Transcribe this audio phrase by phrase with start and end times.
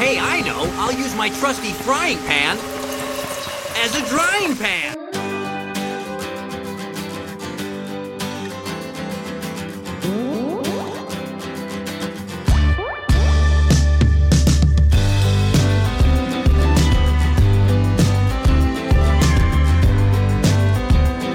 [0.00, 0.62] Hey, I know.
[0.78, 2.56] I'll use my trusty frying pan
[3.76, 4.96] as a drying pan.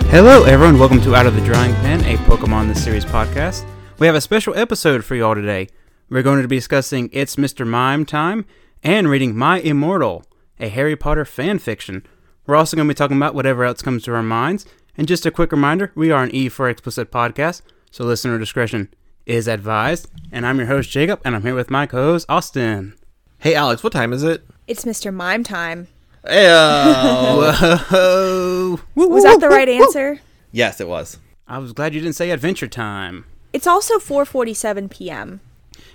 [0.09, 0.79] Hello, everyone.
[0.79, 3.63] Welcome to Out of the Drying Pan, a Pokemon the Series podcast.
[3.99, 5.69] We have a special episode for you all today.
[6.09, 7.65] We're going to be discussing It's Mr.
[7.67, 8.45] Mime time
[8.83, 10.23] and reading My Immortal,
[10.59, 12.05] a Harry Potter fan fiction.
[12.45, 14.65] We're also going to be talking about whatever else comes to our minds.
[14.97, 18.93] And just a quick reminder we are an E for Explicit podcast, so listener discretion
[19.25, 20.09] is advised.
[20.31, 22.95] And I'm your host, Jacob, and I'm here with my co host, Austin.
[23.39, 24.45] Hey, Alex, what time is it?
[24.67, 25.13] It's Mr.
[25.13, 25.87] Mime time.
[26.25, 26.47] Hey,
[27.89, 28.79] Whoa!
[28.95, 30.19] Was that the right answer?
[30.51, 31.17] yes, it was.
[31.47, 33.25] I was glad you didn't say Adventure Time.
[33.53, 35.41] It's also 4:47 p.m.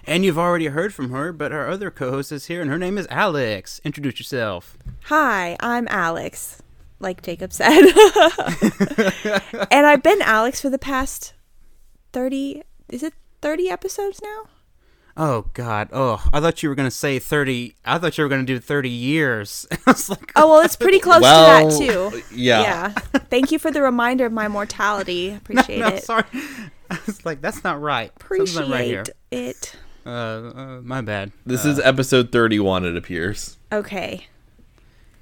[0.06, 2.78] And you've already heard from her, but our other co host is here, and her
[2.78, 3.80] name is Alex.
[3.84, 4.76] Introduce yourself.
[5.04, 6.62] Hi, I'm Alex,
[6.98, 7.70] like Jacob said.
[9.70, 11.34] and I've been Alex for the past
[12.12, 14.44] 30 is it 30 episodes now?
[15.16, 15.88] Oh God!
[15.92, 17.74] Oh, I thought you were gonna say thirty.
[17.84, 19.66] I thought you were gonna do thirty years.
[19.72, 22.22] I was like, Oh, well, it's pretty close Well, to that too.
[22.34, 22.62] yeah.
[22.62, 22.88] Yeah.
[23.28, 25.30] Thank you for the reminder of my mortality.
[25.32, 26.04] I appreciate no, it.
[26.04, 26.24] sorry.
[26.90, 28.12] I was like, that's not right.
[28.16, 29.04] Appreciate not right here.
[29.32, 29.74] it.
[30.04, 31.32] Uh, uh, my bad.
[31.44, 33.58] This is episode 31, it appears.
[33.72, 34.26] Okay.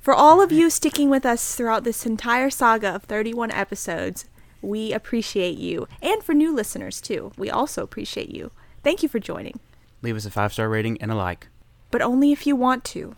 [0.01, 4.25] For all of you sticking with us throughout this entire saga of 31 episodes,
[4.63, 5.87] we appreciate you.
[6.01, 8.51] And for new listeners, too, we also appreciate you.
[8.83, 9.61] Thank you for joining.
[10.03, 11.49] Leave us a five star rating and a like.
[11.91, 13.17] But only if you want to.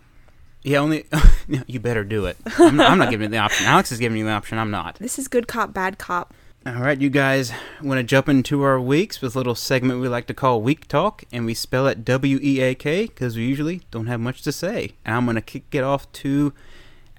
[0.62, 1.06] Yeah, only
[1.66, 2.36] you better do it.
[2.58, 3.66] I'm not, I'm not giving you the option.
[3.66, 4.58] Alex is giving you the option.
[4.58, 4.96] I'm not.
[4.96, 6.34] This is good cop, bad cop.
[6.66, 10.08] All right, you guys want to jump into our weeks with a little segment we
[10.08, 13.44] like to call Week Talk, and we spell it W E A K because we
[13.46, 14.92] usually don't have much to say.
[15.06, 16.52] And I'm going to kick it off to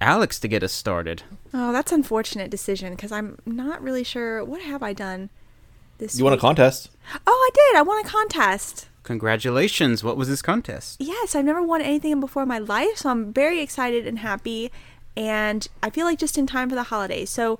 [0.00, 1.24] Alex to get us started.
[1.52, 4.44] Oh, that's unfortunate decision because I'm not really sure.
[4.44, 5.28] What have I done
[5.98, 6.90] this You want a contest?
[7.26, 7.78] Oh, I did.
[7.80, 8.88] I won a contest.
[9.02, 10.04] Congratulations.
[10.04, 10.98] What was this contest?
[11.00, 14.70] Yes, I've never won anything before in my life, so I'm very excited and happy.
[15.16, 17.28] And I feel like just in time for the holidays.
[17.28, 17.58] So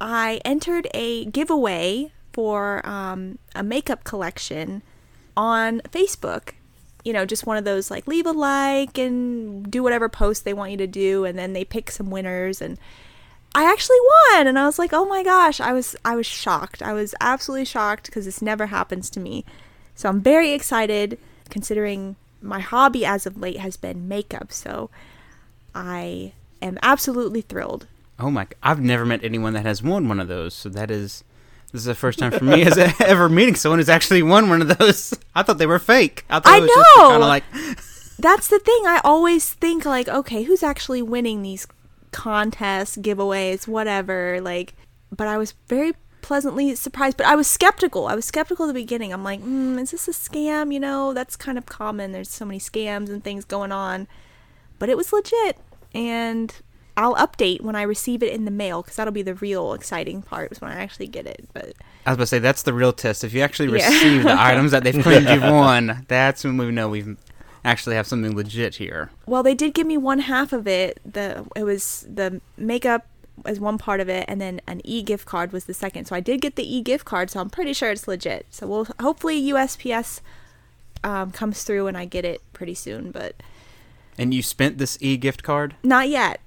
[0.00, 4.82] I entered a giveaway for um, a makeup collection
[5.36, 6.52] on Facebook.
[7.04, 10.54] You know, just one of those like leave a like and do whatever post they
[10.54, 12.60] want you to do, and then they pick some winners.
[12.60, 12.78] And
[13.54, 13.98] I actually
[14.32, 16.82] won, and I was like, oh my gosh, I was I was shocked.
[16.82, 19.44] I was absolutely shocked because this never happens to me.
[19.94, 21.18] So I'm very excited
[21.48, 24.52] considering my hobby as of late has been makeup.
[24.52, 24.88] So
[25.74, 27.86] I am absolutely thrilled.
[28.20, 28.46] Oh my!
[28.62, 30.54] I've never met anyone that has won one of those.
[30.54, 31.24] So that is
[31.72, 34.62] this is the first time for me as ever meeting someone who's actually won one
[34.62, 35.14] of those.
[35.34, 36.24] I thought they were fake.
[36.28, 37.08] I thought I it was know!
[37.08, 37.44] kind of like
[38.18, 38.82] That's the thing.
[38.86, 41.66] I always think like, okay, who's actually winning these
[42.12, 44.74] contests, giveaways, whatever, like
[45.10, 48.06] but I was very pleasantly surprised, but I was skeptical.
[48.06, 49.12] I was skeptical at the beginning.
[49.12, 50.72] I'm like, mm, is this a scam?
[50.72, 52.12] You know, that's kind of common.
[52.12, 54.06] There's so many scams and things going on.
[54.78, 55.58] But it was legit
[55.94, 56.54] and
[56.96, 60.22] I'll update when I receive it in the mail because that'll be the real exciting
[60.22, 61.48] part is when I actually get it.
[61.52, 61.72] But
[62.06, 63.24] I was about to say that's the real test.
[63.24, 63.88] If you actually Yeah.
[63.88, 67.16] receive the items that they've claimed you've won, that's when we know we
[67.64, 69.10] actually have something legit here.
[69.26, 71.00] Well, they did give me one half of it.
[71.04, 73.06] The it was the makeup
[73.46, 76.04] as one part of it, and then an e gift card was the second.
[76.06, 78.46] So I did get the e gift card, so I'm pretty sure it's legit.
[78.50, 80.20] So we'll hopefully USPS
[81.04, 83.34] um, comes through and I get it pretty soon, but
[84.18, 85.74] And you spent this e gift card?
[85.82, 86.40] not yet.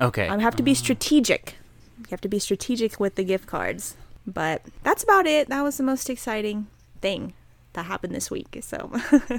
[0.00, 0.28] Okay.
[0.28, 1.54] I have to be strategic.
[1.98, 3.96] You have to be strategic with the gift cards.
[4.26, 5.48] But that's about it.
[5.48, 6.66] That was the most exciting
[7.00, 7.32] thing
[7.74, 8.58] that happened this week.
[8.62, 8.90] So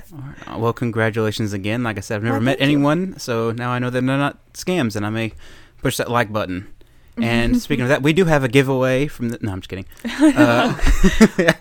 [0.58, 1.84] Well, congratulations again.
[1.84, 2.78] Like I said, I've never Well, met thank you.
[2.78, 5.34] anyone, so now I know that they're not scams, and I may
[5.82, 6.68] push that like button.
[7.22, 9.40] And speaking of that, we do have a giveaway from the.
[9.42, 9.86] No, I'm just kidding.
[10.38, 11.54] Uh,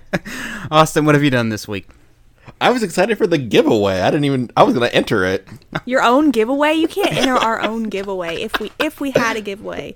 [0.70, 1.88] Austin, what have you done this week?
[2.60, 4.00] I was excited for the giveaway.
[4.00, 5.46] I didn't even, I was going to enter it.
[5.84, 9.40] your own giveaway, you can't enter our own giveaway if we if we had a
[9.40, 9.94] giveaway.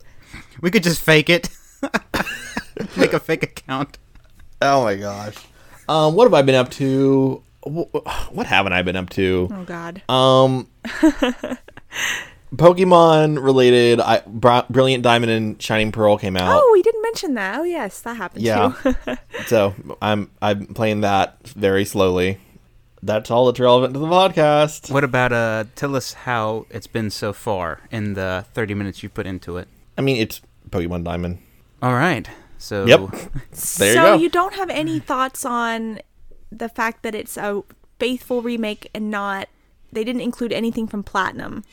[0.60, 1.48] We could just fake it.
[2.96, 3.98] Make a fake account.
[4.62, 5.36] Oh my gosh.
[5.88, 7.42] Um, what have I been up to?
[7.62, 9.48] What haven't I been up to?
[9.52, 10.02] Oh God.
[10.08, 10.68] Um,
[12.54, 14.00] Pokemon related.
[14.00, 14.20] I
[14.68, 16.60] Brilliant Diamond and Shining Pearl came out.
[16.62, 17.58] Oh, we didn't mention that.
[17.58, 18.72] Oh yes, that happened Yeah.
[18.82, 18.94] too.
[19.46, 22.38] So I'm I'm playing that very slowly.
[23.02, 24.92] That's all that's relevant to the podcast.
[24.92, 25.64] What about uh?
[25.74, 29.68] Tell us how it's been so far in the 30 minutes you put into it.
[29.96, 31.38] I mean, it's Pokemon Diamond.
[31.82, 32.28] All right.
[32.58, 33.00] So Yep.
[33.78, 34.32] There so you go.
[34.32, 36.00] don't have any thoughts on
[36.52, 37.62] the fact that it's a
[37.98, 39.48] faithful remake and not
[39.92, 41.64] they didn't include anything from platinum.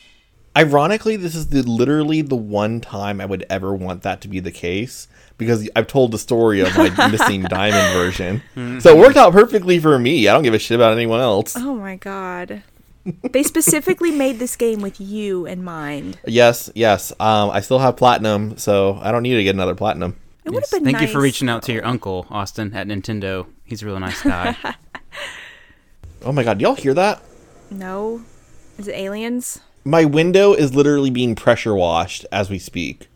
[0.56, 4.40] Ironically, this is the literally the one time I would ever want that to be
[4.40, 5.06] the case
[5.38, 8.42] because I've told the story of my missing diamond version.
[8.80, 10.28] So it worked out perfectly for me.
[10.28, 11.54] I don't give a shit about anyone else.
[11.56, 12.62] Oh my god.
[13.30, 16.18] they specifically made this game with you in mind.
[16.26, 17.12] Yes, yes.
[17.18, 20.16] Um, I still have platinum, so I don't need to get another platinum.
[20.44, 23.46] It would have been Thank you for reaching out to your uncle, Austin, at Nintendo.
[23.64, 24.56] He's a really nice guy.
[26.24, 27.22] Oh my god, y'all hear that?
[27.70, 28.22] No.
[28.76, 29.60] Is it aliens?
[29.84, 33.08] My window is literally being pressure washed as we speak.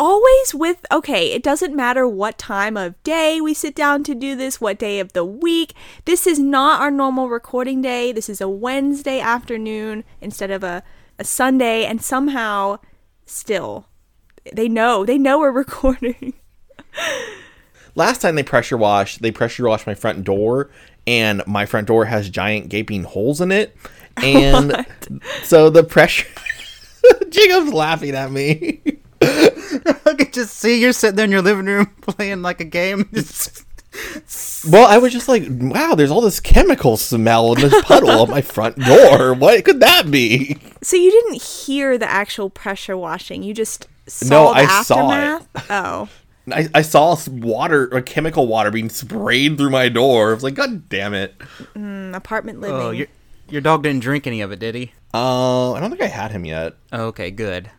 [0.00, 4.34] Always with okay, it doesn't matter what time of day we sit down to do
[4.34, 5.74] this, what day of the week.
[6.06, 8.10] This is not our normal recording day.
[8.10, 10.82] This is a Wednesday afternoon instead of a,
[11.18, 12.78] a Sunday, and somehow
[13.26, 13.88] still
[14.54, 15.04] they know.
[15.04, 16.32] They know we're recording.
[17.94, 20.70] Last time they pressure washed, they pressure washed my front door,
[21.06, 23.76] and my front door has giant gaping holes in it.
[24.16, 24.86] And
[25.44, 26.26] so the pressure.
[27.30, 28.80] Jacob's laughing at me.
[29.22, 33.08] I could just see you're sitting there in your living room playing like a game.
[34.70, 38.28] Well, I was just like, wow, there's all this chemical smell in this puddle of
[38.28, 39.34] my front door.
[39.34, 40.58] What could that be?
[40.80, 43.42] So you didn't hear the actual pressure washing.
[43.42, 45.14] You just saw No, the I saw it.
[45.14, 45.70] aftermath.
[45.70, 46.08] Oh.
[46.52, 50.30] I, I saw s- water, or chemical water being sprayed through my door.
[50.30, 51.36] I was like, God damn it.
[51.74, 52.76] Mm, apartment living.
[52.76, 53.08] oh, your
[53.48, 54.92] your dog didn't drink any of it, did he?
[55.12, 56.74] Uh, I don't think I had him yet.
[56.92, 57.70] Oh, okay, good.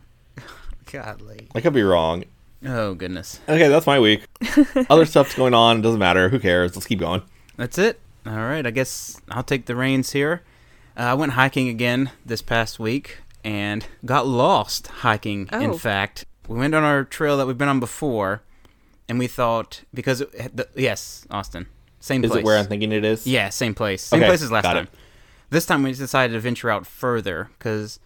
[0.92, 1.48] Godly.
[1.54, 2.24] I could be wrong.
[2.64, 3.40] Oh goodness.
[3.48, 4.24] Okay, that's my week.
[4.90, 5.78] Other stuff's going on.
[5.78, 6.28] It doesn't matter.
[6.28, 6.76] Who cares?
[6.76, 7.22] Let's keep going.
[7.56, 7.98] That's it.
[8.26, 10.42] All right, I guess I'll take the reins here.
[10.96, 15.48] Uh, I went hiking again this past week and got lost hiking.
[15.52, 15.60] Oh.
[15.60, 18.42] In fact, we went on our trail that we've been on before,
[19.08, 21.66] and we thought because it, the, yes, Austin,
[21.98, 22.40] same Is place.
[22.42, 23.26] it where I'm thinking it is?
[23.26, 24.02] Yeah, same place.
[24.02, 24.80] Same Okay, place as last got it.
[24.84, 24.88] time.
[25.50, 27.98] This time we decided to venture out further because,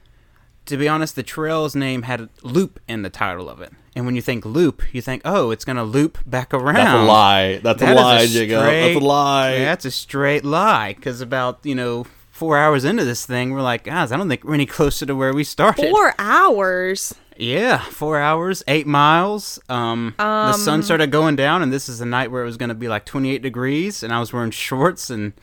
[0.67, 3.73] to be honest, the trail's name had loop in the title of it.
[3.95, 6.75] And when you think loop, you think, oh, it's going to loop back around.
[6.75, 7.57] That's a lie.
[7.59, 8.61] That's That a is lie, Jacob.
[8.61, 9.53] That's straight- a lie.
[9.55, 10.93] Yeah, that's a straight lie.
[10.93, 14.45] Because about, you know, four hours into this thing, we're like, guys, I don't think
[14.45, 15.89] we're any closer to where we started.
[15.91, 17.15] Four hours.
[17.39, 19.59] Yeah, four hours, eight miles.
[19.69, 22.71] Um, the sun started going down, and this is a night where it was going
[22.71, 25.35] to be like 28 degrees, and I was wearing shorts and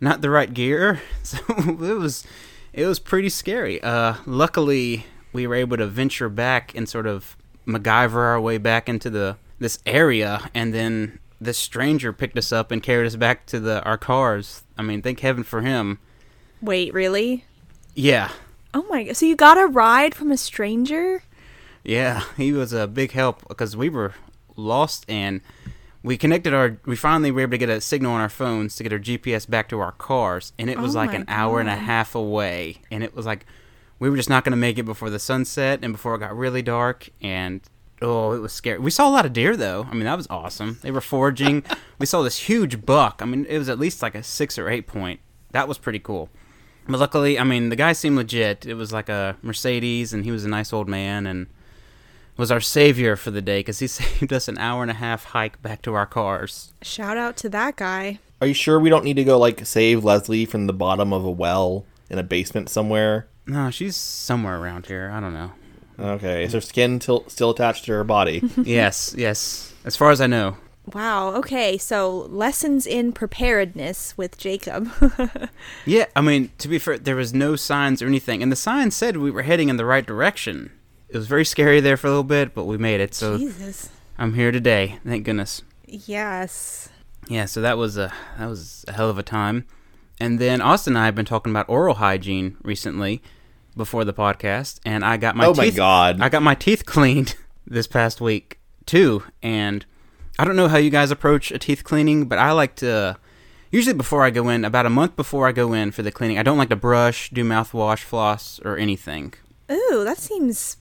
[0.00, 2.24] not the right gear, so it was
[2.72, 3.82] it was pretty scary.
[3.82, 7.36] Uh, luckily, we were able to venture back and sort of
[7.66, 12.70] MacGyver our way back into the this area, and then this stranger picked us up
[12.70, 14.64] and carried us back to the our cars.
[14.76, 15.98] I mean, thank heaven for him.
[16.60, 17.44] Wait, really?
[17.94, 18.30] Yeah,
[18.74, 19.16] Oh my god.
[19.16, 21.22] So you got a ride from a stranger?
[21.84, 24.14] Yeah, he was a big help because we were
[24.56, 25.40] lost and
[26.02, 26.78] we connected our.
[26.84, 29.48] We finally were able to get a signal on our phones to get our GPS
[29.48, 32.78] back to our cars, and it was Oh like an hour and a half away,
[32.90, 33.46] and it was like
[33.98, 36.36] we were just not going to make it before the sunset and before it got
[36.36, 37.60] really dark, and
[38.00, 38.78] oh, it was scary.
[38.78, 39.86] We saw a lot of deer though.
[39.88, 40.78] I mean, that was awesome.
[40.82, 41.62] They were foraging.
[41.98, 43.20] we saw this huge buck.
[43.22, 45.20] I mean, it was at least like a six or eight point.
[45.52, 46.30] That was pretty cool.
[46.88, 48.66] But luckily, I mean, the guy seemed legit.
[48.66, 51.46] It was like a Mercedes, and he was a nice old man, and
[52.36, 55.24] was our savior for the day because he saved us an hour and a half
[55.26, 56.72] hike back to our cars.
[56.82, 58.18] Shout out to that guy.
[58.40, 61.24] Are you sure we don't need to go like save Leslie from the bottom of
[61.24, 63.28] a well in a basement somewhere?
[63.46, 65.10] No, she's somewhere around here.
[65.12, 65.52] I don't know.
[65.98, 68.42] Okay, is her skin til- still attached to her body?
[68.62, 69.72] yes, yes.
[69.84, 70.56] As far as I know.
[70.92, 71.34] Wow.
[71.36, 71.78] Okay.
[71.78, 74.90] So lessons in preparedness with Jacob.
[75.86, 78.90] Yeah, I mean, to be fair, there was no signs or anything, and the sign
[78.90, 80.70] said we were heading in the right direction.
[81.12, 83.14] It was very scary there for a little bit, but we made it.
[83.14, 83.90] So Jesus.
[84.16, 84.98] I'm here today.
[85.06, 85.62] Thank goodness.
[85.86, 86.88] Yes.
[87.28, 89.66] Yeah, so that was a that was a hell of a time.
[90.18, 93.22] And then Austin and I have been talking about oral hygiene recently
[93.76, 96.20] before the podcast, and I got my Oh my teeth, God.
[96.20, 99.84] I got my teeth cleaned this past week too, and
[100.38, 103.18] I don't know how you guys approach a teeth cleaning, but I like to
[103.70, 106.38] usually before I go in, about a month before I go in for the cleaning,
[106.38, 109.34] I don't like to brush, do mouthwash, floss, or anything.
[109.70, 110.76] Ooh, that seems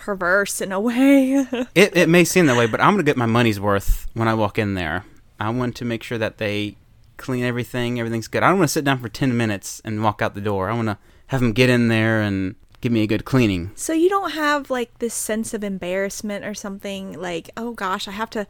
[0.00, 1.46] perverse in a way.
[1.74, 4.34] It it may seem that way, but I'm gonna get my money's worth when I
[4.34, 5.04] walk in there.
[5.38, 6.76] I want to make sure that they
[7.16, 8.42] clean everything, everything's good.
[8.42, 10.70] I don't want to sit down for ten minutes and walk out the door.
[10.70, 13.70] I want to have them get in there and give me a good cleaning.
[13.74, 18.12] so you don't have like this sense of embarrassment or something like, oh gosh, I
[18.12, 18.46] have to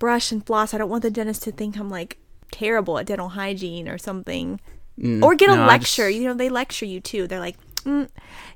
[0.00, 0.74] brush and floss.
[0.74, 2.18] I don't want the dentist to think I'm like
[2.50, 4.60] terrible at dental hygiene or something.
[4.98, 6.10] Mm, Or get a no, lecture.
[6.10, 7.26] just- You know, they lecture you too.
[7.28, 8.08] They're like, mm,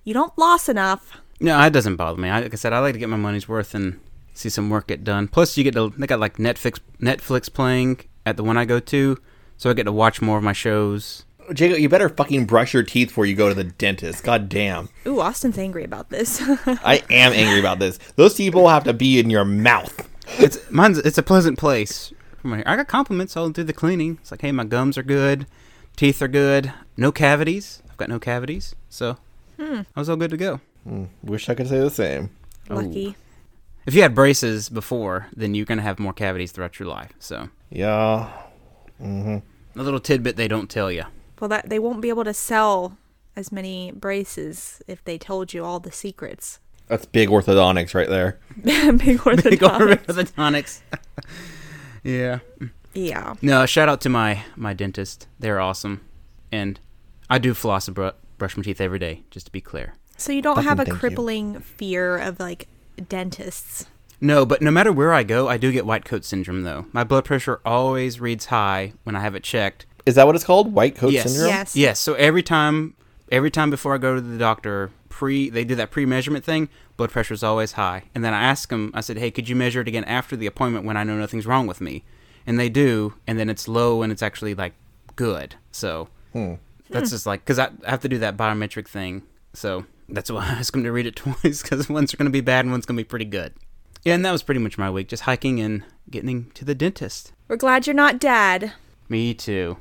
[0.02, 1.20] you don't floss enough.
[1.44, 2.30] No, it doesn't bother me.
[2.30, 4.00] I, like I said, I like to get my money's worth and
[4.32, 5.28] see some work get done.
[5.28, 8.80] Plus, you get to they got like Netflix Netflix playing at the one I go
[8.80, 9.18] to,
[9.58, 11.26] so I get to watch more of my shows.
[11.52, 14.24] Jacob, you better fucking brush your teeth before you go to the dentist.
[14.24, 14.88] God damn.
[15.06, 16.40] Ooh, Austin's angry about this.
[16.66, 17.98] I am angry about this.
[18.16, 20.08] Those people have to be in your mouth.
[20.38, 20.96] It's mine's.
[20.96, 22.14] It's a pleasant place.
[22.42, 24.16] I got compliments all through the cleaning.
[24.22, 25.46] It's like, hey, my gums are good,
[25.94, 27.82] teeth are good, no cavities.
[27.90, 29.18] I've got no cavities, so
[29.60, 29.82] hmm.
[29.94, 30.60] I was all good to go.
[30.88, 32.30] Mm, wish I could say the same.
[32.68, 33.16] Lucky.
[33.86, 37.12] If you had braces before, then you're gonna have more cavities throughout your life.
[37.18, 38.30] So Yeah.
[39.02, 39.78] Mm-hmm.
[39.78, 41.04] a little tidbit they don't tell you.
[41.40, 42.96] Well, that they won't be able to sell
[43.36, 46.60] as many braces if they told you all the secrets.
[46.86, 48.38] That's big orthodontics right there.
[48.62, 50.04] Big Big orthodontics.
[50.06, 50.80] orthodontics.
[52.04, 52.38] yeah.
[52.94, 53.34] Yeah.
[53.42, 55.26] No, shout out to my my dentist.
[55.38, 56.02] They're awesome,
[56.52, 56.78] and
[57.28, 59.24] I do floss and br- brush my teeth every day.
[59.30, 59.94] Just to be clear.
[60.16, 61.00] So you don't Fucking have a thank you.
[61.00, 62.68] crippling fear of like
[63.08, 63.86] dentists.
[64.20, 66.86] No, but no matter where I go, I do get white coat syndrome though.
[66.92, 69.86] My blood pressure always reads high when I have it checked.
[70.06, 70.72] Is that what it's called?
[70.72, 71.30] White coat Yes.
[71.30, 71.48] syndrome?
[71.48, 71.76] Yes.
[71.76, 72.00] Yes.
[72.00, 72.94] So every time,
[73.30, 76.68] every time before I go to the doctor, pre they do that pre-measurement thing.
[76.96, 78.92] Blood pressure is always high, and then I ask them.
[78.94, 81.46] I said, "Hey, could you measure it again after the appointment when I know nothing's
[81.46, 82.04] wrong with me?"
[82.46, 84.74] And they do, and then it's low, and it's actually like
[85.16, 85.56] good.
[85.72, 86.54] So hmm.
[86.90, 89.22] that's just like because I, I have to do that biometric thing.
[89.54, 92.40] So that's why I asked them to read it twice because one's going to be
[92.40, 93.54] bad and one's going to be pretty good.
[94.02, 97.32] Yeah, and that was pretty much my week, just hiking and getting to the dentist.
[97.48, 98.72] We're glad you're not dad.
[99.08, 99.78] Me too.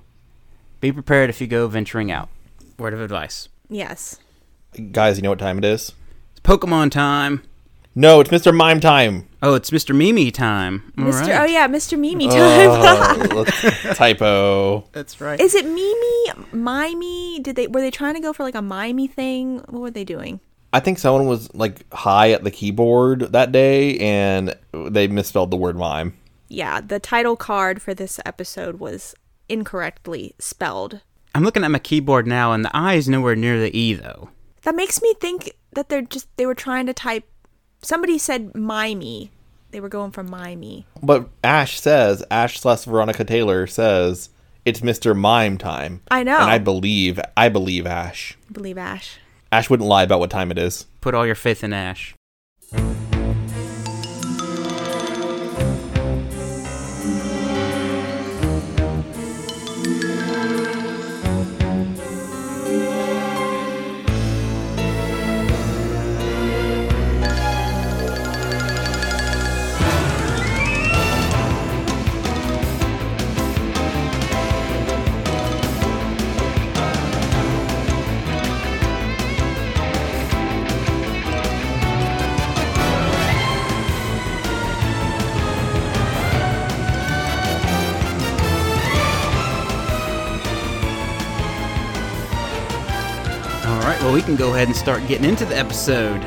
[0.79, 2.29] Be prepared if you go venturing out.
[2.77, 3.49] Word of advice.
[3.69, 4.19] Yes.
[4.91, 5.91] Guys, you know what time it is?
[6.31, 7.43] It's Pokemon time.
[7.95, 8.55] No, it's Mr.
[8.55, 9.27] Mime time.
[9.41, 9.95] Oh, it's Mr.
[9.95, 10.91] Mimi time.
[10.97, 11.23] All Mr.
[11.23, 11.41] Oh, right.
[11.41, 11.97] Oh yeah, Mr.
[11.97, 13.29] Mimi time.
[13.35, 13.43] Oh,
[13.93, 14.87] typo.
[14.93, 15.39] That's right.
[15.39, 16.47] Is it Mimi?
[16.51, 17.39] Mimey?
[17.41, 19.59] Did they were they trying to go for like a mimey thing?
[19.69, 20.39] What were they doing?
[20.71, 25.57] I think someone was like high at the keyboard that day and they misspelled the
[25.57, 26.17] word mime.
[26.47, 29.13] Yeah, the title card for this episode was
[29.49, 31.01] incorrectly spelled.
[31.35, 34.29] I'm looking at my keyboard now, and the I is nowhere near the E, though.
[34.63, 37.27] That makes me think that they're just they were trying to type.
[37.83, 39.29] Somebody said mimey.
[39.71, 40.85] They were going for mimey.
[41.01, 44.29] But Ash says, Ash slash Veronica Taylor says,
[44.65, 45.17] it's Mr.
[45.17, 46.01] Mime time.
[46.09, 46.37] I know.
[46.37, 48.37] And I believe, I believe Ash.
[48.49, 49.17] I believe Ash.
[49.51, 50.85] Ash wouldn't lie about what time it is.
[51.01, 52.15] Put all your faith in Ash.
[94.33, 96.19] Can go ahead and start getting into the episode.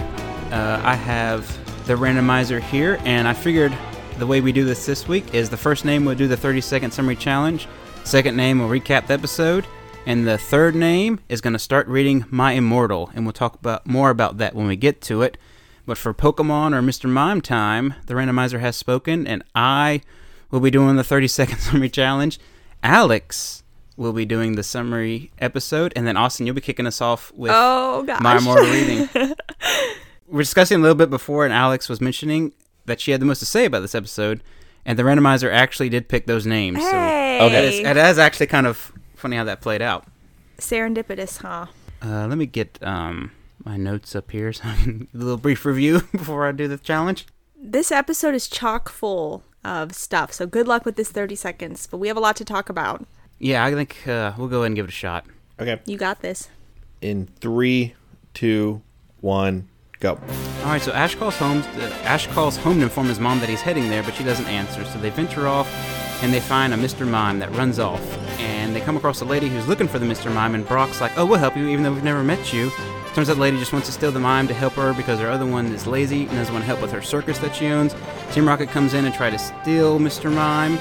[0.52, 1.44] Uh, I have
[1.88, 3.76] the randomizer here, and I figured
[4.18, 6.60] the way we do this this week is the first name will do the 30
[6.60, 7.66] second summary challenge,
[8.04, 9.66] second name will recap the episode,
[10.06, 13.88] and the third name is going to start reading My Immortal, and we'll talk about
[13.88, 15.36] more about that when we get to it.
[15.84, 17.10] But for Pokemon or Mr.
[17.10, 20.00] Mime time, the randomizer has spoken, and I
[20.52, 22.38] will be doing the 30 second summary challenge.
[22.84, 23.64] Alex
[23.96, 27.50] will be doing the summary episode, and then Austin, you'll be kicking us off with
[27.54, 28.20] Oh gosh.
[28.20, 29.08] my immortal reading.
[30.28, 32.52] We're discussing a little bit before, and Alex was mentioning
[32.86, 34.42] that she had the most to say about this episode,
[34.84, 36.78] and the randomizer actually did pick those names.
[36.78, 37.38] Hey.
[37.40, 40.04] So it is, it is actually kind of funny how that played out.
[40.58, 41.66] Serendipitous, huh?
[42.02, 43.32] Uh, let me get um,
[43.64, 46.68] my notes up here so I can do a little brief review before I do
[46.68, 47.26] the challenge.
[47.58, 51.86] This episode is chock full of stuff, so good luck with this 30 seconds.
[51.86, 53.06] But we have a lot to talk about.
[53.38, 55.24] Yeah, I think uh, we'll go ahead and give it a shot.
[55.60, 55.80] Okay.
[55.84, 56.48] You got this.
[57.00, 57.94] In three,
[58.34, 58.82] two,
[59.20, 59.68] one,
[60.00, 60.18] go.
[60.60, 61.62] All right, so Ash calls home.
[61.76, 64.46] Uh, Ash calls home to inform his mom that he's heading there, but she doesn't
[64.46, 64.84] answer.
[64.84, 65.68] So they venture off,
[66.22, 67.06] and they find a Mr.
[67.06, 68.00] Mime that runs off.
[68.40, 70.32] And they come across a lady who's looking for the Mr.
[70.32, 72.70] Mime, and Brock's like, "Oh, we'll help you, even though we've never met you."
[73.14, 75.30] Turns out the lady just wants to steal the mime to help her because her
[75.30, 77.94] other one is lazy and doesn't want to help with her circus that she owns.
[78.32, 80.30] Team Rocket comes in and try to steal Mr.
[80.30, 80.78] Mime.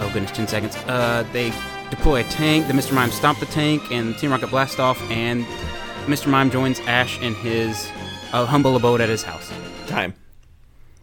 [0.00, 0.74] Oh goodness, ten seconds.
[0.88, 1.52] Uh, they
[1.90, 2.66] deploy a tank.
[2.66, 2.92] The Mr.
[2.92, 5.44] Mime stomp the tank, and Team Rocket blast off, and
[6.06, 6.28] Mr.
[6.28, 7.90] Mime joins Ash in his
[8.32, 9.52] uh, humble abode at his house.
[9.86, 10.14] Time.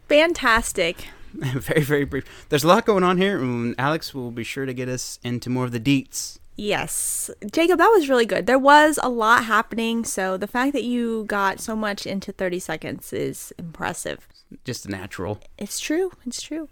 [0.08, 1.08] Fantastic.
[1.34, 2.48] very, very brief.
[2.50, 5.50] There's a lot going on here, and Alex will be sure to get us into
[5.50, 6.40] more of the deets.
[6.56, 7.32] Yes.
[7.52, 8.46] Jacob, that was really good.
[8.46, 12.60] There was a lot happening, so the fact that you got so much into 30
[12.60, 14.28] seconds is impressive.
[14.64, 15.40] Just natural.
[15.58, 16.12] It's true.
[16.26, 16.70] It's true.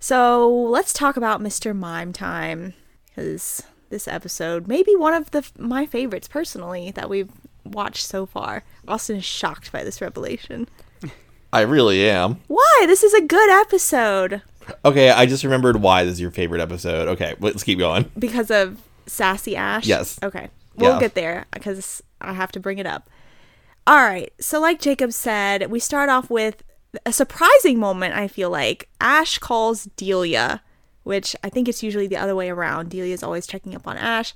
[0.00, 1.76] So let's talk about Mr.
[1.76, 2.74] Mime Time.
[3.26, 4.66] This episode.
[4.66, 7.30] Maybe one of the my favorites personally that we've
[7.64, 8.64] watched so far.
[8.88, 10.66] Austin is shocked by this revelation.
[11.52, 12.40] I really am.
[12.48, 12.84] Why?
[12.86, 14.42] This is a good episode
[14.84, 17.08] Okay, I just remembered why this is your favorite episode.
[17.08, 18.10] Okay, let's keep going.
[18.18, 19.86] because of Sassy Ash.
[19.86, 20.18] Yes.
[20.22, 20.48] Okay.
[20.76, 21.00] We'll Yeah.
[21.00, 23.10] get there because I have to bring it up.
[23.86, 24.32] All right.
[24.40, 26.62] So, like Jacob said, we start off with
[27.04, 28.88] a surprising moment, I feel like.
[29.00, 30.62] Ash calls Delia,
[31.04, 32.90] which I think it's usually the other way around.
[32.90, 34.34] Delia's always checking up on Ash.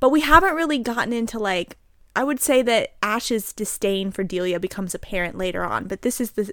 [0.00, 1.76] But we haven't really gotten into, like,
[2.16, 5.86] I would say that Ash's disdain for Delia becomes apparent later on.
[5.86, 6.52] But this is the.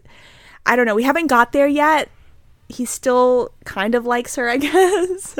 [0.65, 0.95] I don't know.
[0.95, 2.09] We haven't got there yet.
[2.69, 5.37] He still kind of likes her, I guess.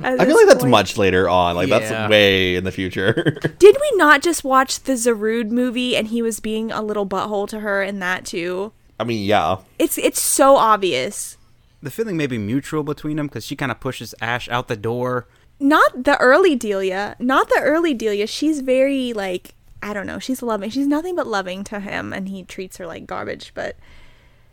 [0.00, 1.56] I feel like that's much later on.
[1.56, 1.78] Like Yeah.
[1.80, 3.12] that's way in the future.
[3.58, 7.48] Did we not just watch the Zarude movie and he was being a little butthole
[7.48, 8.72] to her in that too?
[9.00, 9.56] I mean, yeah.
[9.80, 11.36] It's it's so obvious.
[11.82, 14.76] The feeling may be mutual between them because she kind of pushes Ash out the
[14.76, 15.28] door.
[15.60, 18.26] Not the early Delia, not the early Delia.
[18.26, 20.18] She's very like I don't know.
[20.18, 20.70] She's loving.
[20.70, 23.52] She's nothing but loving to him, and he treats her like garbage.
[23.54, 23.76] But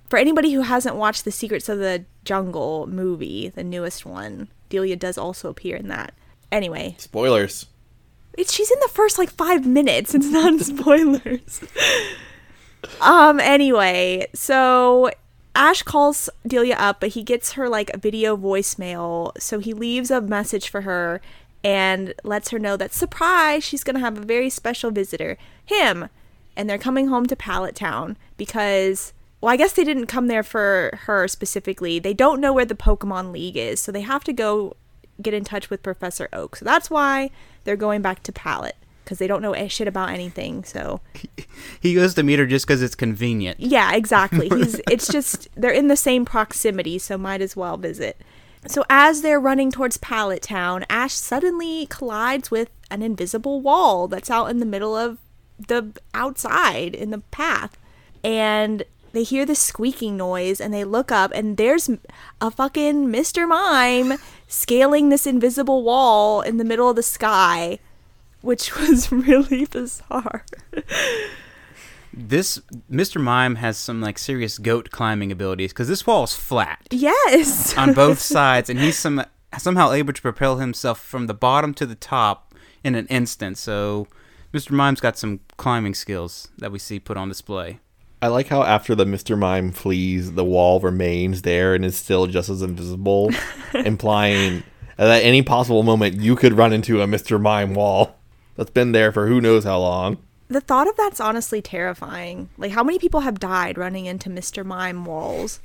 [0.10, 4.96] for anybody who hasn't watched the Secrets of the Jungle movie, the newest one, Delia
[4.96, 6.14] does also appear in that.
[6.52, 7.68] Anyway, Spoilers.
[8.38, 10.14] It's she's in the first like five minutes.
[10.14, 11.62] It's not spoilers.
[13.02, 13.40] um.
[13.40, 15.10] Anyway, so
[15.56, 19.32] Ash calls Delia up, but he gets her like a video voicemail.
[19.40, 21.22] So he leaves a message for her
[21.64, 26.10] and lets her know that surprise, she's gonna have a very special visitor, him,
[26.58, 29.14] and they're coming home to Pallet Town because.
[29.42, 32.00] Well, I guess they didn't come there for her specifically.
[32.00, 34.78] They don't know where the Pokemon League is, so they have to go
[35.22, 36.56] get in touch with Professor Oak.
[36.56, 37.30] So that's why
[37.66, 40.64] they're going back to Pallet because they don't know a- shit about anything.
[40.64, 41.02] So
[41.80, 43.60] He goes to meet her just because it's convenient.
[43.60, 44.50] yeah, exactly.
[44.56, 48.20] He's it's just they're in the same proximity, so might as well visit.
[48.68, 54.32] So as they're running towards Pallet Town, Ash suddenly collides with an invisible wall that's
[54.32, 55.18] out in the middle of
[55.68, 57.78] the outside in the path.
[58.24, 61.90] And they hear the squeaking noise and they look up and there's
[62.40, 63.48] a fucking Mr.
[63.48, 67.80] Mime scaling this invisible wall in the middle of the sky,
[68.44, 70.46] which was really bizarre.
[72.16, 72.60] This
[72.92, 73.20] Mr.
[73.20, 77.76] Mime has some like serious goat climbing abilities because this wall is flat yes.
[77.78, 79.26] on both sides, and he's some
[79.58, 82.54] somehow able to propel himself from the bottom to the top
[82.84, 83.58] in an instant.
[83.58, 84.08] So
[84.54, 84.72] Mr.
[84.72, 87.80] Mime's got some climbing skills that we see put on display.
[88.22, 89.38] I like how after the Mr.
[89.38, 93.32] Mime flees, the wall remains there and is still just as invisible,
[93.74, 94.64] implying
[94.98, 97.42] that at any possible moment you could run into a Mr.
[97.42, 98.16] Mime wall
[98.56, 100.18] that's been there for who knows how long.
[100.50, 102.50] The thought of that's honestly terrifying.
[102.58, 104.64] Like, how many people have died running into Mr.
[104.66, 105.60] Mime walls?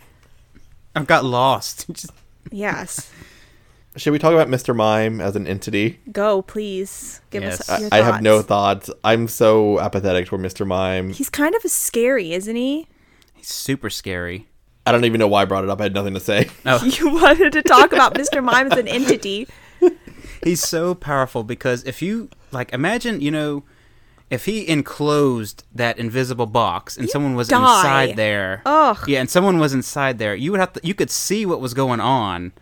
[0.94, 1.86] I've got lost.
[1.92, 2.12] Just-
[2.50, 3.10] Yes.
[3.96, 4.74] Should we talk about Mr.
[4.74, 5.98] Mime as an entity?
[6.12, 7.20] Go, please.
[7.30, 7.60] Give Yes.
[7.68, 8.86] us I, your I have no thoughts.
[8.86, 9.00] thoughts.
[9.04, 10.66] I'm so apathetic toward Mr.
[10.66, 11.10] Mime.
[11.10, 12.86] He's kind of scary, isn't he?
[13.34, 14.46] he's super scary.
[14.86, 15.80] I don't even know why I brought it up.
[15.80, 16.48] I had nothing to say.
[16.64, 18.42] Oh, You wanted to talk about Mr.
[18.42, 19.46] Mime as an entity.
[20.42, 23.62] he's so powerful because if you like imagine you know
[24.30, 27.56] if he enclosed that invisible box and someone was die.
[27.58, 29.04] inside there Ugh.
[29.08, 31.72] yeah and someone was inside there you would have to you could see what was
[31.74, 32.52] going on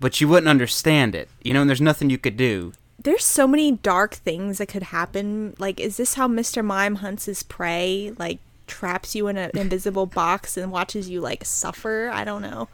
[0.00, 3.46] but you wouldn't understand it you know and there's nothing you could do There's so
[3.46, 5.54] many dark things that could happen.
[5.58, 6.64] Like, is this how Mr.
[6.64, 8.12] Mime hunts his prey?
[8.18, 12.08] Like, traps you in an invisible box and watches you, like, suffer?
[12.10, 12.68] I don't know.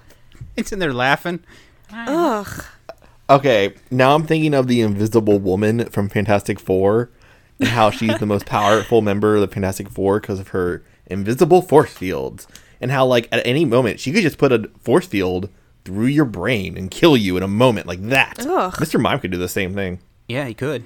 [0.56, 1.40] it's in there laughing
[1.92, 2.64] Ugh.
[3.30, 7.10] Okay, now I'm thinking of the Invisible Woman from Fantastic Four
[7.60, 11.62] and how she's the most powerful member of the Fantastic Four because of her invisible
[11.62, 12.48] force fields.
[12.80, 15.48] And how, like, at any moment, she could just put a force field
[15.84, 18.40] through your brain and kill you in a moment like that.
[18.40, 18.72] Ugh.
[18.74, 19.00] Mr.
[19.00, 20.00] Mime could do the same thing.
[20.28, 20.84] yeah he could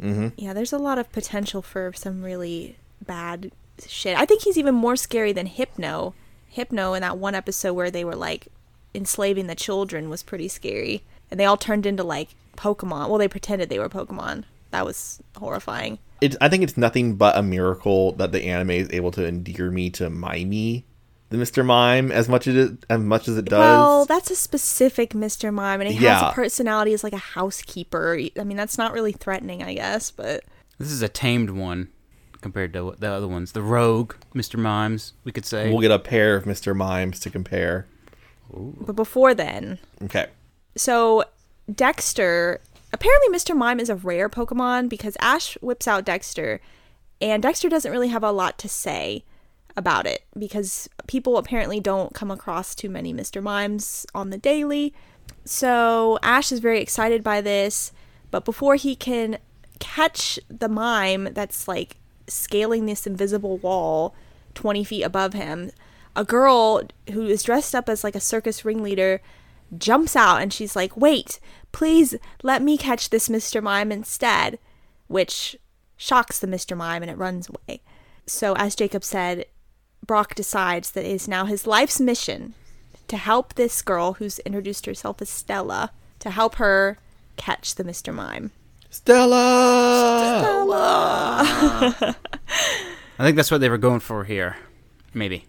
[0.00, 0.28] mm-hmm.
[0.36, 3.52] Yeah, there's a lot of potential for some really bad
[3.86, 4.18] shit.
[4.18, 6.14] I think he's even more scary than Hypno.
[6.48, 8.48] Hypno in that one episode where they were like
[8.94, 11.02] enslaving the children was pretty scary.
[11.30, 13.08] And they all turned into like Pokemon.
[13.08, 14.44] Well, they pretended they were Pokemon.
[14.70, 15.98] That was horrifying.
[16.20, 19.70] It's, I think it's nothing but a miracle that the anime is able to endear
[19.70, 20.84] me to Mimey,
[21.30, 21.64] the Mr.
[21.64, 23.58] Mime, as much as it as much as it does.
[23.58, 25.52] Well, that's a specific Mr.
[25.52, 28.20] Mime, and he has a personality as like a housekeeper.
[28.38, 30.44] I mean, that's not really threatening, I guess, but
[30.78, 31.88] this is a tamed one
[32.40, 35.98] compared to the other ones the rogue mr mimes we could say we'll get a
[35.98, 36.74] pair of Mr.
[36.74, 37.86] Mimes to compare.
[38.50, 40.28] but before then, Okay.
[40.76, 41.24] So
[41.72, 42.60] Dexter,
[42.92, 43.56] apparently Mr.
[43.56, 46.60] Mime is a rare Pokemon because Ash whips out Dexter,
[47.20, 49.24] and Dexter doesn't really have a lot to say
[49.76, 53.42] about it because people apparently don't come across too many Mr.
[53.42, 54.94] Mimes on the daily.
[55.44, 57.92] So Ash is very excited by this,
[58.30, 59.38] But before he can
[59.80, 61.96] catch the mime that's like
[62.28, 64.14] scaling this invisible wall
[64.54, 65.70] 20 feet above him,
[66.14, 69.20] a girl who is dressed up as like a circus ringleader
[69.76, 71.40] jumps out and she's like, Wait,
[71.72, 73.62] please let me catch this Mr.
[73.62, 74.58] Mime instead,
[75.08, 75.56] which
[75.96, 76.76] shocks the Mr.
[76.76, 77.80] Mime and it runs away.
[78.26, 79.46] So, as Jacob said,
[80.06, 82.54] Brock decides that it is now his life's mission
[83.08, 86.98] to help this girl who's introduced herself as Stella, to help her
[87.36, 88.14] catch the Mr.
[88.14, 88.52] Mime.
[88.88, 90.40] Stella.
[90.40, 91.40] Stella!
[93.18, 94.56] I think that's what they were going for here.
[95.12, 95.44] Maybe.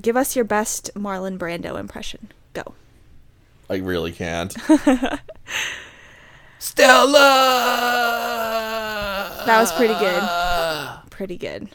[0.00, 2.32] Give us your best Marlon Brando impression.
[2.54, 2.74] Go.
[3.72, 4.52] I really can't.
[6.58, 7.18] Stella.
[9.46, 10.22] That was pretty good.
[11.08, 11.70] Pretty good.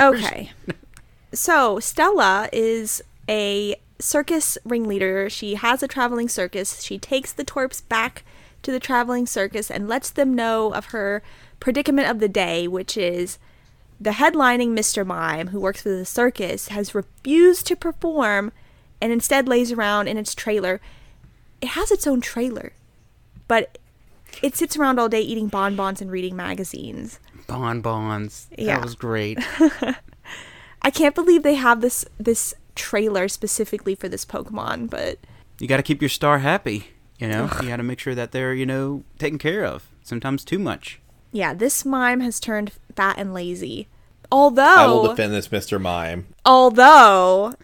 [0.00, 0.52] Okay.
[1.32, 5.28] So, Stella is a circus ringleader.
[5.28, 6.84] She has a traveling circus.
[6.84, 8.22] She takes the twerps back
[8.62, 11.24] to the traveling circus and lets them know of her
[11.58, 13.40] predicament of the day, which is
[14.00, 15.04] the headlining Mr.
[15.04, 18.52] Mime, who works for the circus, has refused to perform
[19.04, 20.80] and instead lays around in its trailer.
[21.60, 22.72] It has its own trailer,
[23.48, 23.76] but
[24.42, 27.20] it sits around all day eating bonbons and reading magazines.
[27.46, 28.48] Bonbons.
[28.56, 28.76] Yeah.
[28.76, 29.38] That was great.
[30.82, 35.18] I can't believe they have this this trailer specifically for this Pokemon, but
[35.58, 36.88] you got to keep your star happy.
[37.18, 39.88] You know, you got to make sure that they're, you know, taken care of.
[40.02, 40.98] Sometimes too much.
[41.30, 43.86] yeah, this mime has turned fat and lazy.
[44.32, 45.78] Although, I will defend this Mr.
[45.80, 46.26] Mime.
[46.46, 47.54] although, I,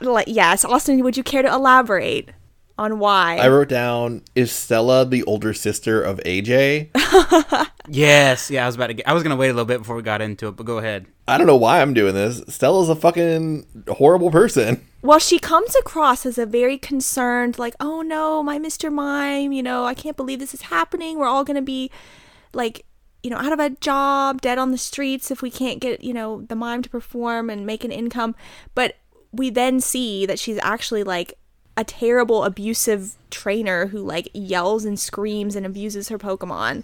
[0.00, 2.30] like, yes, Austin, would you care to elaborate
[2.76, 3.36] on why?
[3.38, 6.90] I wrote down is Stella the older sister of AJ?
[7.90, 8.50] Yes.
[8.50, 9.96] Yeah, I was about to get, I was going to wait a little bit before
[9.96, 11.06] we got into it, but go ahead.
[11.26, 12.42] I don't know why I'm doing this.
[12.48, 14.86] Stella's a fucking horrible person.
[15.00, 18.92] well, she comes across as a very concerned, like, oh no, my Mr.
[18.92, 21.18] Mime, you know, I can't believe this is happening.
[21.18, 21.90] We're all gonna be
[22.52, 22.84] like,
[23.22, 26.12] you know, out of a job, dead on the streets if we can't get, you
[26.12, 28.34] know, the mime to perform and make an income.
[28.74, 28.96] But
[29.32, 31.34] we then see that she's actually like
[31.76, 36.82] a terrible abusive trainer who like yells and screams and abuses her Pokemon.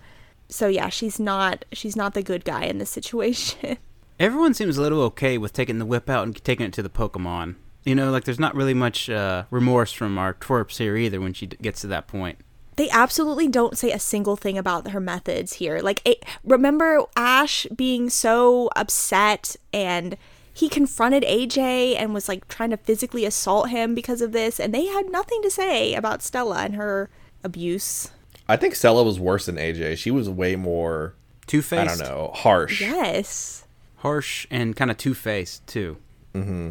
[0.48, 3.76] So yeah, she's not she's not the good guy in this situation.
[4.20, 6.88] Everyone seems a little okay with taking the whip out and taking it to the
[6.88, 7.57] Pokemon.
[7.85, 11.33] You know, like there's not really much uh, remorse from our twerps here either when
[11.33, 12.38] she d- gets to that point.
[12.76, 15.80] they absolutely don't say a single thing about her methods here.
[15.80, 20.16] Like, it, remember Ash being so upset and
[20.55, 24.73] he confronted AJ and was like trying to physically assault him because of this, and
[24.73, 27.11] they had nothing to say about Stella and her
[27.43, 28.11] abuse.
[28.49, 29.99] I think Stella was worse than AJ.
[29.99, 31.14] She was way more,
[31.47, 31.81] Two faced.
[31.83, 32.81] I don't know, harsh.
[32.81, 33.67] Yes.
[33.97, 35.97] Harsh and kind of two faced too.
[36.35, 36.71] Mm-hmm.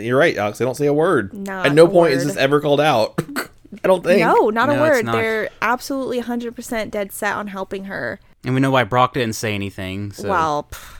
[0.00, 0.58] You're right, Alex.
[0.58, 1.32] They don't say a word.
[1.34, 3.20] Not At no a point is this ever called out.
[3.82, 4.20] I don't think.
[4.20, 5.04] No, not a No, it's word.
[5.06, 5.12] not.
[5.12, 8.20] They're absolutely 100% dead set on helping her.
[8.44, 10.12] And we know why Brock didn't say anything.
[10.12, 10.28] So.
[10.28, 10.93] Well, pff,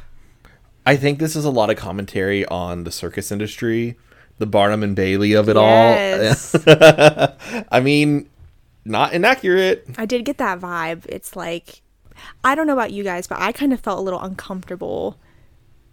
[0.87, 3.97] I think this is a lot of commentary on the circus industry,
[4.39, 6.55] the Barnum and Bailey of it yes.
[6.55, 7.65] all.
[7.71, 8.29] I mean,
[8.85, 9.87] not inaccurate.
[9.97, 11.07] I did get that vibe.
[11.07, 11.81] It's like
[12.43, 15.19] I don't know about you guys, but I kind of felt a little uncomfortable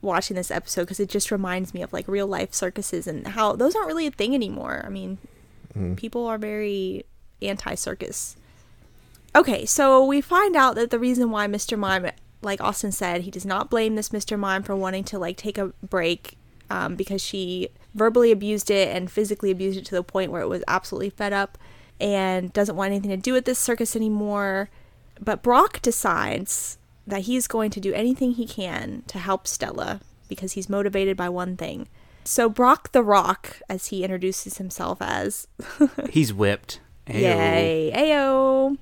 [0.02, 3.56] watching this episode because it just reminds me of like real life circuses and how
[3.56, 4.84] those aren't really a thing anymore.
[4.86, 5.18] I mean,
[5.70, 5.96] mm-hmm.
[5.96, 7.06] people are very
[7.42, 8.36] anti circus.
[9.34, 11.80] Okay, so we find out that the reason why Mr.
[11.80, 14.38] Mime, like Austin said, he does not blame this Mr.
[14.38, 16.38] Mime for wanting to like take a break
[16.70, 20.48] um, because she verbally abused it and physically abused it to the point where it
[20.48, 21.58] was absolutely fed up
[22.00, 24.70] and doesn't want anything to do with this circus anymore.
[25.20, 30.54] But Brock decides that he's going to do anything he can to help Stella because
[30.54, 31.88] he's motivated by one thing.
[32.24, 35.48] So Brock the Rock, as he introduces himself as,
[36.10, 36.80] He's whipped.
[37.08, 37.20] Ayo.
[37.20, 37.92] Yay.
[37.96, 38.78] Ayo.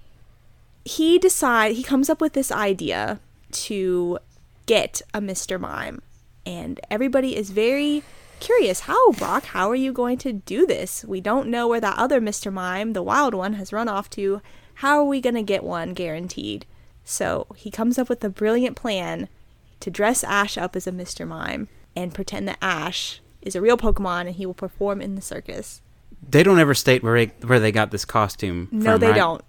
[0.85, 3.19] He decide he comes up with this idea
[3.51, 4.19] to
[4.65, 5.59] get a Mr.
[5.59, 6.01] Mime.
[6.45, 8.03] And everybody is very
[8.39, 8.81] curious.
[8.81, 9.45] How, Brock?
[9.45, 11.03] How are you going to do this?
[11.05, 12.51] We don't know where that other Mr.
[12.51, 14.41] Mime, the wild one, has run off to.
[14.75, 16.65] How are we going to get one guaranteed?
[17.03, 19.27] So he comes up with a brilliant plan
[19.79, 21.27] to dress Ash up as a Mr.
[21.27, 25.21] Mime and pretend that Ash is a real Pokemon and he will perform in the
[25.21, 25.81] circus.
[26.27, 28.67] They don't ever state where they, where they got this costume.
[28.71, 29.15] No, from, they right?
[29.15, 29.43] don't.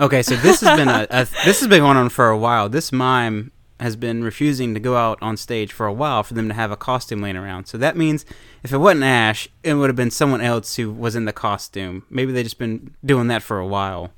[0.00, 2.68] Okay, so this has been a, a this has been going on for a while.
[2.68, 6.48] This mime has been refusing to go out on stage for a while for them
[6.48, 7.66] to have a costume laying around.
[7.66, 8.24] So that means
[8.62, 12.04] if it wasn't Ash, it would have been someone else who was in the costume.
[12.10, 14.10] Maybe they just been doing that for a while.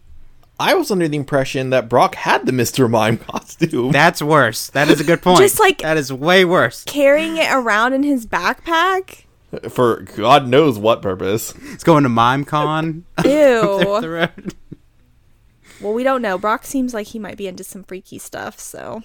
[0.59, 2.89] I was under the impression that Brock had the Mr.
[2.91, 3.93] Mime costume.
[3.93, 4.69] That's worse.
[4.69, 5.41] That is a good point.
[5.41, 6.85] Just like- that is way worse.
[6.85, 9.25] carrying it around in his backpack.
[9.71, 11.55] for God knows what purpose.
[11.73, 13.03] It's going to MimeCon.
[13.25, 14.29] Ew.
[15.81, 15.89] the road.
[15.89, 16.39] Well, we don't know.
[16.39, 19.03] Brock seems like he might be into some freaky stuff, so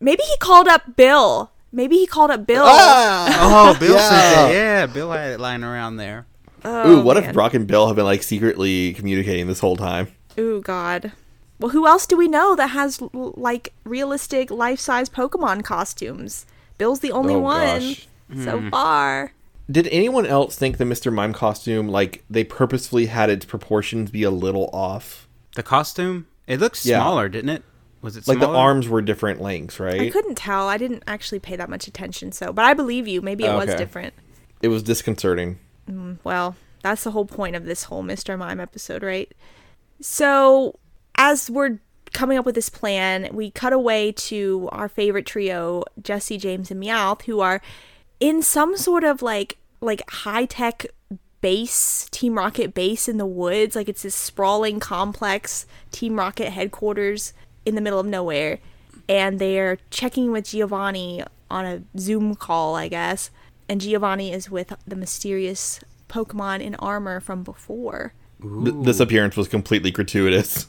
[0.00, 1.50] maybe he called up Bill.
[1.72, 2.64] Maybe he called up Bill.
[2.66, 3.72] Ah!
[3.74, 4.08] Oh, Bill Yeah.
[4.08, 4.54] sent it.
[4.54, 6.26] Yeah, Bill had it lying around there.
[6.66, 7.32] Ooh, what if Oh.
[7.32, 10.08] Brock and Bill have been like secretly communicating this whole time?
[10.38, 11.12] Ooh, God.
[11.60, 16.46] Well, who else do we know that has like realistic life-size Pokemon costumes?
[16.78, 18.08] Bill's the only Oh, one gosh.
[18.44, 19.32] so far.
[19.70, 21.12] Did anyone else think the Mr.
[21.12, 25.27] Mime costume, like, they purposefully had its proportions be a little off?
[25.58, 27.00] The costume, it looks Yeah.
[27.00, 27.64] smaller, didn't it?
[28.00, 30.02] Was it Like, the arms were different lengths, right?
[30.02, 30.68] I couldn't tell.
[30.68, 33.20] I didn't actually pay that much attention, so but I believe you.
[33.20, 34.14] Maybe it oh, was different.
[34.62, 35.58] It was disconcerting.
[35.90, 38.38] Mm, well, that's the whole point of this whole Mr.
[38.38, 39.32] Mime episode, right?
[40.00, 40.78] So,
[41.16, 41.80] as we're
[42.12, 46.80] coming up with this plan, we cut away to our favorite trio, Jessie, James, and
[46.80, 47.60] Meowth, who are
[48.20, 50.86] in some sort of like like high tech
[51.40, 53.76] base, Team Rocket base in the woods.
[53.76, 57.32] Like it's this sprawling complex Team Rocket headquarters
[57.64, 58.58] in the middle of nowhere.
[59.08, 63.30] And they're checking with Giovanni on a Zoom call, I guess.
[63.68, 68.12] And Giovanni is with the mysterious Pokemon in armor from before.
[68.40, 70.66] Th- this appearance was completely gratuitous.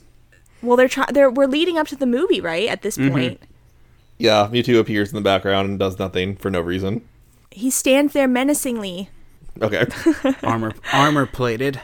[0.62, 1.08] Well, they're trying.
[1.14, 2.68] They're we're leading up to the movie, right?
[2.68, 3.12] At this mm-hmm.
[3.12, 3.42] point,
[4.18, 7.08] Yeah, Mewtwo appears in the background and does nothing for no reason.
[7.52, 9.10] he stands there menacingly.
[9.62, 9.86] Okay.
[10.44, 11.82] armor armor plated.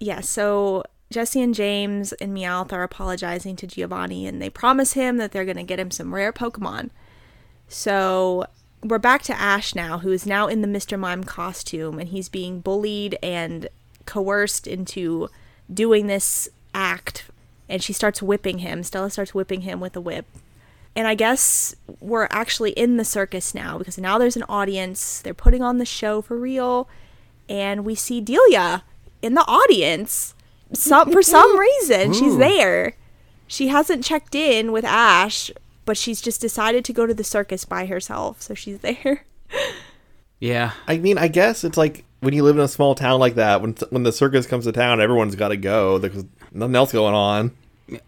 [0.00, 5.16] Yeah, so Jessie and James and Meowth are apologizing to Giovanni and they promise him
[5.18, 6.90] that they're going to get him some rare Pokemon.
[7.68, 8.46] So
[8.82, 10.98] we're back to Ash now, who is now in the Mr.
[10.98, 13.68] Mime costume and he's being bullied and
[14.06, 15.28] coerced into
[15.72, 17.30] doing this act.
[17.68, 18.82] And she starts whipping him.
[18.82, 20.26] Stella starts whipping him with a whip.
[20.96, 25.20] And I guess we're actually in the circus now because now there's an audience.
[25.20, 26.88] They're putting on the show for real.
[27.48, 28.84] And we see Delia
[29.20, 30.34] in the audience.
[30.72, 32.94] Some, for some reason, she's there.
[33.46, 35.50] She hasn't checked in with Ash,
[35.84, 38.40] but she's just decided to go to the circus by herself.
[38.40, 39.24] So she's there.
[40.40, 40.72] Yeah.
[40.86, 43.60] I mean, I guess it's like when you live in a small town like that,
[43.60, 47.14] when when the circus comes to town, everyone's got to go because nothing else going
[47.14, 47.52] on.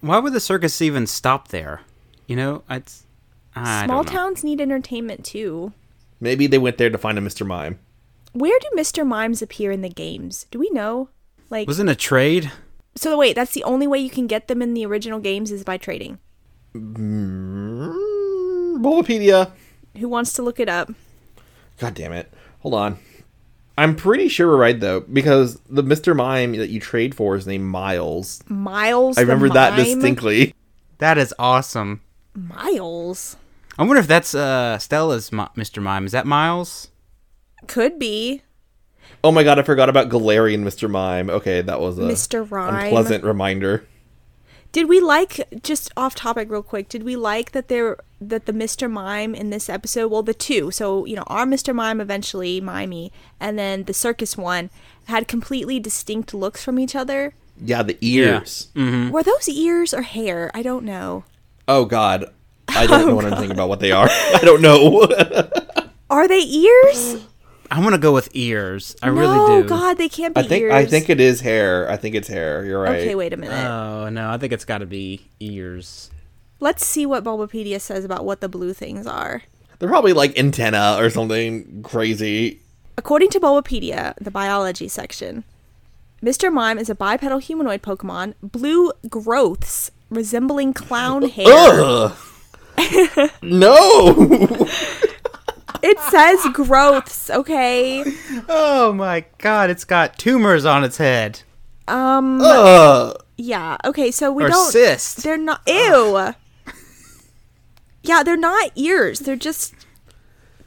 [0.01, 1.83] Why would the circus even stop there?
[2.27, 3.05] You know, it's
[3.55, 4.19] I Small don't know.
[4.19, 5.73] towns need entertainment too.
[6.21, 7.47] Maybe they went there to find a Mr.
[7.47, 7.79] Mime.
[8.33, 9.07] Where do Mr.
[9.07, 10.47] Mimes appear in the games?
[10.51, 11.09] Do we know?
[11.51, 12.51] Like, Wasn't a trade?
[12.97, 15.63] so wait, that's the only way you can get them in the original games is
[15.65, 16.19] by trading.
[16.75, 17.95] Mm,
[18.83, 19.53] Bulbapedia.
[19.99, 20.91] Who wants to look it up?
[21.79, 22.33] God damn it.
[22.61, 22.99] Hold on.
[23.79, 26.17] I'm pretty sure we're right though, because the Mr.
[26.17, 28.43] Mime that you trade for is named Miles.
[28.49, 29.19] Miles.
[29.19, 29.85] I the remember that Mime?
[29.85, 30.55] distinctly.
[30.99, 32.01] That is awesome.
[32.37, 33.37] Miles
[33.79, 35.83] I wonder if that's uh Stella's Mi- Mr.
[35.83, 36.07] Mime.
[36.07, 36.89] Is that Miles?
[37.67, 38.43] could be
[39.25, 40.89] Oh my god, I forgot about Galarian Mr.
[40.89, 41.31] Mime.
[41.31, 42.49] Okay, that was a Mr.
[42.49, 42.85] Rime.
[42.85, 43.87] unpleasant reminder.
[44.73, 46.89] Did we like just off topic real quick?
[46.89, 48.91] Did we like that there that the Mr.
[48.91, 50.11] Mime in this episode?
[50.11, 50.71] Well, the two.
[50.71, 51.75] So you know, our Mr.
[51.75, 54.71] Mime eventually Mimey, and then the circus one
[55.07, 57.35] had completely distinct looks from each other.
[57.59, 58.69] Yeah, the ears.
[58.75, 60.51] mm-hmm Were those ears or hair?
[60.55, 61.25] I don't know.
[61.69, 62.33] Oh god.
[62.69, 64.09] I don't oh, know anything about what they are.
[64.11, 65.09] I don't know.
[66.11, 67.27] Are they ears?
[67.71, 68.95] I'm gonna go with ears.
[69.03, 69.69] I no, really do.
[69.69, 70.73] God, they can't be I think ears.
[70.73, 71.91] I think it is hair.
[71.91, 72.65] I think it's hair.
[72.65, 73.01] You're right.
[73.01, 73.57] Okay, wait a minute.
[73.57, 76.11] Oh no, I think it's got to be ears.
[76.61, 79.43] Let's see what Bulbapedia says about what the blue things are.
[79.79, 82.61] They're probably like antenna or something crazy.
[82.97, 85.45] According to Bulbapedia, the biology section,
[86.23, 86.51] Mr.
[86.51, 91.47] Mime is a bipedal humanoid Pokemon, blue growths resembling clown hair.
[91.49, 92.17] Ugh.
[93.43, 94.67] no.
[95.83, 98.03] It says growths, okay?
[98.49, 101.43] Oh my god, it's got tumors on its head.
[101.87, 103.17] Um, Ugh.
[103.37, 104.73] yeah, okay, so we Or don't.
[104.73, 105.23] cysts.
[105.23, 105.61] They're not.
[105.67, 106.35] Ew!
[108.03, 109.75] Yeah, they're not ears, they're just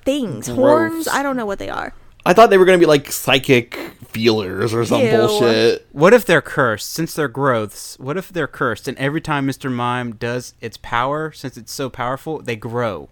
[0.06, 0.48] things.
[0.48, 1.94] Horns, I don't know what they are.
[2.26, 3.78] I thought they were gonna be like psychic
[4.10, 5.12] feelers or some Ew.
[5.12, 5.88] bullshit.
[5.92, 6.90] What if they're cursed?
[6.92, 9.72] Since they're growths, what if they're cursed and every time Mr.
[9.72, 13.10] Mime does its power, since it's so powerful, they grow.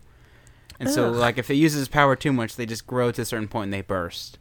[0.79, 3.47] And so, like, if it uses power too much, they just grow to a certain
[3.47, 4.37] point and they burst.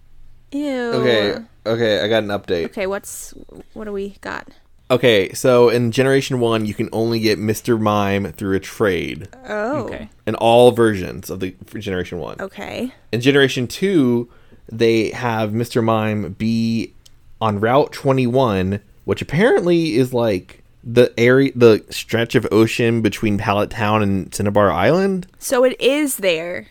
[0.53, 0.92] Ew.
[0.92, 2.66] Okay, okay, I got an update.
[2.66, 3.33] Okay, what's.
[3.73, 4.49] What do we got?
[4.90, 7.81] Okay, so in Generation 1, you can only get Mr.
[7.81, 9.85] Mime through a trade Oh.
[9.87, 10.09] Okay.
[10.27, 12.37] in all versions of the for Generation 1.
[12.40, 12.92] Okay.
[13.12, 14.29] In Generation 2,
[14.70, 15.83] they have Mr.
[15.83, 16.92] Mime be
[17.40, 23.70] on Route 21, which apparently is like the area the stretch of ocean between Pallet
[23.70, 25.26] Town and Cinnabar Island.
[25.38, 26.68] So it is there.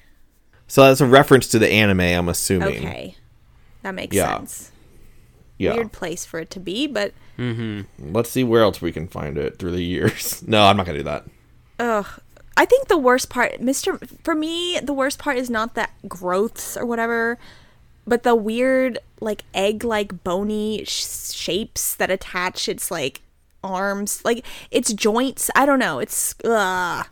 [0.67, 2.77] So that's a reference to the anime, I'm assuming.
[2.77, 3.15] Okay.
[3.83, 4.37] That makes Yeah.
[4.37, 4.71] sense.
[5.57, 5.73] Yeah.
[5.75, 6.87] weird place for it to be.
[6.87, 7.81] But mm-hmm.
[8.13, 10.43] Let's see where else we can find it through the years.
[10.47, 11.25] No, I'm not gonna do that.
[11.79, 12.07] ugh,
[12.57, 16.75] I think the worst part, Mister, for me, the worst part is not that growths
[16.77, 17.37] or whatever,
[18.07, 23.21] but the weird like egg-like bony sh- shapes that attach its like
[23.63, 25.49] arms, like its joints.
[25.55, 25.99] I don't know.
[25.99, 27.07] It's ugh.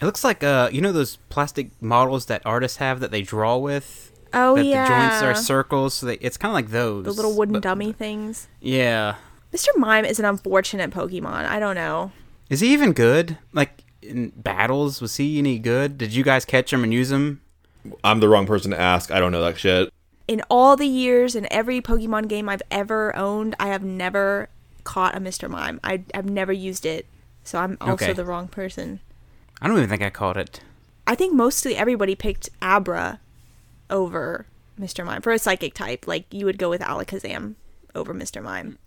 [0.00, 3.56] It looks like uh, you know those plastic models that artists have that they draw
[3.56, 4.12] with.
[4.32, 7.04] Oh that yeah, the joints are circles, so they, it's kind of like those.
[7.04, 8.48] the little wooden but- dummy things.
[8.60, 9.16] Yeah.
[9.52, 9.68] Mr.
[9.76, 11.46] Mime is an unfortunate Pokemon.
[11.46, 12.12] I don't know.
[12.50, 13.38] Is he even good?
[13.54, 15.96] Like in battles, was he any good?
[15.96, 17.40] Did you guys catch him and use him?
[18.04, 19.10] I'm the wrong person to ask.
[19.10, 19.90] I don't know that shit.
[20.28, 24.48] In all the years in every Pokemon game I've ever owned, I have never
[24.84, 25.48] caught a Mr.
[25.48, 25.80] Mime.
[25.82, 27.06] I, I've never used it.
[27.44, 28.12] So I'm also Okay.
[28.12, 29.00] the wrong person.
[29.62, 30.60] I don't even think I caught it.
[31.06, 33.20] I think mostly everybody picked Abra
[33.88, 34.44] over
[34.78, 35.04] Mr.
[35.04, 35.22] Mime.
[35.22, 37.54] For a psychic type, like you would go with Alakazam
[37.94, 38.42] over Mr.
[38.42, 38.78] Mime.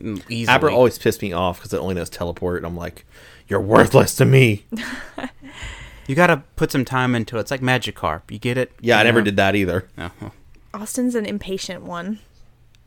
[0.00, 0.54] Mm, Easily.
[0.54, 2.56] Abra always pissed me off because it only knows teleport.
[2.58, 3.04] And I'm like,
[3.46, 4.64] you're worthless to me.
[6.06, 7.40] You gotta put some time into it.
[7.42, 8.22] It's like Magikarp.
[8.32, 8.72] You get it?
[8.80, 9.86] Yeah, I You never did that either.
[9.96, 10.32] Oh, well.
[10.72, 12.20] Austin's an impatient one.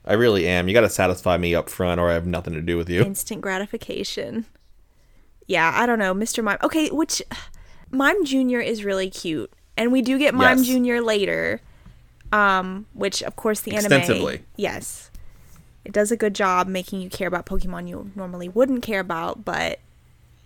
[0.06, 0.67] I really am.
[0.67, 3.02] You got to satisfy me up front, or I have nothing to do with you.
[3.04, 4.46] Instant gratification.
[5.48, 6.43] Yeah, I don't know, Mr.
[6.43, 6.58] Mime.
[6.63, 7.22] Okay, which
[7.89, 10.67] Mime Junior is really cute, and we do get Mime Yes.
[10.67, 11.62] Junior later,
[12.32, 13.89] um, which of course the anime.
[14.56, 15.10] Yes,
[15.86, 19.46] it does a good job making you care about Pokemon you normally wouldn't care about,
[19.46, 19.80] but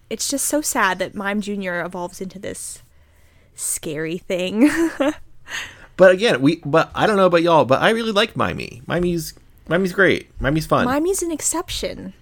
[0.09, 2.81] it's just so sad that Mime Junior evolves into this
[3.55, 4.69] scary thing.
[5.97, 6.61] But again, we.
[6.65, 8.81] But I don't know about y'all, but I really like Mimey.
[8.87, 9.33] Mimey's
[9.67, 10.29] Mimey's great.
[10.39, 10.85] Mimey's fun.
[10.85, 12.13] Mimey's an exception.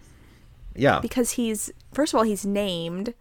[0.76, 1.00] yeah.
[1.00, 3.14] because he's first of all he's named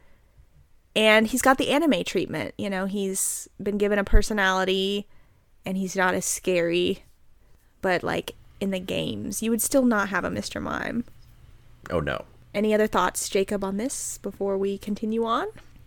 [0.96, 5.06] and he's got the anime treatment you know he's been given a personality
[5.64, 7.04] and he's not as scary
[7.80, 11.04] but like in the games you would still not have a mr mime
[11.90, 12.24] Oh no.
[12.52, 15.46] any other thoughts jacob on this before we continue on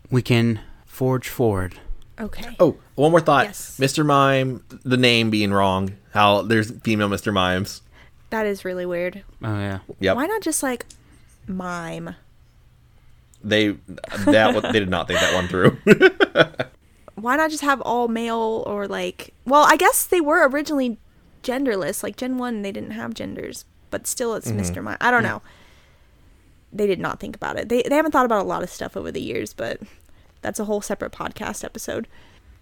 [0.10, 1.76] We can forge forward.
[2.20, 3.46] Okay Oh, one more thought.
[3.46, 3.78] Yes.
[3.80, 4.06] Mr.
[4.06, 5.94] Mime, the name being wrong.
[6.12, 7.32] How there's female Mr.
[7.34, 7.82] Mimes.
[8.30, 9.80] that is really weird Oh yeah.
[10.00, 10.16] Yep.
[10.16, 10.86] why not just like
[11.48, 12.16] mime
[13.44, 13.70] They
[14.26, 15.78] that they did not think that one through.
[17.16, 20.98] why not just have all male or like well i guess they were originally
[21.44, 24.60] genderless like gen 1 they didn't have genders but still it's mm-hmm.
[24.60, 25.42] mr mime i don't know
[26.72, 28.96] they did not think about it they, they haven't thought about a lot of stuff
[28.96, 29.80] over the years but
[30.48, 32.08] that's a whole separate podcast episode.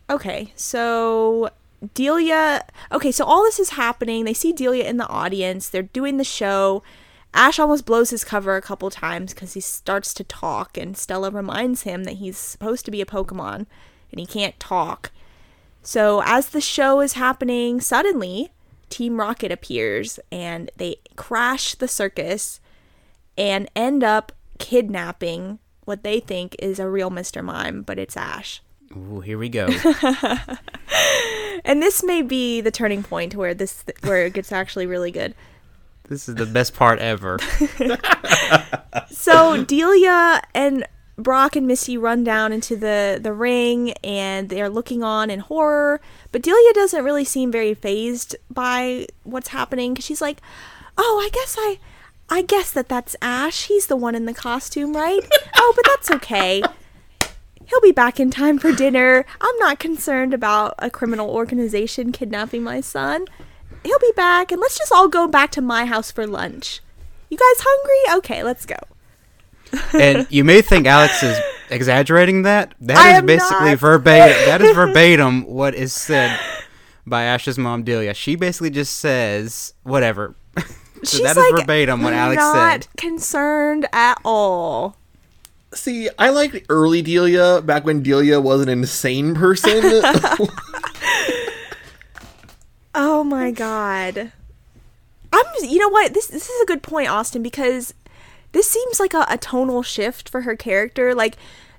[0.09, 1.49] Okay so
[1.93, 4.25] delia okay so all this is happening.
[4.25, 5.69] They see delia in the audience.
[5.69, 6.81] They're doing the show.
[7.33, 11.29] Ash almost blows his cover a couple times because he starts to talk and stella
[11.29, 13.67] reminds him that he's supposed to be a pokemon
[14.09, 15.11] and he can't talk.
[15.83, 18.49] So as the show is happening suddenly
[18.89, 22.59] team rocket appears and they crash the circus
[23.37, 27.43] and end up kidnapping what they think is a real Mr.
[27.43, 28.61] Mime, but it's Ash.
[28.95, 29.67] Ooh, here we go.
[31.63, 35.33] And this may be the turning point where this where it gets actually really good.
[36.09, 37.39] this is the best part ever.
[39.09, 40.85] So Delia and
[41.17, 46.01] Brock and Misty run down into the the ring and they're looking on in horror,
[46.31, 50.41] but Delia doesn't really seem very phased by what's happening cuz she's like,
[50.97, 51.79] "Oh, I guess I
[52.29, 53.65] I guess that that's Ash.
[53.67, 55.19] He's the one in the costume, right?
[55.55, 56.63] oh, but that's okay.
[57.67, 59.25] He'll be back in time for dinner.
[59.41, 63.25] I'm not concerned about a criminal organization kidnapping my son.
[63.83, 66.81] He'll be back, and let's just all go back to my house for lunch.
[67.29, 68.17] You guys hungry?
[68.19, 68.77] Okay, let's go.
[69.93, 71.37] and you may think Alex is
[71.69, 72.73] exaggerating that.
[72.81, 73.79] That is basically not.
[73.79, 74.37] verbatim.
[74.45, 76.39] That is verbatim what is said
[77.05, 78.13] by Ash's mom, Delia.
[78.13, 80.35] She basically just says whatever.
[81.05, 82.87] So She's that is like verbatim what Alex not said.
[82.97, 84.95] concerned at all.
[85.73, 90.03] See, I liked early Delia back when Delia was an insane person.
[92.97, 94.31] Oh my god.
[95.33, 96.13] I'm you know what?
[96.13, 97.93] This this is a good point, Austin, because
[98.53, 101.13] this seems like a, a tonal shift for her character.
[101.13, 101.35] Like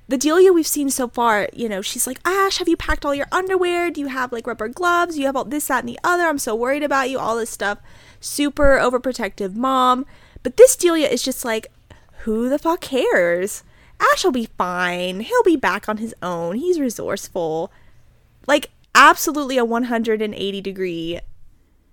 [0.08, 3.14] the Delia we've seen so far, you know, she's like, Ash, have you packed all
[3.14, 3.90] your underwear?
[3.90, 5.18] Do you have like rubber gloves?
[5.18, 6.24] You have all this, that, and the other.
[6.24, 7.78] I'm so worried about you, all this stuff.
[8.20, 10.06] Super overprotective mom.
[10.42, 11.68] But this Delia is just like,
[12.20, 13.62] who the fuck cares?
[14.00, 15.20] Ash will be fine.
[15.20, 16.56] He'll be back on his own.
[16.56, 17.70] He's resourceful
[18.46, 21.20] like absolutely a 180 degree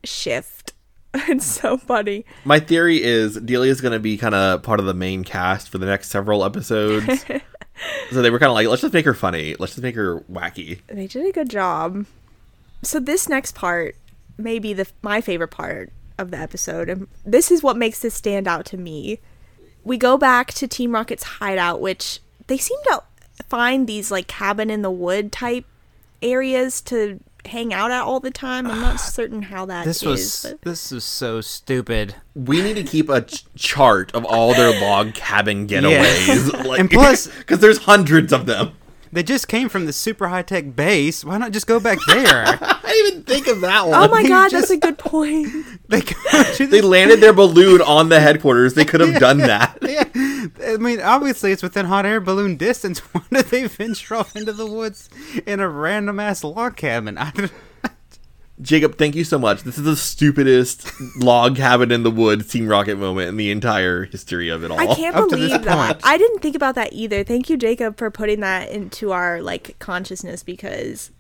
[0.04, 0.74] shift.
[1.14, 2.26] it's so funny.
[2.44, 5.78] My theory is Delia's going to be kind of part of the main cast for
[5.78, 7.26] the next several episodes.
[8.12, 9.56] so they were kind of like, let's just make her funny.
[9.60, 10.82] Let's just make her wacky.
[10.88, 12.06] They did a good job.
[12.82, 13.96] So this next part
[14.38, 18.14] may be the my favorite part of the episode, and this is what makes this
[18.14, 19.20] stand out to me.
[19.84, 23.04] We go back to Team Rocket's hideout, which they seem to
[23.50, 25.66] find these like cabin in the wood type
[26.22, 28.66] areas to hang out at all the time.
[28.68, 32.16] I'm not certain how that This is, was but- this is so stupid.
[32.36, 36.52] We need to keep a ch- chart of all their log cabin getaways.
[36.66, 38.72] Like, And plus- because there's hundreds of them.
[39.14, 41.24] They just came from the super high tech base.
[41.24, 42.46] Why not just go back there?
[42.48, 44.10] I didn't even think of that oh one.
[44.10, 45.48] Oh my god, just- that's a good point.
[45.88, 46.14] they go
[46.66, 48.74] They landed their balloon on the headquarters.
[48.74, 49.78] They could have done that.
[49.82, 50.04] yeah.
[50.68, 53.00] I mean, obviously it's within hot air balloon distance.
[53.00, 55.10] Why did they venture off into the woods
[55.46, 57.18] in a random ass log cabin?
[57.18, 57.52] I don't,
[58.62, 59.64] Jacob, thank you so much.
[59.64, 64.06] This is the stupidest log cabin in the woods Team Rocket moment in the entire
[64.06, 64.80] history of it all.
[64.80, 65.96] I can't Up believe that.
[65.96, 66.02] point.
[66.04, 67.24] I didn't think about that either.
[67.24, 71.12] Thank you, Jacob, for putting that into our like consciousness because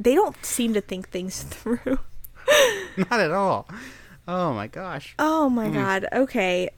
[0.00, 1.98] they don't seem to think things through.
[2.96, 3.68] not at all.
[4.26, 5.14] Oh my gosh.
[5.18, 5.74] Oh my mm.
[5.74, 6.06] god.
[6.12, 6.70] Okay.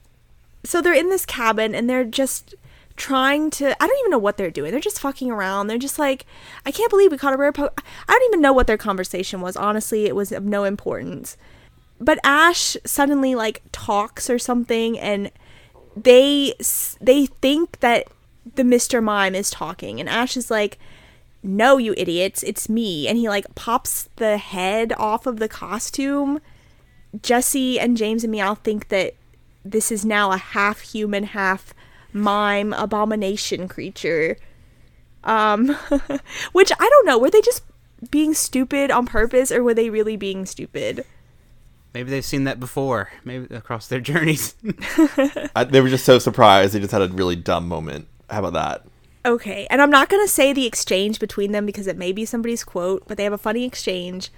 [0.63, 2.53] So they're in this cabin and they're just
[3.01, 4.71] trying to I don't even know what they're doing.
[4.71, 5.65] They're just fucking around.
[5.65, 6.27] They're just like
[6.67, 9.41] I can't believe we caught a rare po I don't even know what their conversation
[9.41, 9.57] was.
[9.57, 11.35] Honestly, it was of no importance.
[11.99, 15.31] But Ash suddenly like talks or something and
[15.97, 16.53] they
[17.01, 18.07] they think that
[18.55, 19.01] the Mr.
[19.01, 20.77] Mime is talking and Ash is like
[21.41, 26.39] no you idiots it's me and he like pops the head off of the costume
[27.19, 29.15] Jessie and James and Meowth think that
[29.63, 31.73] this is now a half human, half
[32.13, 34.37] mime abomination creature.
[35.23, 35.67] Um,
[36.51, 37.17] which I don't know.
[37.17, 37.63] Were they just
[38.09, 41.05] being stupid on purpose, or were they really being stupid?
[41.93, 43.09] Maybe they've seen that before.
[43.23, 44.55] Maybe across their journeys.
[45.55, 46.73] I, they were just so surprised.
[46.73, 48.07] They just had a really dumb moment.
[48.29, 48.85] How about that?
[49.23, 52.63] Okay, and I'm not gonna say the exchange between them because it may be somebody's
[52.63, 54.31] quote, but they have a funny exchange,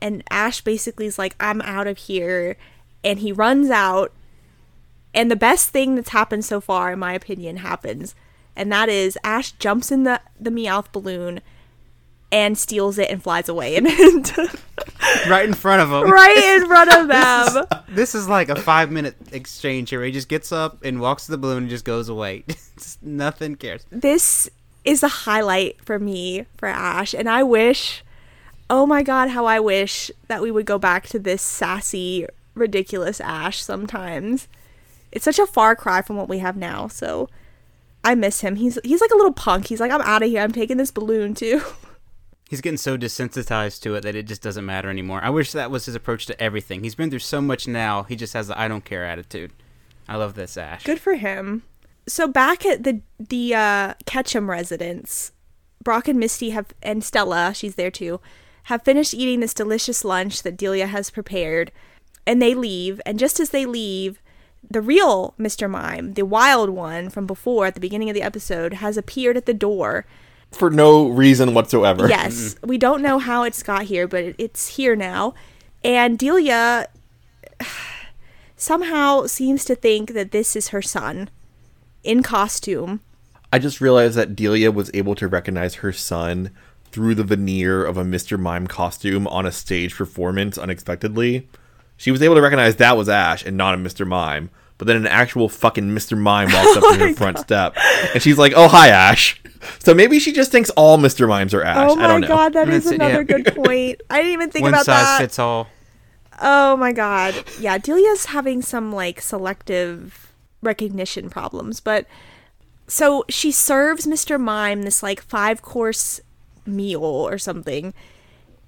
[0.00, 2.56] and Ash basically is like, "I'm out of here,"
[3.04, 4.14] and he runs out.
[5.14, 8.14] And the best thing that's happened so far, in my opinion, happens,
[8.54, 11.40] and that is Ash jumps in the the Meowth balloon,
[12.30, 13.88] and steals it and flies away, and
[15.28, 16.08] right in front of them.
[16.10, 17.08] right in front of
[17.68, 17.82] them.
[17.88, 20.04] This is like a five minute exchange here.
[20.04, 22.44] He just gets up and walks to the balloon and just goes away.
[22.78, 23.84] Just Nothing cares.
[23.90, 24.48] this
[24.84, 28.02] is the highlight for me for Ash, and I wish,
[28.70, 33.20] oh my god, how I wish that we would go back to this sassy, ridiculous
[33.20, 34.46] Ash sometimes.
[35.12, 37.28] It's such a far cry from what we have now, so
[38.04, 38.56] I miss him.
[38.56, 39.66] He's he's like a little punk.
[39.66, 40.42] He's like, I'm out of here.
[40.42, 41.62] I'm taking this balloon too.
[42.48, 45.20] He's getting so desensitized to it that it just doesn't matter anymore.
[45.22, 46.82] I wish that was his approach to everything.
[46.82, 48.02] He's been through so much now.
[48.02, 49.52] He just has the I don't care attitude.
[50.08, 50.82] I love this Ash.
[50.82, 51.62] Good for him.
[52.08, 55.30] So back at the the uh, Ketchum residence,
[55.84, 58.20] Brock and Misty have and Stella, she's there too,
[58.64, 61.70] have finished eating this delicious lunch that Delia has prepared,
[62.26, 63.00] and they leave.
[63.06, 64.20] And just as they leave,
[64.68, 65.68] the real Mr.
[65.68, 69.46] Mime, the wild one from before at the beginning of the episode, has appeared at
[69.46, 70.06] the door.
[70.52, 72.08] For no reason whatsoever.
[72.08, 72.68] Yes, mm-hmm.
[72.68, 75.34] we don't know how it's got here, but it's here now.
[75.82, 76.88] And Delia
[78.56, 81.30] somehow seems to think that this is her son
[82.02, 83.00] in costume.
[83.52, 86.50] I just realized that Delia was able to recognize her son
[86.92, 88.38] through the veneer of a Mr.
[88.38, 91.48] Mime costume on a stage performance unexpectedly.
[92.00, 94.06] She was able to recognize that was Ash and not a Mr.
[94.06, 94.48] Mime.
[94.78, 96.16] But then an actual fucking Mr.
[96.16, 97.76] Mime walks up oh to her front step.
[98.14, 99.38] And she's like, oh, hi, Ash.
[99.80, 101.28] So maybe she just thinks all Mr.
[101.28, 101.90] Mimes are Ash.
[101.90, 102.28] Oh I my don't know.
[102.28, 103.42] god, that is That's it, another yeah.
[103.42, 104.00] good point.
[104.08, 105.18] I didn't even think One about size that.
[105.18, 105.68] fits all.
[106.40, 107.34] Oh my god.
[107.60, 110.32] Yeah, Delia's having some like selective
[110.62, 112.06] recognition problems, but
[112.86, 114.40] so she serves Mr.
[114.40, 116.18] Mime this like five course
[116.64, 117.92] meal or something,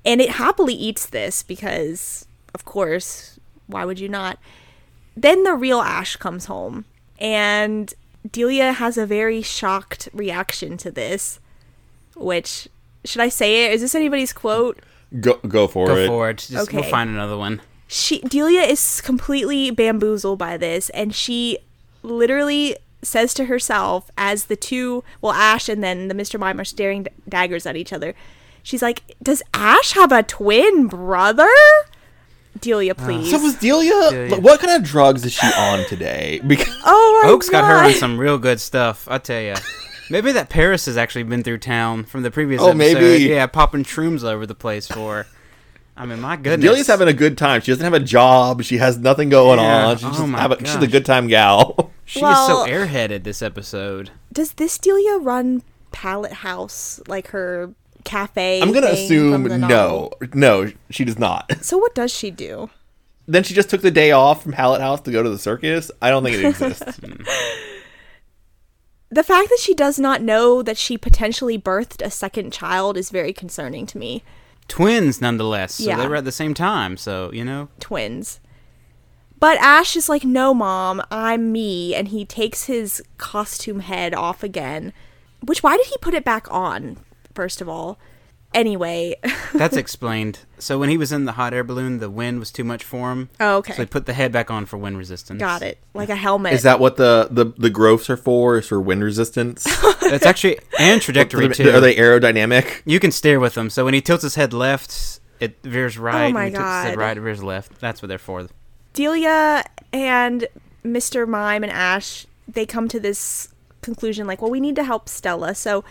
[0.04, 4.38] and it happily eats this because, of course, why would you not?
[5.16, 6.84] Then the real Ash comes home,
[7.18, 7.92] and
[8.30, 11.38] Delia has a very shocked reaction to this.
[12.16, 12.68] Which
[13.04, 13.72] should I say it?
[13.72, 14.78] Is this anybody's quote?
[15.20, 16.06] Go, go for Go it.
[16.06, 16.38] forward.
[16.38, 16.90] Just, We'll Okay.
[16.90, 17.60] find another one.
[17.88, 21.58] she Delia is completely bamboozled by this and she
[22.02, 26.38] literally says to herself as the two well Ash and then the Mr.
[26.40, 28.14] Mime are staring d- daggers at each other.
[28.62, 31.48] She's like, "Does Ash have a twin brother?"
[32.60, 33.30] Delia, uh, please.
[33.30, 34.40] So was Delia, Delia.
[34.40, 36.40] What kind of drugs is she on today?
[36.46, 39.08] Because oh my Oak's got her on some real good stuff.
[39.10, 39.54] I tell you.
[40.10, 42.78] Maybe that Paras has actually been through town from the previous Oh, episode.
[42.78, 43.24] maybe.
[43.24, 45.22] Yeah, popping shrooms all over the place for.
[45.22, 45.26] her.
[45.96, 46.66] I mean, my goodness.
[46.68, 47.60] Delia's having a good time.
[47.60, 48.62] She doesn't have a job.
[48.62, 49.86] She has nothing going Yeah.
[49.86, 49.96] on.
[49.96, 51.90] She's Oh just have a, she's a good time gal.
[52.04, 52.32] She Well-
[52.62, 54.10] is so airheaded this episode.
[54.32, 57.72] Does this Delia run Pallet House like her
[58.04, 58.60] cafe?
[58.60, 60.12] I'm gonna thing assume from the no, novel?
[60.34, 61.50] no, she does not.
[61.62, 62.70] So what does she do?
[63.28, 65.90] then she just took the day off from Pallet House to go to the circus.
[66.02, 66.98] I don't think it exists.
[67.04, 67.22] Hmm.
[69.10, 73.10] The fact that she does not know that she potentially birthed a second child is
[73.10, 74.22] very concerning to me.
[74.68, 75.74] Twins, nonetheless.
[75.74, 75.98] So Yeah.
[75.98, 76.96] they were at the same time.
[76.96, 78.40] So you know, Twins.
[79.38, 81.94] But Ash is like, no, mom, I'm me.
[81.94, 84.92] And he takes his costume head off again.
[85.44, 86.98] Which, why did he put it back on,
[87.34, 87.98] first of all?
[88.54, 89.14] Anyway.
[89.54, 90.40] that's explained.
[90.58, 93.10] So when he was in the hot air balloon, the wind was too much for
[93.10, 93.30] him.
[93.40, 93.72] Oh, okay.
[93.72, 95.40] So he put the head back on for wind resistance.
[95.40, 95.78] Got it.
[95.94, 96.52] Like a helmet.
[96.52, 98.58] Is that what the the the growths are for?
[98.58, 99.64] Is for wind resistance?
[100.00, 101.70] That's actually and trajectory too.
[101.70, 102.82] are they aerodynamic?
[102.84, 103.70] You can steer with them.
[103.70, 106.26] So when he tilts his head left, it veers oh right.
[106.26, 107.02] Oh my when he tilts his head God.
[107.02, 107.80] right, it veers left.
[107.80, 108.48] That's what they're for.
[108.92, 110.46] Delia and
[110.84, 111.26] Mr.
[111.26, 113.48] Mime and Ash, they come to this
[113.80, 115.54] conclusion like, well, we need to help Stella.
[115.54, 115.84] So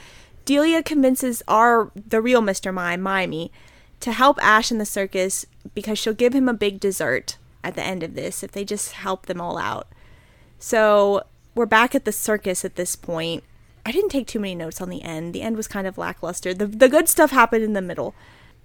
[0.46, 2.74] Delia convinces our the real Mr.
[2.74, 3.52] Mime, Mimey,
[4.00, 7.84] to help Ash in the circus because she'll give him a big dessert at the
[7.84, 9.88] end of this if they just help them all out.
[10.60, 11.24] So
[11.56, 13.44] we're back at the circus at this point.
[13.86, 15.34] I didn't take too many notes on the end.
[15.34, 16.54] The end was kind of lackluster.
[16.54, 18.14] The the good stuff happened in the middle.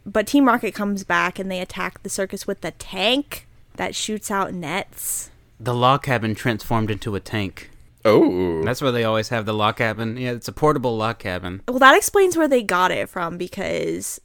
[0.04, 4.30] But Team Rocket comes back and they attack the circus with the tank that shoots
[4.30, 5.30] out nets.
[5.58, 7.70] The log cabin transformed into a tank.
[8.06, 10.16] Oh, That's why they always have the log cabin.
[10.16, 11.62] Yeah, it's a portable log cabin.
[11.68, 14.20] Well, that explains where they got it from because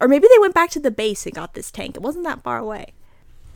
[0.00, 1.96] or maybe they went back to the base and got this tank.
[1.96, 2.92] It wasn't that far away.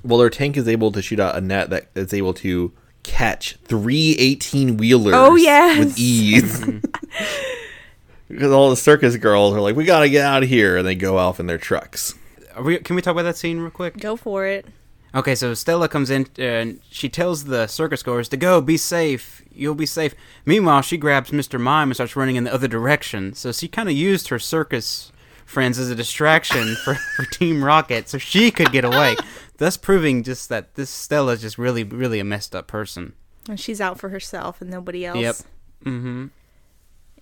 [0.03, 3.57] well, their tank is able to shoot out a net that is able to catch
[3.65, 5.15] three 18 wheelers.
[5.15, 5.79] Oh, yes.
[5.79, 6.65] with ease.
[8.29, 10.95] because all the circus girls are like, "We gotta get out of here," and they
[10.95, 12.15] go off in their trucks.
[12.55, 13.99] Are we, can we talk about that scene real quick?
[13.99, 14.67] Go for it.
[15.15, 19.43] Okay, so Stella comes in and she tells the circus goers to go, be safe,
[19.51, 20.15] you'll be safe.
[20.45, 21.61] Meanwhile, she grabs Mr.
[21.61, 23.35] Mime and starts running in the other direction.
[23.35, 25.13] So she kind of used her circus
[25.45, 29.17] friends as a distraction for, for Team Rocket so she could get away.
[29.59, 33.15] Thus proving just that this Stella's just really, really a messed up person.
[33.49, 35.19] And she's out for herself and nobody else.
[35.19, 35.37] Yep.
[35.85, 36.27] Mm-hmm.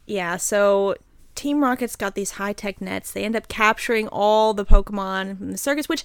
[0.06, 0.94] Yeah, so
[1.34, 3.12] Team Rocket's got these high tech nets.
[3.12, 6.04] They end up capturing all the Pokemon from the circus, which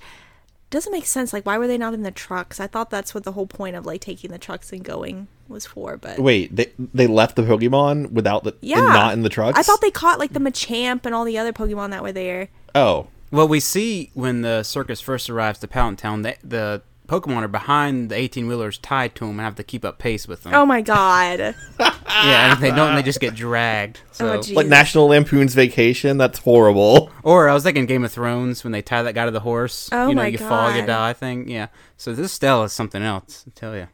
[0.74, 1.32] doesn't make sense.
[1.32, 2.59] Like, why were they not in the trucks?
[2.59, 5.65] I thought that's what the whole point of like taking the trucks and going was
[5.65, 5.97] for.
[5.97, 9.57] But Wait, they they left the Pokemon without the yeah, and not in the trucks.
[9.57, 12.49] I thought they caught like the Machamp and all the other Pokemon that were there.
[12.76, 16.82] Oh, Well, we see when the circus first arrives to Pound Town, the, the
[17.22, 20.28] Pokemon are behind the 18 wheelers tied to them and have to keep up pace
[20.28, 20.53] with them.
[20.53, 21.55] Oh my god!
[22.16, 23.99] Yeah, and if they don't, they just get dragged.
[24.03, 24.53] Oh, so, Oh, gee.
[24.53, 26.18] like National Lampoon's Vacation.
[26.20, 27.09] That's horrible.
[27.24, 29.89] or I was thinking Game of Thrones when they tie that guy to the horse.
[29.91, 30.86] Oh you know, my you fall, you God.
[30.88, 31.49] die thing.
[31.49, 31.68] Yeah.
[31.97, 33.45] So this Stella is something else.
[33.47, 33.88] I tell you.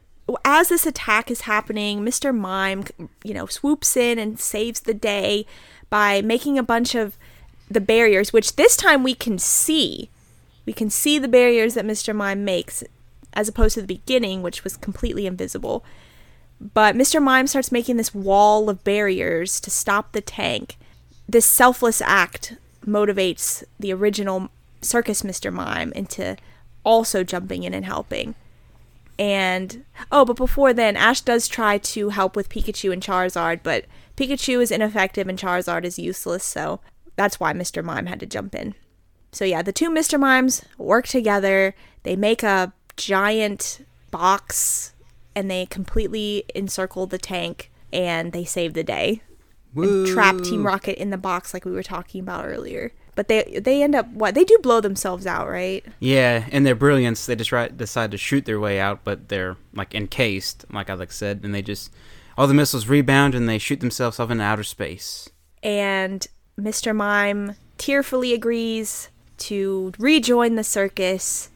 [0.44, 2.36] as this attack is happening, Mr.
[2.36, 2.84] Mime,
[3.24, 5.46] you know, swoops in and saves the day
[5.88, 7.16] by making a bunch of
[7.70, 10.10] the barriers, which this time we can see.
[10.66, 12.14] We can see the barriers that Mr.
[12.14, 12.84] Mime makes,
[13.34, 15.84] as opposed to the beginning, which was completely invisible.
[16.60, 17.22] But Mr.
[17.22, 20.76] Mime starts making this wall of barriers to stop the tank.
[21.28, 24.50] This selfless act motivates the original
[24.82, 25.52] circus Mr.
[25.52, 26.36] Mime into
[26.84, 28.34] also jumping in and helping.
[29.18, 33.84] And oh, but before then, Ash does try to help with Pikachu and Charizard, but
[34.16, 36.80] Pikachu is ineffective and Charizard is useless, so
[37.16, 37.84] that's why Mr.
[37.84, 38.74] Mime had to jump in.
[39.32, 40.18] So yeah, the two Mr.
[40.18, 41.74] Mimes work together.
[42.02, 44.92] They make a giant box
[45.34, 49.22] and they completely encircle the tank and they save the day.
[49.76, 52.92] And trap Team Rocket in the box like we were talking about earlier.
[53.14, 54.34] But they they end up what?
[54.34, 55.84] They do blow themselves out, right?
[56.00, 59.56] Yeah, in their brilliance, they just right, decide to shoot their way out, but they're
[59.74, 61.92] like encased, like Alex said, and they just
[62.38, 65.28] all the missiles rebound and they shoot themselves off into outer space.
[65.62, 66.26] and
[66.58, 66.94] Mr.
[66.94, 71.49] Mime tearfully agrees to rejoin the circus,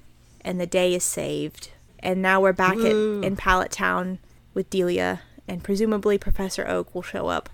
[0.44, 1.70] and the day is saved.
[2.00, 4.18] And now we're back at, in Pallet Town
[4.52, 7.48] with Delia, and presumably Professor Oak will show up.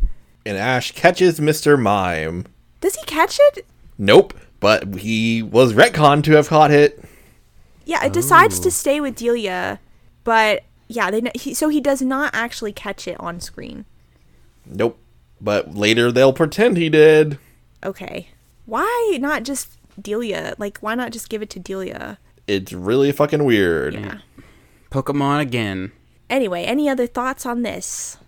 [0.45, 1.81] And Ash catches Mr.
[1.81, 2.47] Mime.
[2.81, 3.65] Does he catch it?
[3.97, 7.03] Nope, but he was retconned to have caught it.
[7.85, 8.63] Yeah, it decides Oh.
[8.65, 9.79] to stay with Delia,
[10.25, 13.85] but yeah, they kn- he, so he does not actually catch it on screen.
[14.67, 14.99] Nope,
[15.41, 17.39] but later they'll pretend he did.
[17.85, 18.29] Okay,
[18.67, 19.71] why not just
[20.01, 20.55] Delia?
[20.59, 22.19] Like, why not just give it to Delia?
[22.51, 23.95] It's really fucking weird.
[23.95, 24.19] Yeah.
[24.91, 25.93] Pokemon again.
[26.29, 28.19] Anyway, any other thoughts on this?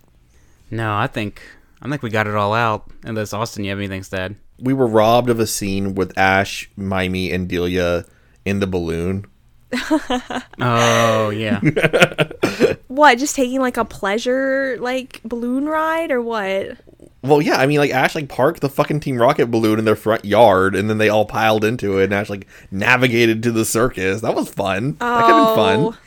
[0.71, 1.41] No, I think
[1.81, 2.89] I think we got it all out.
[3.03, 4.35] Unless Austin, you have anything to?
[4.59, 8.05] We were robbed of a scene with Ash, Mimey, and Delia
[8.45, 9.25] in the balloon.
[10.59, 11.59] Oh yeah.
[12.87, 16.77] What, just taking like a pleasure like balloon ride or what?
[17.23, 19.95] Well, yeah, I mean, like Ash like parked the fucking Team Rocket balloon in their
[19.95, 23.63] front yard, and then they all piled into it, and Ash like navigated to the
[23.65, 24.21] circus.
[24.21, 24.97] That was fun.
[24.99, 25.91] That could have been Oh.
[25.91, 25.97] fun.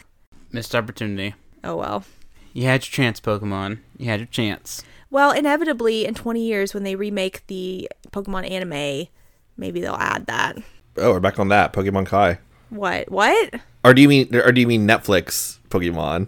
[0.52, 1.34] Missed opportunity.
[1.64, 2.04] Oh well.
[2.52, 3.78] You had your chance, Pokemon.
[3.98, 4.82] You had your chance.
[5.10, 9.08] Well, inevitably, in 20 years, when they remake the Pokemon anime,
[9.56, 10.58] maybe they'll add that.
[10.98, 12.38] Oh, we're back on that Pokemon Kai.
[12.70, 13.10] What?
[13.10, 13.54] What?
[13.84, 16.26] Or do you mean, or do you mean Netflix Pokemon?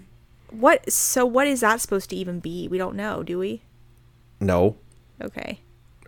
[0.51, 0.91] What?
[0.93, 2.69] So, what is that supposed to even be?
[2.69, 3.63] We don't know, do we?
[4.41, 4.77] No.
[5.23, 5.61] Okay.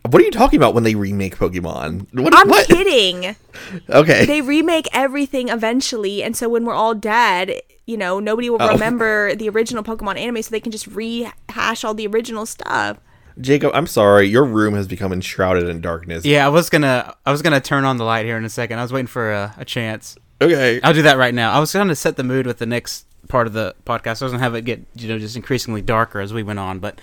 [0.08, 2.06] What are you talking about when they remake Pokemon?
[2.14, 2.34] What?
[2.36, 2.66] I'm what?
[2.66, 3.36] kidding.
[3.90, 4.24] Okay.
[4.24, 8.68] They remake everything eventually, and so when we're all dead, you know, nobody will Oh.
[8.72, 12.98] remember the original Pokemon anime, so they can just rehash all the original stuff.
[13.40, 14.26] Jacob, I'm sorry.
[14.28, 16.24] Your room has become enshrouded in darkness.
[16.24, 18.78] Yeah, I was gonna I was gonna turn on the light here in a second.
[18.78, 20.16] I was waiting for a, a chance.
[20.40, 20.80] Okay.
[20.82, 21.52] I'll do that right now.
[21.52, 24.22] I was gonna set the mood with the next part of the podcast.
[24.22, 26.78] I was gonna have it get you know just increasingly darker as we went on,
[26.80, 27.00] but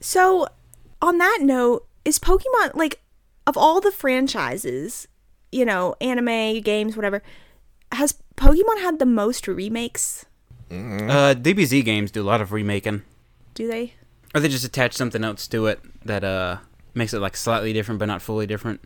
[0.00, 0.46] So,
[1.02, 3.00] on that note, is Pokemon like
[3.46, 5.08] of all the franchises,
[5.52, 7.22] you know, anime, games, whatever,
[7.92, 10.26] has Pokemon had the most remakes?
[10.70, 13.02] uh, DBZ games do a lot of remaking,
[13.54, 13.94] Do they?
[14.34, 16.58] or they just attach something else to it that uh
[16.94, 18.80] makes it like slightly different but not fully different.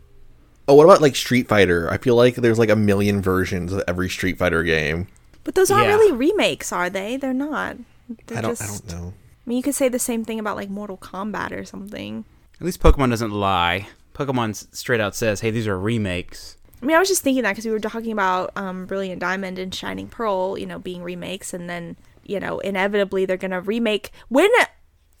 [0.67, 1.87] Oh, what about like Street Fighter?
[1.91, 5.07] I feel like there's like a million versions of every Street Fighter game.
[5.43, 5.93] But those aren't Yeah.
[5.95, 7.17] really remakes, are they?
[7.17, 7.77] They're not.
[8.25, 8.51] They're I don't.
[8.57, 9.13] just, I don't know.
[9.45, 12.25] I mean, you could say the same thing about like Mortal Kombat or something.
[12.59, 13.87] At least Pokemon doesn't lie.
[14.13, 17.51] Pokemon straight out says, "Hey, these are remakes." I mean, I was just thinking that
[17.51, 21.53] because we were talking about um, Brilliant Diamond and Shining Pearl, you know, being remakes,
[21.53, 24.11] and then you know, inevitably they're gonna remake.
[24.29, 24.49] When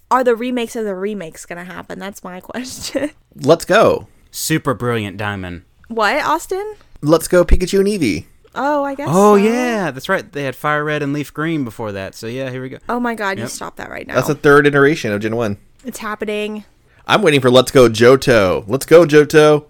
[0.09, 1.99] are the remakes of the remakes gonna happen?
[1.99, 3.11] That's my question.
[3.35, 4.07] Let's go.
[4.31, 5.63] Super brilliant diamond.
[5.87, 6.75] what, Austin?
[7.01, 8.25] Let's go Pikachu and Eevee.
[8.55, 9.07] Oh, I guess.
[9.09, 9.43] Oh so.
[9.43, 10.29] yeah, that's right.
[10.31, 12.15] They had Fire Red and Leaf Green before that.
[12.15, 12.77] So yeah, here we go.
[12.89, 13.37] Oh my God!
[13.37, 14.15] You stop that right now.
[14.15, 15.57] That's the third iteration of Gen One.
[15.83, 16.63] it's happening.
[17.07, 18.63] I'm waiting for Let's Go Johto.
[18.67, 19.67] Let's go Johto.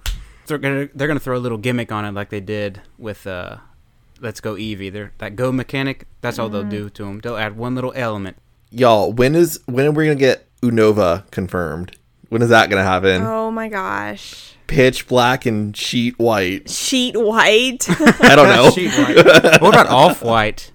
[0.48, 3.58] They're gonna they're gonna throw a little gimmick on it like they did with uh,
[4.22, 4.92] Let's Go Eevee.
[4.92, 6.08] They're, that Go mechanic.
[6.22, 7.20] That's all they'll do to them.
[7.20, 8.38] They'll add one little element.
[8.70, 11.98] Y'all, when is when are we gonna get Unova confirmed?
[12.30, 13.22] When is that gonna happen?
[13.24, 14.55] Oh my gosh!
[14.68, 16.70] Pitch black and sheet white.
[16.70, 17.86] Sheet white.
[18.22, 18.72] I don't know.
[18.72, 19.62] Sheet white.
[19.62, 20.72] what about off white?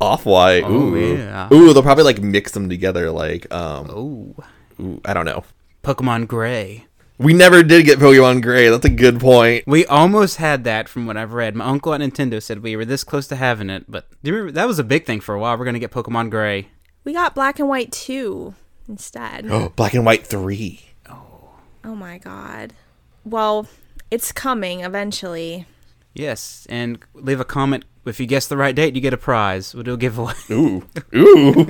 [0.00, 0.64] Off white.
[0.64, 1.16] Oh, Ooh.
[1.16, 1.48] yeah.
[1.52, 3.10] Ooh, they'll probably like mix them together.
[3.10, 4.34] Like, um, Oh,
[4.82, 5.44] ooh, I don't know.
[5.84, 6.86] Pokemon Gray.
[7.18, 8.68] We never did get Pokemon Gray.
[8.68, 9.64] That's a good point.
[9.66, 11.54] We almost had that from what I've read.
[11.54, 14.36] My uncle at Nintendo said we were this close to having it, but do you
[14.36, 15.56] remember that was a big thing for a while.
[15.56, 16.68] We're gonna get Pokemon Gray.
[17.04, 18.54] we got black and white 2
[18.88, 19.46] instead.
[19.50, 20.80] Oh, black and white three.
[21.08, 21.50] Oh.
[21.84, 22.72] Oh my god.
[23.24, 23.66] Well,
[24.10, 25.66] it's coming eventually.
[26.14, 28.94] Yes, and leave a comment if you guess the right date.
[28.94, 29.74] You get a prize.
[29.74, 30.34] We'll do a giveaway.
[30.50, 31.66] Ooh, ooh.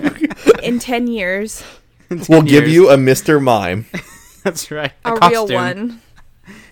[0.63, 1.63] In 10 years.
[2.29, 3.41] we'll give you a Mr.
[3.43, 3.87] Mime.
[4.45, 4.93] That's right.
[5.05, 5.31] A, costume.
[5.31, 6.01] real one.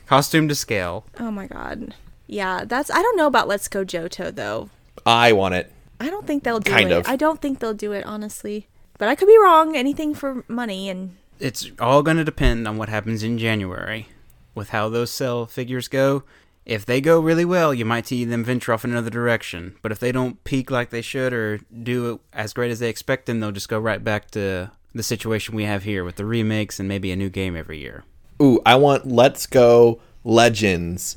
[0.07, 1.05] Costume to scale.
[1.21, 1.95] Oh my god.
[2.27, 4.69] Yeah, that's I don't know about Let's Go Johto though.
[5.07, 5.73] I want it.
[6.01, 6.97] I don't think they'll do Kind it.
[6.97, 7.07] of.
[7.09, 8.67] I don't think they'll do it honestly.
[8.99, 9.77] But I could be wrong.
[9.77, 14.09] Anything for money and It's all going to depend on what happens in January
[14.55, 16.25] with how those sell figures go.
[16.67, 19.77] If they go really well, you might see them venture off in another direction.
[19.83, 22.89] But if they don't peak like they should or do it as great as they
[22.89, 26.25] expect, then they'll just go right back to the situation we have here with the
[26.25, 28.05] remakes and maybe a new game every year.
[28.43, 31.17] Ooh, I want Let's Go Legends.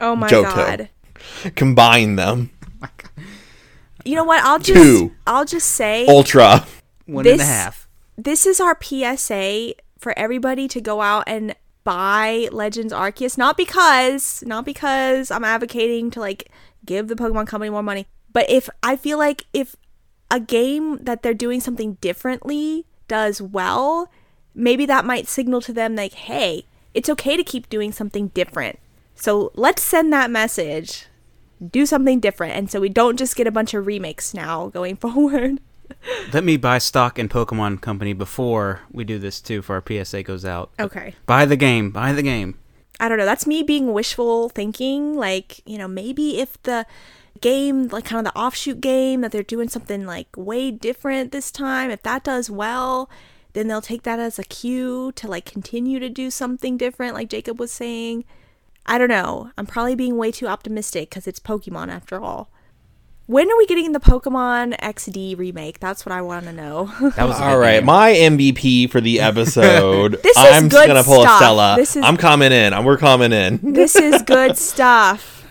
[0.00, 0.54] Oh my Johto.
[0.54, 0.88] god.
[1.54, 2.50] Combine them.
[4.04, 4.44] You know what?
[4.44, 5.12] I'll just Two.
[5.26, 6.66] I'll just say Ultra.
[7.06, 7.88] One and a half.
[8.18, 11.54] this is our PSA for everybody to go out and
[11.84, 13.38] buy Legends Arceus.
[13.38, 16.50] Not because, not because I'm advocating to like
[16.84, 19.76] give the Pokemon company more money, but if I feel like if
[20.30, 24.10] a game that they're doing something differently does well,
[24.54, 28.78] maybe that might signal to them like, hey, it's okay to keep doing something different.
[29.14, 31.06] So let's send that message.
[31.64, 34.96] Do something different, and so we don't just get a bunch of remakes now going
[35.04, 35.60] forward.
[36.32, 40.22] Let me buy stock in Pokemon Company before we do this too, for our PSA
[40.22, 40.70] goes out.
[40.78, 41.14] Okay.
[41.26, 41.90] Buy the game.
[41.90, 42.58] Buy the game.
[43.00, 43.24] I don't know.
[43.24, 45.14] That's me being wishful thinking.
[45.16, 46.86] Like, you know, maybe if the
[47.40, 51.50] game, like kind of the offshoot game, that they're doing something like way different this
[51.50, 53.10] time, if that does well,
[53.52, 57.28] then they'll take that as a cue to like continue to do something different, like
[57.28, 58.24] Jacob was saying.
[58.86, 59.50] I don't know.
[59.56, 62.50] I'm probably being way too optimistic because it's Pokemon after all.
[63.26, 65.80] When are we getting the Pokemon XD remake?
[65.80, 66.92] That's what I want to know.
[67.16, 67.86] That was a All good right, game.
[67.86, 70.20] my MVP for the episode.
[70.22, 71.40] This is I'm just good gonna pull stuff.
[71.40, 71.74] a Stella.
[71.78, 72.74] This is- I'm coming in.
[72.74, 73.60] I'm, we're coming in.
[73.72, 75.46] this is good stuff.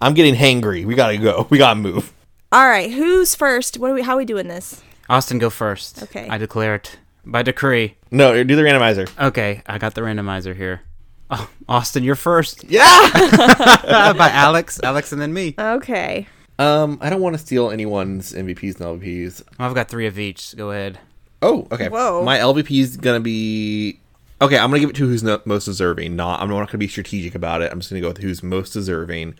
[0.00, 0.84] I'm getting hangry.
[0.86, 1.48] We gotta go.
[1.50, 2.12] We gotta move.
[2.52, 3.78] All right, who's first?
[3.78, 4.02] What are we?
[4.02, 4.80] How are we doing this?
[5.08, 6.02] Austin, go first.
[6.04, 6.28] Okay.
[6.28, 7.96] I declare it By decree.
[8.12, 9.08] No, do the randomizer.
[9.26, 10.82] Okay, I got the randomizer here.
[11.30, 12.62] Oh, Austin, you're first.
[12.64, 12.84] Yeah.
[13.12, 15.54] By Alex, Alex, and then me.
[15.58, 16.28] Okay.
[16.58, 19.42] Um, I don't want to steal anyone's MVPs and LVPs.
[19.58, 20.56] I've got three of each.
[20.56, 20.98] Go ahead.
[21.40, 21.88] Oh, okay.
[21.88, 22.24] Whoa.
[22.24, 24.00] My LVP is gonna be
[24.42, 24.58] okay.
[24.58, 26.16] I'm gonna give it to who's no, most deserving.
[26.16, 27.70] Not I'm not gonna be strategic about it.
[27.70, 29.36] I'm just gonna go with who's most deserving,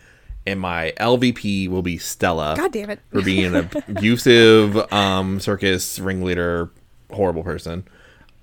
[0.47, 3.01] and my LVP will be Stella God damn it.
[3.11, 6.71] for being an abusive um, circus ringleader,
[7.11, 7.85] horrible person,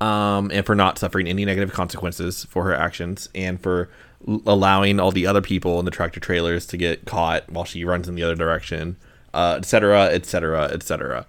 [0.06, 3.90] um, and for not suffering any negative consequences for her actions, and for
[4.28, 7.84] l- allowing all the other people in the tractor trailers to get caught while she
[7.84, 8.98] runs in the other direction,
[9.34, 11.26] uh, etc., etc., etc.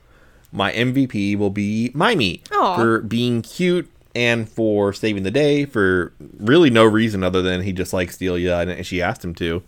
[0.52, 2.76] My MVP will be Mimey Aw.
[2.76, 7.72] for being cute and for saving the day for really no reason other than he
[7.72, 9.62] just likes Delia and she asked him to,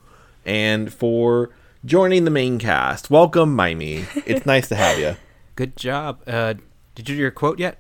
[0.45, 1.51] and for
[1.85, 3.11] joining the main cast.
[3.11, 4.05] Welcome, Mimey.
[4.27, 5.17] It's nice to have you.
[5.57, 6.21] Good job.
[6.27, 6.55] Uh,
[6.95, 7.79] did you do your quote yet?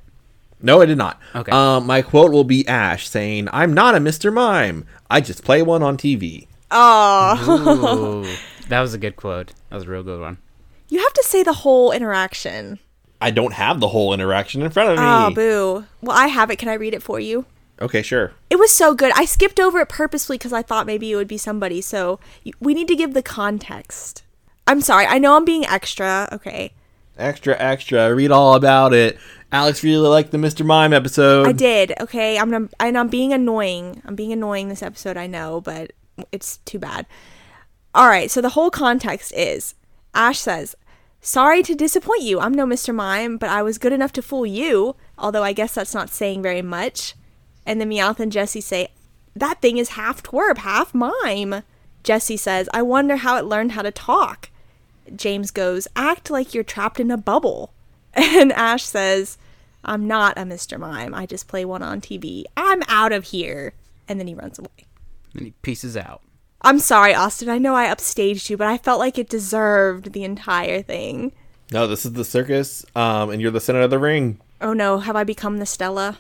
[0.61, 1.21] No, I did not.
[1.35, 1.53] Okay.
[1.53, 4.33] Um, my quote will be Ash saying, "I'm not a Mr.
[4.33, 4.85] Mime.
[5.11, 8.37] I just play one on TV." Oh,
[8.69, 9.53] that was a good quote.
[9.71, 10.39] That was a real good one.
[10.89, 12.79] you have to say the whole interaction.
[13.21, 15.05] I don't have the whole interaction in front of me.
[15.05, 15.85] Oh, boo.
[16.03, 16.57] Well, I have it.
[16.57, 17.47] Can I read it for you?
[17.81, 18.33] okay, sure.
[18.51, 19.13] It was so good.
[19.15, 21.81] I skipped over it purposely because I thought maybe it would be somebody.
[21.81, 22.19] So
[22.61, 24.23] we need to give the context.
[24.67, 25.07] I'm sorry.
[25.07, 26.29] I know I'm being extra.
[26.33, 26.73] Okay.
[27.17, 28.15] Extra, extra.
[28.15, 29.19] Read all about it.
[29.51, 30.65] Alex really liked the Mr.
[30.65, 31.47] Mime episode.
[31.47, 31.95] I did.
[32.01, 32.39] Okay.
[32.39, 34.03] I'm and I'm being annoying.
[34.05, 35.17] I'm being annoying this episode.
[35.17, 35.93] I know, but
[36.33, 37.07] it's too bad.
[37.95, 38.31] All right.
[38.31, 39.75] So the whole context is
[40.15, 40.77] Ash says,
[41.23, 42.41] "Sorry to disappoint you.
[42.41, 42.95] I'm no Mr.
[42.95, 44.97] Mime, but I was good enough to fool you.
[45.17, 47.15] Although I guess that's not saying very much."
[47.65, 48.89] And then Meowth and Jessie say,
[49.35, 51.63] "That thing is half twerp, half mime."
[52.05, 54.51] Jessie says, "I wonder how it learned how to talk."
[55.17, 57.73] James goes, "Act like you're trapped in a bubble."
[58.19, 59.39] And Ash says,
[59.85, 60.79] I'm not a Mr.
[60.79, 61.15] Mime.
[61.15, 62.45] I just play one on TV.
[62.57, 63.73] I'm out of here.
[64.09, 64.87] And then he runs away.
[65.35, 66.23] And he pieces out.
[66.63, 67.49] I'm sorry, Austin.
[67.49, 71.33] I know I upstaged you, but I felt like it deserved the entire thing.
[71.71, 74.41] No, this is the circus, um, and you're the center of the ring.
[74.61, 76.17] Oh no, have I become the Stella?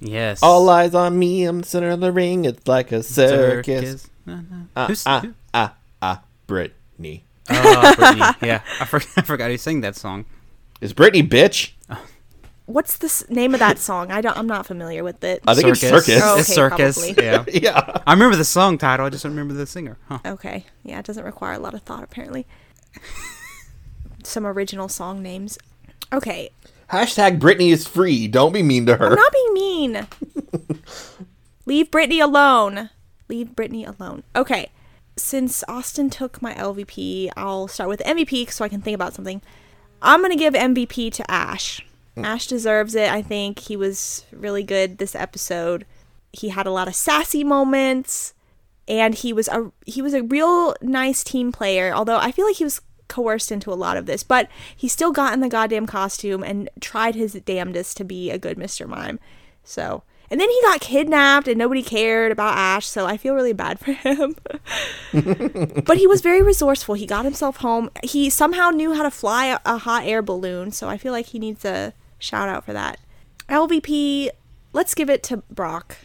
[0.00, 0.42] Yes.
[0.42, 1.44] All eyes on me.
[1.44, 2.44] I'm the center of the ring.
[2.44, 4.10] It's like a circus.
[4.26, 4.66] No, no.
[4.76, 7.22] Ah, Who's- ah, who- ah, ah, Britney.
[7.48, 8.46] Oh, Britney.
[8.46, 10.24] Yeah, I, for- I forgot he sang that song.
[10.82, 11.72] It's Britney, bitch.
[12.66, 14.10] What's the name of that song?
[14.10, 14.36] I don't.
[14.36, 15.40] I'm not familiar with it.
[15.46, 16.20] I think it's circus.
[16.20, 16.96] Oh, It's circus.
[16.98, 17.24] probably.
[17.24, 17.44] Yeah.
[17.52, 18.02] yeah.
[18.04, 19.06] I remember the song title.
[19.06, 19.96] I just don't remember the singer.
[20.08, 20.18] Huh.
[20.26, 22.46] Okay, yeah, it doesn't require a lot of thought apparently.
[24.24, 25.56] Some original song names.
[26.12, 26.50] Okay,
[26.90, 28.26] Hashtag Britney is free.
[28.26, 29.10] Don't be mean to her.
[29.10, 30.06] I'm not being mean.
[31.66, 32.90] Leave Britney alone.
[33.28, 34.24] Leave Britney alone.
[34.34, 34.70] Okay.
[35.14, 39.42] Since Austin took my LVP, I'll start with MVP so I can think about something.
[40.02, 41.80] I'm going to give MVP to Ash.
[42.16, 43.10] Ash deserves it.
[43.10, 45.86] I think he was really good this episode.
[46.32, 48.34] He had a lot of sassy moments
[48.88, 52.56] and he was a he was a real nice team player, although I feel like
[52.56, 55.86] he was coerced into a lot of this, but he still got in the goddamn
[55.86, 58.86] costume and tried his damnedest to be a good Mr.
[58.86, 59.20] Mime.
[59.64, 63.52] So, and then he got kidnapped and nobody cared about Ash, so I feel really
[63.52, 64.34] bad for him.
[65.84, 66.94] but he was very resourceful.
[66.94, 67.90] He got himself home.
[68.02, 71.26] He somehow knew how to fly a, a hot air balloon, so I feel like
[71.26, 72.98] he needs a shout out for that.
[73.50, 74.30] LVP,
[74.72, 75.98] let's give it to Brock.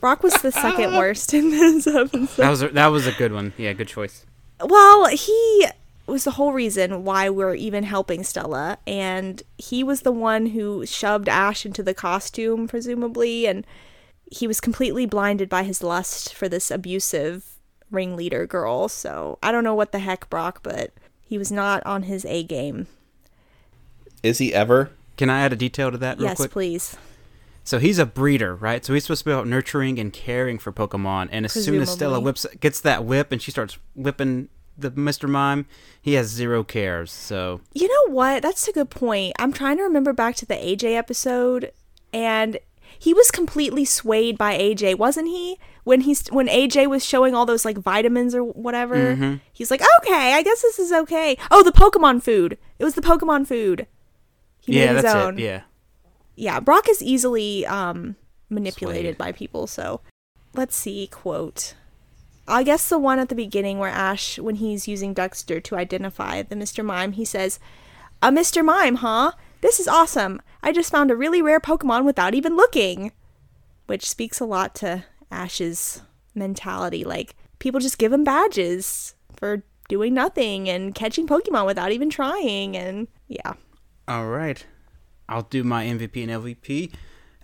[0.00, 2.28] Brock was the second worst in this episode.
[2.38, 3.52] That was a, that was a good one.
[3.58, 4.24] Yeah, good choice.
[4.62, 5.66] Well, he
[6.12, 10.84] was the whole reason why we're even helping Stella, and he was the one who
[10.84, 13.66] shoved Ash into the costume, presumably, and
[14.30, 17.54] he was completely blinded by his lust for this abusive
[17.90, 18.88] ringleader girl.
[18.88, 20.92] So I don't know what the heck, Brock, but
[21.22, 22.86] he was not on his A game.
[24.22, 24.90] Is he ever?
[25.16, 26.50] Can I add a detail to that real yes, quick?
[26.50, 26.96] please.
[27.62, 28.84] So he's a breeder, right?
[28.84, 31.28] So he's supposed to be about nurturing and caring for Pokemon.
[31.30, 35.28] And as soon as Stella whips gets that whip and she starts whipping the Mr.
[35.28, 35.66] Mime,
[36.00, 37.12] he has zero cares.
[37.12, 38.42] So You know what?
[38.42, 39.34] That's a good point.
[39.38, 41.72] I'm trying to remember back to the AJ episode,
[42.12, 42.58] and
[42.98, 45.58] he was completely swayed by AJ, wasn't he?
[45.84, 50.32] When he's when AJ was showing all those like vitamins or whatever, he's like, "Okay,
[50.34, 52.56] I guess this is okay." Oh, the Pokemon food.
[52.78, 53.86] It was the Pokemon food.
[54.60, 55.38] He yeah, that's own.
[55.38, 55.42] it.
[55.42, 55.60] Yeah.
[56.36, 56.60] yeah.
[56.60, 58.16] Brock is easily um,
[58.48, 59.18] manipulated Swayed.
[59.18, 59.66] by people.
[59.66, 60.00] So,
[60.54, 61.06] let's see.
[61.08, 61.74] Quote.
[62.46, 66.42] I guess the one at the beginning where Ash, when he's using Dexter to identify
[66.42, 66.84] the Mr.
[66.84, 67.58] Mime, he says,
[68.22, 68.64] A Mr.
[68.64, 69.32] Mime, huh?
[69.60, 70.42] This is awesome.
[70.62, 73.12] I just found a really rare Pokemon without even looking.
[73.86, 76.02] Which speaks a lot to Ash's
[76.34, 77.04] mentality.
[77.04, 82.76] Like, people just give him badges for doing nothing and catching Pokemon without even trying.
[82.76, 83.54] And yeah.
[84.06, 84.64] All right.
[85.28, 86.92] I'll do my MVP and LVP.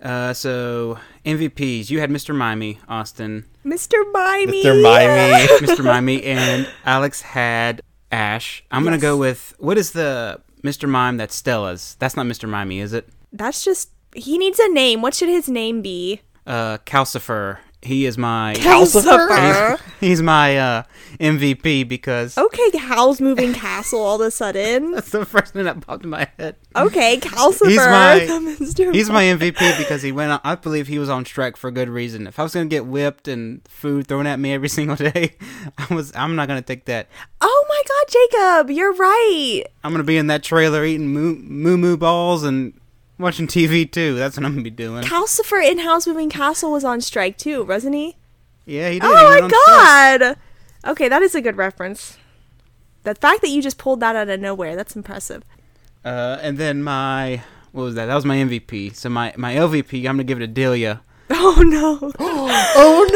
[0.03, 2.35] Uh, so MVPs, you had Mr.
[2.35, 3.93] Mimey, Austin, Mr.
[4.13, 4.63] Mimey.
[4.65, 4.83] Mr.
[4.83, 5.47] Mimey.
[5.67, 5.85] Mr.
[5.85, 8.65] Mimey, and Alex had Ash.
[8.71, 9.03] I'm gonna Yes.
[9.03, 10.89] go with what is the Mr.
[10.89, 11.97] Mime that's Stella's?
[11.99, 12.49] That's not Mr.
[12.49, 13.09] Mimey, is it?
[13.33, 15.03] That's just he needs a name.
[15.03, 16.23] What should his name be?
[16.47, 17.59] Uh, Calcifer.
[17.83, 19.81] He is my Calcifer?
[20.01, 20.83] he's my uh,
[21.19, 24.91] MVP because Okay, Howl's Moving Castle all of a sudden.
[24.93, 26.57] that's the first thing that popped in my head.
[26.77, 27.69] Okay, Calcifer.
[27.69, 30.33] He's my- He's my MVP because he went.
[30.33, 32.27] On, I believe he was on strike for a good reason.
[32.27, 35.37] If I was gonna get whipped and food thrown at me every single day,
[35.79, 36.13] I was.
[36.15, 37.09] I'm not gonna take that.
[37.41, 39.63] Oh my god, Jacob, you're right.
[39.83, 42.75] I'm gonna be in that trailer eating moo moo, moo balls and
[43.21, 44.15] watching TV too.
[44.17, 45.03] That's what I'm gonna be doing.
[45.05, 48.17] Calcifer in Howl's Moving Castle was on strike too, wasn't he?
[48.67, 49.07] Yeah, he did.
[49.07, 49.53] Oh on my strike.
[49.67, 50.37] god.
[50.93, 52.17] Okay, that is a good reference.
[53.03, 55.43] The fact that you just pulled that out of nowhere, that's impressive.
[56.05, 57.43] Uh, and then my
[57.73, 58.07] what was that?
[58.07, 58.95] That was my MVP.
[58.95, 61.03] So my my LVP, I'm gonna give it to Delia.
[61.33, 62.11] Oh no.
[62.19, 63.07] oh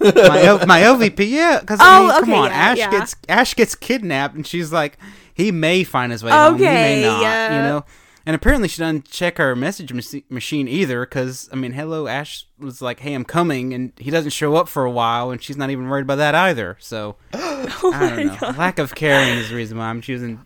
[0.00, 0.10] no!
[0.10, 0.28] wow.
[0.28, 2.90] my, L- my LVP, yeah, because Oh, I mean, come on, yeah, Ash yeah.
[2.90, 4.98] gets Ash gets kidnapped, and she's like,
[5.32, 7.84] he may find his way home, he may Okay, not, you know.
[8.24, 12.46] And apparently, she doesn't check her message machi- machine either, because I mean, hello, Ash
[12.58, 15.56] was like, "Hey, I'm coming," and he doesn't show up for a while, and she's
[15.56, 16.76] not even worried about that either.
[16.80, 18.48] So Oh I don't know.
[18.58, 20.40] Lack of caring is the reason why I'm choosing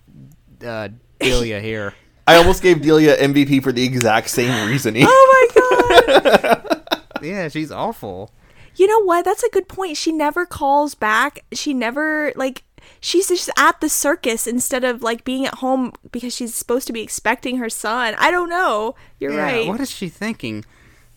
[0.65, 0.89] uh,
[1.21, 1.93] Delia here.
[2.27, 5.05] I almost gave Delia MVP for the exact same reasoning.
[5.07, 6.83] Oh my god.
[7.23, 8.33] Yeah, she's awful.
[8.77, 9.25] You know what?
[9.25, 9.97] That's a good point.
[9.97, 11.45] She never calls back.
[11.53, 12.65] She never like
[13.01, 16.93] she's just at the circus instead of like being at home because she's supposed to
[16.93, 18.15] be expecting her son.
[18.19, 18.95] I don't know.
[19.19, 19.67] You're Yeah, right.
[19.69, 20.65] What is she thinking?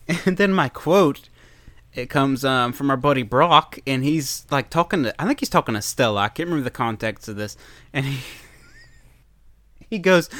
[0.26, 1.28] And then my quote,
[1.94, 5.22] it comes um, from our buddy Brock, and he's like talking to.
[5.22, 6.22] I think he's talking to Stella.
[6.22, 7.56] I can't remember the context of this,
[7.92, 8.20] and he.
[9.88, 10.30] He goes,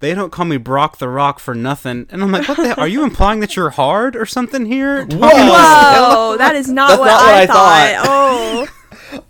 [0.00, 2.68] they don't call me Brock the Rock for nothing, and I'm like, what the?
[2.68, 2.76] hell?
[2.78, 5.00] Are you implying that you're hard or something here?
[5.04, 6.14] Talking to Stella?
[6.14, 7.94] Whoa, that is not That's what, not what I, I thought.
[7.96, 8.06] thought.
[8.08, 8.66] Oh,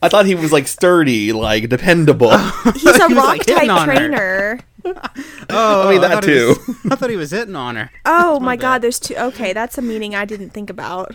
[0.02, 2.28] I thought he was like sturdy, like dependable.
[2.30, 2.72] Oh.
[2.74, 3.94] he's a He rock like, hitting type on her.
[3.94, 4.60] trainer.
[5.48, 6.48] Oh, I mean, that thought he too.
[6.66, 7.90] was- I thought he was hitting on her.
[8.04, 9.14] Oh my my god, there's two.
[9.16, 11.14] Okay, that's a meaning I didn't think about.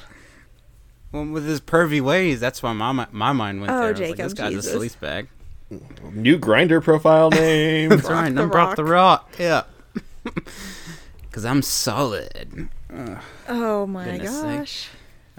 [1.11, 3.87] Well, with his pervy ways, that's why my my mind went Oh, there.
[3.87, 4.73] I was like, Jacob, this guy's Jesus.
[4.73, 5.27] a sleaze bag.
[6.13, 7.89] New Grindr profile name.
[7.89, 8.33] That's right.
[8.33, 8.75] the I'm Brock Rock.
[8.77, 9.31] the Rock.
[9.37, 9.63] Yeah.
[11.21, 12.69] Because I'm solid.
[13.47, 14.89] Oh my Goodness sake.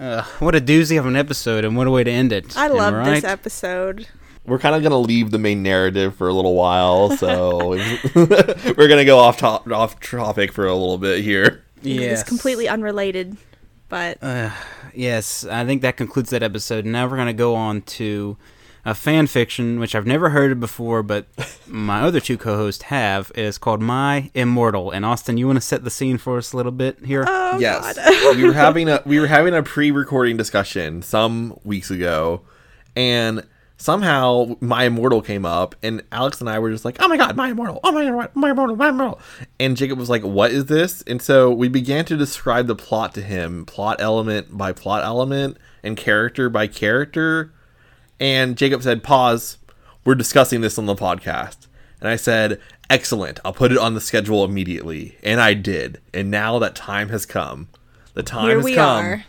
[0.01, 0.25] Gosh.
[0.25, 2.57] Uh, what a doozy of an episode, and what a way to end it.
[2.57, 3.15] I love right?
[3.15, 4.07] this episode.
[4.45, 7.69] We're kind of gonna leave the main narrative for a little while, so
[8.15, 11.63] we're gonna go off top off topic for a little bit here.
[11.83, 12.21] Yes.
[12.21, 13.37] It's completely unrelated,
[13.89, 14.51] but Uh,
[14.93, 16.85] yes, I think that concludes that episode.
[16.85, 18.37] Now we're going to go on to
[18.83, 21.27] a fan fiction, which I've never heard of before, but
[21.67, 23.31] my other two co hosts have.
[23.35, 24.91] is called My Immortal.
[24.91, 27.23] And Austin, you want to set the scene for us a little bit here?
[27.27, 27.97] oh yes,
[28.35, 32.41] we were having a we were having a pre-recording discussion some weeks ago,
[32.95, 33.45] and
[33.77, 37.35] somehow my immortal came up, and Alex and I were just like, "Oh my god,
[37.35, 37.79] my immortal!
[37.83, 39.19] Oh my god, my immortal, my immortal!"
[39.59, 43.13] And Jacob was like, "What is this?" And so we began to describe the plot
[43.15, 47.51] to him, plot element by plot element, and character by character.
[48.21, 49.57] And Jacob said, "Pause.
[50.05, 51.67] We're discussing this on the podcast."
[51.99, 52.59] And I said,
[52.89, 53.39] "Excellent.
[53.43, 55.99] I'll put it on the schedule immediately." And I did.
[56.13, 57.67] And now that time has come.
[58.13, 59.25] The time Here has come are.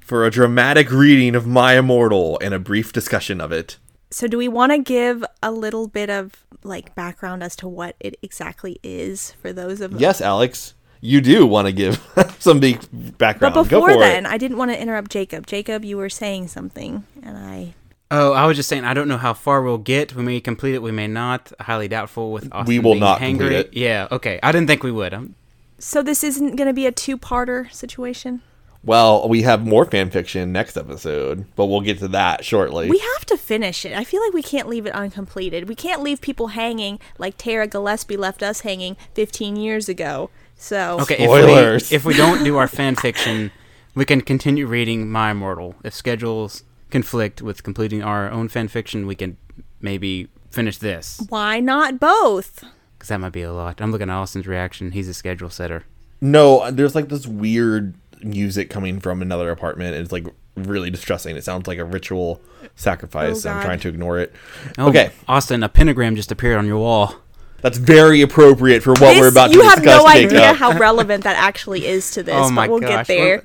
[0.00, 3.76] for a dramatic reading of My Immortal and a brief discussion of it.
[4.10, 7.96] So do we want to give a little bit of like background as to what
[8.00, 12.00] it exactly is for those of Yes, Alex, you do want to give
[12.38, 13.54] some big But background.
[13.54, 14.30] Go before for then, it.
[14.30, 15.46] I didn't want to interrupt Jacob.
[15.46, 17.74] Jacob, you were saying something, and I
[18.16, 20.14] Oh, I was just saying, I don't know how far we'll get.
[20.14, 21.52] We may complete it, we may not.
[21.60, 23.38] Highly doubtful with Austin We will being not hangry.
[23.38, 23.74] complete it.
[23.74, 24.38] Yeah, okay.
[24.42, 25.12] I didn't think we would.
[25.14, 25.34] Um,
[25.78, 28.40] So this isn't going to be a two-parter situation.
[28.84, 32.88] Well, we have more fan fiction next episode, but we'll get to that shortly.
[32.90, 33.94] We have to finish it.
[33.96, 35.68] I feel like we can't leave it uncompleted.
[35.68, 40.28] We can't leave people hanging like Tara Gilesbie left us hanging 15 years ago.
[40.56, 41.84] So Okay, Spoilers.
[41.84, 43.50] if we, if we don't do our fan fiction,
[43.94, 45.74] we can continue reading My Immortal.
[45.82, 46.62] If schedules
[46.98, 49.36] conflict with completing our own fan fiction, we can
[49.80, 51.20] maybe finish this.
[51.28, 52.64] why not both?
[52.96, 53.80] Because that might be a lot.
[53.80, 54.92] I'm looking at Austin's reaction.
[54.92, 55.82] He's a schedule setter.
[56.20, 59.96] no, there's like this weird music coming from another apartment.
[59.96, 60.26] It's like
[60.56, 61.36] really distressing.
[61.36, 62.40] It sounds like a ritual
[62.76, 63.44] sacrifice.
[63.44, 64.32] Oh, I'm trying to ignore it.
[64.78, 67.16] Oh, Okay, Austin, a pentagram just appeared on your wall.
[67.60, 69.64] that's very appropriate for what This- we're about to discuss.
[69.64, 70.32] you have no Jacob.
[70.32, 72.90] idea how relevant that actually is to this, oh my but we'll gosh.
[72.90, 73.44] get there.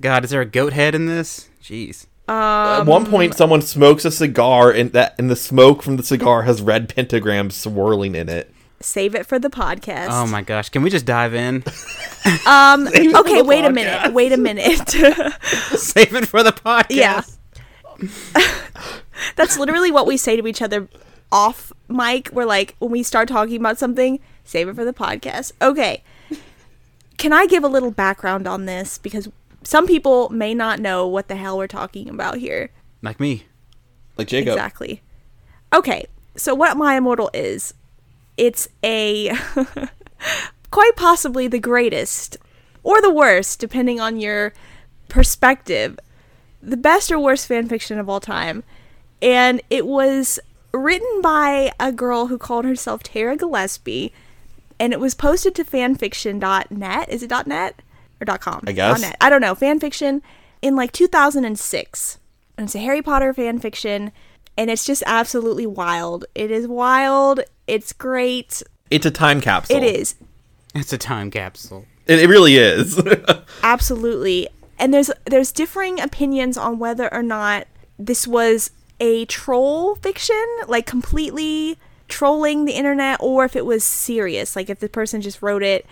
[0.00, 1.48] God, is there a goat head in this?
[1.62, 2.06] Jeez.
[2.28, 6.42] At one point, someone smokes a cigar, and that and the smoke from the cigar
[6.42, 8.52] has red pentagrams swirling in it.
[8.80, 10.08] save it for the podcast.
[10.10, 11.64] Oh my gosh, can we just dive in?
[12.46, 12.86] Um.
[12.88, 13.38] Okay.
[13.38, 14.12] the Wait a minute.
[14.12, 14.88] Wait a minute.
[15.78, 16.90] Save it for the podcast.
[16.90, 17.22] Yeah.
[19.36, 20.88] That's literally what we say to each other
[21.32, 22.30] off mic.
[22.32, 25.52] We're like, when we start talking about something, save it for the podcast.
[25.62, 26.02] Okay.
[27.16, 28.98] Can I give a little background on this?
[28.98, 29.28] Because
[29.62, 32.70] some people may not know what the hell we're talking about here.
[33.02, 33.44] Like me.
[34.16, 34.54] Like Jacob.
[34.54, 35.02] Exactly.
[35.72, 36.06] Okay,
[36.36, 37.74] so what My Immortal is,
[38.36, 39.32] it's a
[40.70, 42.36] quite possibly the greatest
[42.82, 44.52] or the worst, depending on your
[45.08, 45.98] perspective,
[46.62, 48.64] the best or worst fan fiction of all time.
[49.20, 50.38] And it was
[50.72, 54.12] written by a girl who called herself Tara Gilesbie,
[54.78, 57.08] and it was posted to fanfiction.net.
[57.08, 57.82] Is it .net
[58.20, 58.62] or dot .com?
[58.66, 59.00] I guess.
[59.00, 59.16] .net.
[59.20, 59.54] I don't know.
[59.54, 60.22] Fan fiction
[60.62, 62.18] in like 2006.
[62.56, 64.10] And it's a Harry Potter fan fiction,
[64.56, 66.24] and it's just absolutely wild.
[66.34, 67.40] It is wild.
[67.66, 68.62] It's great.
[68.90, 69.76] It's a time capsule.
[69.76, 70.16] It is
[70.74, 71.86] It's a time capsule.
[72.06, 73.00] It, it really is.
[73.62, 74.48] absolutely.
[74.78, 77.66] And there's there's differing opinions on whether or not
[77.98, 84.56] this was a troll fiction, like completely trolling the internet, or if it was serious,
[84.56, 85.86] like if the person just wrote it.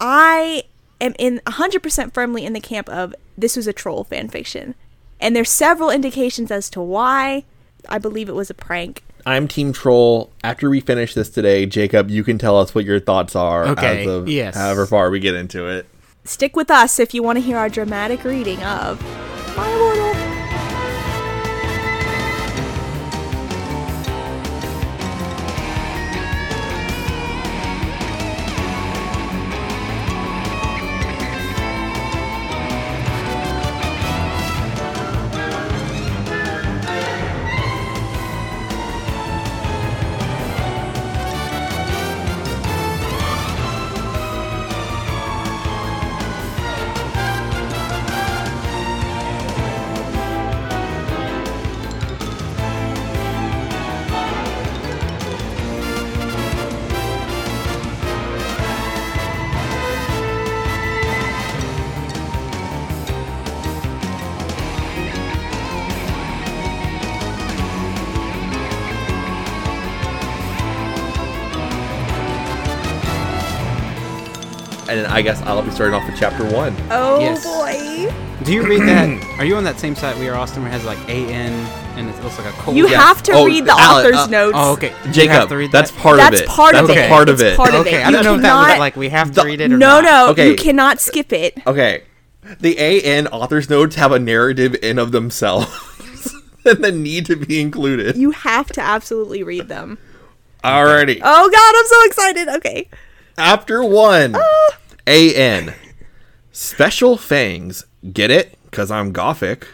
[0.00, 0.62] I
[1.00, 4.74] am in 100% firmly in the camp of this was a troll fan fiction.
[5.20, 7.44] And there's several indications as to why.
[7.88, 9.02] I believe it was a prank.
[9.26, 10.30] I'm Team Troll.
[10.42, 14.02] After we finish this today, Jacob, you can tell us what your thoughts are Okay,
[14.02, 14.56] as of yes.
[14.56, 15.86] however far we get into it.
[16.24, 19.02] Stick with us if you want to hear our dramatic reading of
[19.56, 20.07] My Immortal.
[75.18, 76.76] I guess I'll be starting off with chapter one.
[76.92, 77.42] Oh Yes.
[77.44, 78.44] boy.
[78.44, 79.08] Do you read that?
[79.40, 81.52] Are you on that same site we are, Austin, where it has like AN
[81.98, 82.76] and it looks like a cold?
[82.76, 83.00] You Yeah.
[83.02, 84.54] have to Oh, read the Ale- author's uh, notes.
[84.56, 84.90] Oh, okay.
[84.90, 86.00] You have Jacob, to read that's that?
[86.00, 86.48] part That's of it.
[86.48, 87.04] part of that's it.
[87.04, 87.56] a part of It's it.
[87.56, 88.06] part of Okay, it.
[88.06, 89.72] I don't You know if that was cannot- like we have to The- read it
[89.72, 90.04] or No, not.
[90.04, 90.50] no, Okay.
[90.50, 91.60] you cannot skip it.
[91.66, 92.04] Okay.
[92.60, 95.66] The AN author's notes have a narrative in of themselves
[96.64, 98.16] and that need to be included.
[98.16, 99.98] You have to absolutely read them.
[100.62, 101.20] Alrighty.
[101.24, 102.48] Oh god, I'm so excited.
[102.58, 102.88] Okay.
[103.36, 104.36] After one.
[105.08, 105.72] AN.
[106.52, 107.86] Special fangs.
[108.12, 108.58] Get it?
[108.70, 109.66] Cause I'm gothic.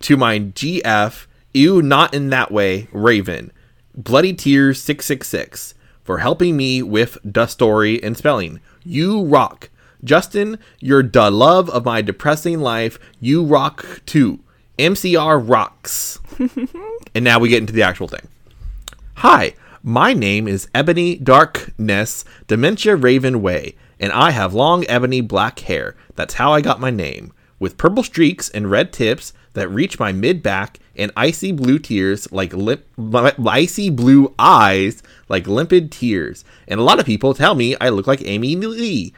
[0.00, 1.26] To my GF.
[1.54, 2.88] Ew, not in that way.
[2.90, 3.52] Raven.
[3.94, 5.74] Bloody Tears 666.
[6.02, 8.58] For helping me with the story and spelling.
[8.82, 9.70] You rock.
[10.02, 12.98] Justin, you're the love of my depressing life.
[13.20, 14.40] You rock too.
[14.76, 16.18] MCR rocks.
[17.14, 18.26] and now we get into the actual thing.
[19.18, 25.60] Hi, my name is Ebony Darkness Dementia Raven Way, and I have long ebony black
[25.60, 25.94] hair.
[26.16, 27.32] That's how I got my name.
[27.58, 32.30] With purple streaks and red tips that reach my mid back and icy blue tears
[32.32, 32.54] like
[33.46, 36.44] icy blue eyes like limpid tears.
[36.66, 39.12] And a lot of people tell me I look like Amy Lee.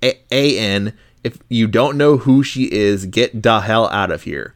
[0.00, 0.96] A N.
[1.24, 4.54] if you don't know who she is, get the hell out of here.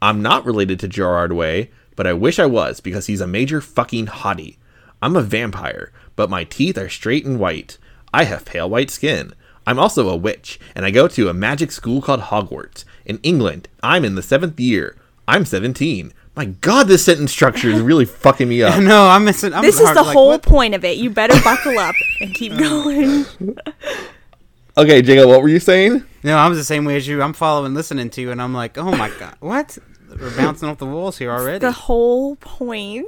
[0.00, 3.60] I'm not related to Gerard Way, but I wish I was because he's a major
[3.60, 4.56] fucking hottie.
[5.02, 7.76] I'm a vampire, but my teeth are straight and white.
[8.12, 9.32] I have pale white skin.
[9.66, 12.84] I'm also a witch, and I go to a magic school called Hogwarts.
[13.04, 14.96] In England, I'm in the seventh year.
[15.26, 16.12] I'm 17.
[16.34, 18.80] My god, this sentence structure is really fucking me up.
[18.80, 19.52] No, I'm missing.
[19.52, 20.42] I'm This is hard- the like, whole what?
[20.42, 20.96] point of it.
[20.96, 23.58] You better buckle up and keep oh going.
[24.78, 26.04] Okay, Jacob, what were you saying?
[26.22, 27.20] No, I'm the same way as you.
[27.20, 29.76] I'm following, listening to you, and I'm like, oh my god, what?
[30.08, 31.58] We're bouncing off the walls here already.
[31.58, 33.04] The whole point.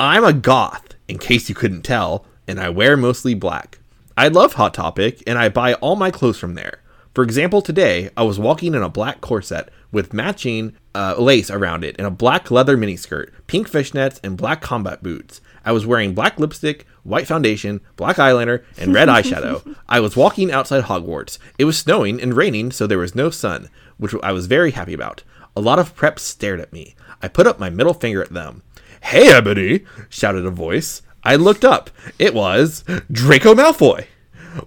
[0.00, 3.78] I'm a goth, in case you couldn't tell, and I wear mostly black.
[4.16, 6.80] I love Hot Topic, and I buy all my clothes from there.
[7.14, 11.82] For example, today I was walking in a black corset with matching uh, lace around
[11.82, 15.40] it and a black leather miniskirt, pink fishnets, and black combat boots.
[15.64, 19.76] I was wearing black lipstick, white foundation, black eyeliner, and red eyeshadow.
[19.88, 21.38] I was walking outside Hogwarts.
[21.58, 24.92] It was snowing and raining, so there was no sun, which I was very happy
[24.92, 25.22] about.
[25.56, 26.94] A lot of preps stared at me.
[27.22, 28.62] I put up my middle finger at them.
[29.06, 29.84] Hey, Ebony!
[30.08, 31.00] shouted a voice.
[31.22, 31.90] I looked up.
[32.18, 32.82] It was
[33.12, 34.06] Draco Malfoy.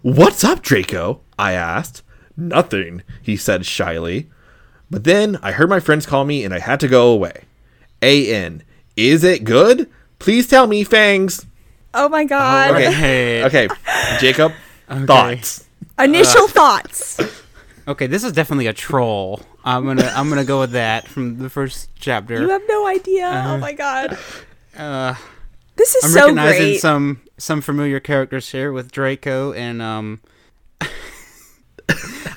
[0.01, 1.19] What's up, Draco?
[1.37, 2.03] I asked.
[2.37, 4.29] Nothing, he said shyly.
[4.89, 7.43] But then I heard my friends call me and I had to go away.
[8.01, 8.63] A.N.
[8.95, 9.89] Is it good?
[10.19, 11.45] Please tell me, Fangs.
[11.93, 12.75] Oh my god.
[12.75, 12.93] Okay.
[12.93, 13.43] Hey.
[13.45, 13.67] Okay,
[14.21, 14.53] Jacob,
[15.05, 15.67] thoughts.
[15.99, 17.19] Initial uh, thoughts.
[17.89, 19.41] Okay, this is definitely a troll.
[19.63, 22.39] I'm gonna I'm gonna go with that from the first chapter.
[22.41, 23.43] You have no idea.
[23.47, 24.17] oh my god.
[24.77, 25.15] Uh,
[25.75, 26.79] This is I'm so recognizing great.
[26.81, 30.21] some some familiar characters here with Draco and um.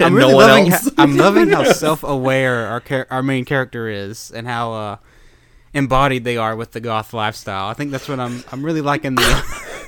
[0.00, 0.72] I'm And really no one loving.
[0.72, 0.90] else.
[0.96, 4.96] How, I'm loving how self-aware our char- our main character is, and how uh,
[5.74, 7.68] embodied they are with the goth lifestyle.
[7.68, 8.42] I think that's what I'm.
[8.50, 9.22] I'm really liking the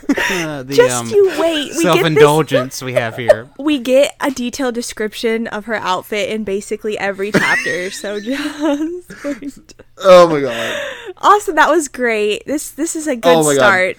[0.09, 1.41] uh, the Just um, you wait.
[1.41, 1.83] We get this.
[1.83, 3.49] self-indulgence we have here.
[3.59, 7.91] We get a detailed description of her outfit in basically every chapter.
[7.91, 9.75] so just wait.
[9.99, 10.81] Oh my god.
[11.19, 11.55] Awesome.
[11.57, 12.45] That was great.
[12.47, 13.95] This this is a good Oh my God.
[13.95, 13.97] start.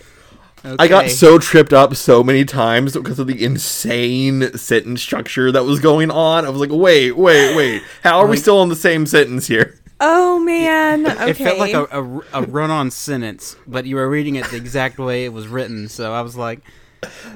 [0.80, 5.64] I got so tripped up so many times because of the insane sentence structure that
[5.64, 6.43] was going on.
[6.43, 7.84] I was like, wait, wait, wait.
[8.01, 9.78] How are we still in the same sentence here?
[10.00, 11.06] Oh man.
[11.08, 11.30] Okay.
[11.32, 14.98] It felt like a, a, a run-on sentence, but you were reading it the exact
[15.00, 15.88] way it was written.
[15.88, 16.60] So I was like,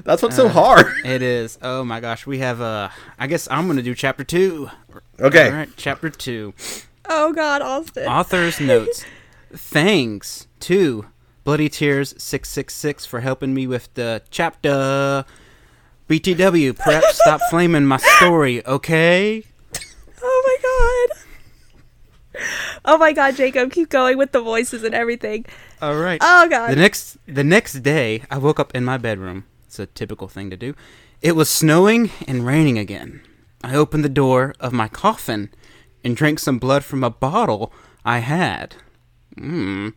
[0.03, 0.87] That's what's so hard.
[1.05, 4.69] "It is." Oh my gosh, we have Uh, I guess I'm gonna do chapter two.
[5.19, 5.47] Okay.
[5.47, 6.53] All right, chapter two.
[7.07, 8.07] oh god, Austin.
[8.07, 9.05] Author's notes.
[9.53, 11.05] Thanks to
[11.43, 15.25] Bloody Tears six six six for helping me with the chapter.
[16.09, 19.43] BTW, perhaps stop flaming my story, okay?
[20.21, 21.28] Oh my god.
[22.85, 25.45] Oh my god, Jacob, keep going with the voices and everything.
[25.81, 26.19] All right.
[26.23, 26.71] Oh god.
[26.71, 29.45] The next the next day, I woke up in my bedroom.
[29.65, 30.75] It's a typical thing to do.
[31.21, 33.21] It was snowing and raining again.
[33.63, 35.49] I opened the door of my coffin
[36.03, 37.73] and drank some blood from a bottle
[38.05, 38.75] I had.
[39.37, 39.93] Mmm.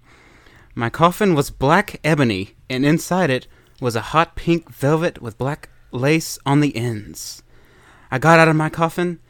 [0.74, 3.47] My coffin was black ebony, and inside it
[3.80, 7.43] was a hot pink velvet with black lace on the ends.
[8.11, 9.20] I got out of my coffin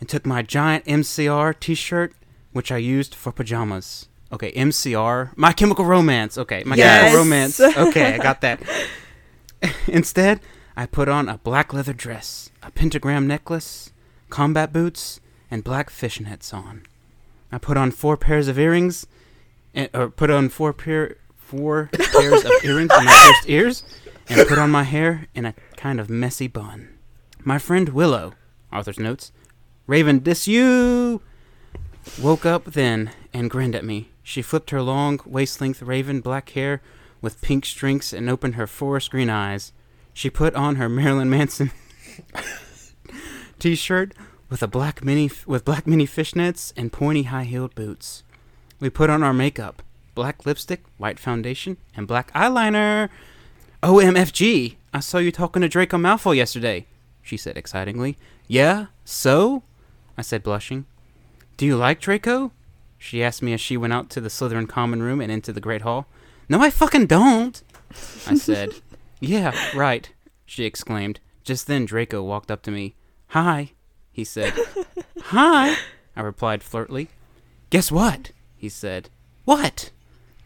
[0.00, 2.14] and took my giant MCR t shirt,
[2.58, 4.08] which I used for pajamas.
[4.32, 6.36] Okay, MCR, My Chemical Romance.
[6.36, 7.02] Okay, My Yes.
[7.02, 7.60] Chemical Romance.
[7.60, 8.60] Okay, I got that.
[9.86, 10.40] Instead,
[10.76, 13.92] I put on a black leather dress, a pentagram necklace,
[14.28, 16.82] combat boots, and black fishnets on.
[17.52, 19.06] I put on four pairs of earrings,
[19.72, 23.84] and, or put on four pair four pairs of earrings in my pierced ears,
[24.28, 26.88] and put on my hair in a kind of messy bun.
[27.44, 28.32] My friend Willow,
[28.72, 29.30] author's notes,
[29.86, 31.20] Raven Disu,
[32.20, 34.10] woke up then and grinned at me.
[34.22, 36.80] She flipped her long, waist length raven black hair
[37.20, 39.72] with pink streaks and opened her forest green eyes.
[40.12, 41.70] She put on her Marilyn Manson
[43.58, 44.12] t-shirt
[44.48, 48.22] with a black mini with black mini fishnets and pointy high-heeled boots.
[48.80, 49.82] We put on our makeup,
[50.14, 53.08] black lipstick, white foundation, and black eyeliner.
[53.82, 54.76] OMFG!
[54.92, 56.86] I saw you talking to Draco Malfoy yesterday,
[57.22, 58.16] she said excitingly.
[58.46, 58.86] Yeah?
[59.04, 59.62] So?
[60.16, 60.86] I said, blushing.
[61.58, 62.52] Do you like Draco?
[62.98, 65.60] She asked me as she went out to the Slytherin common room and into the
[65.60, 66.06] Great Hall.
[66.48, 67.60] No, I fucking don't!
[68.28, 68.74] I said.
[69.20, 70.08] yeah, right,
[70.46, 71.18] she exclaimed.
[71.42, 72.94] Just then Draco walked up to me.
[73.30, 73.72] Hi,
[74.12, 74.54] he said.
[75.20, 75.76] Hi,
[76.14, 77.08] I replied flirtly.
[77.70, 78.30] Guess what?
[78.56, 79.10] he said.
[79.44, 79.90] What?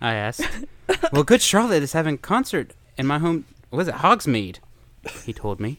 [0.01, 0.49] I asked.
[1.13, 3.45] well, Good Charlotte is having a concert in my home.
[3.71, 3.97] Was it?
[3.97, 4.61] Hogsmeade,
[5.25, 5.79] he told me.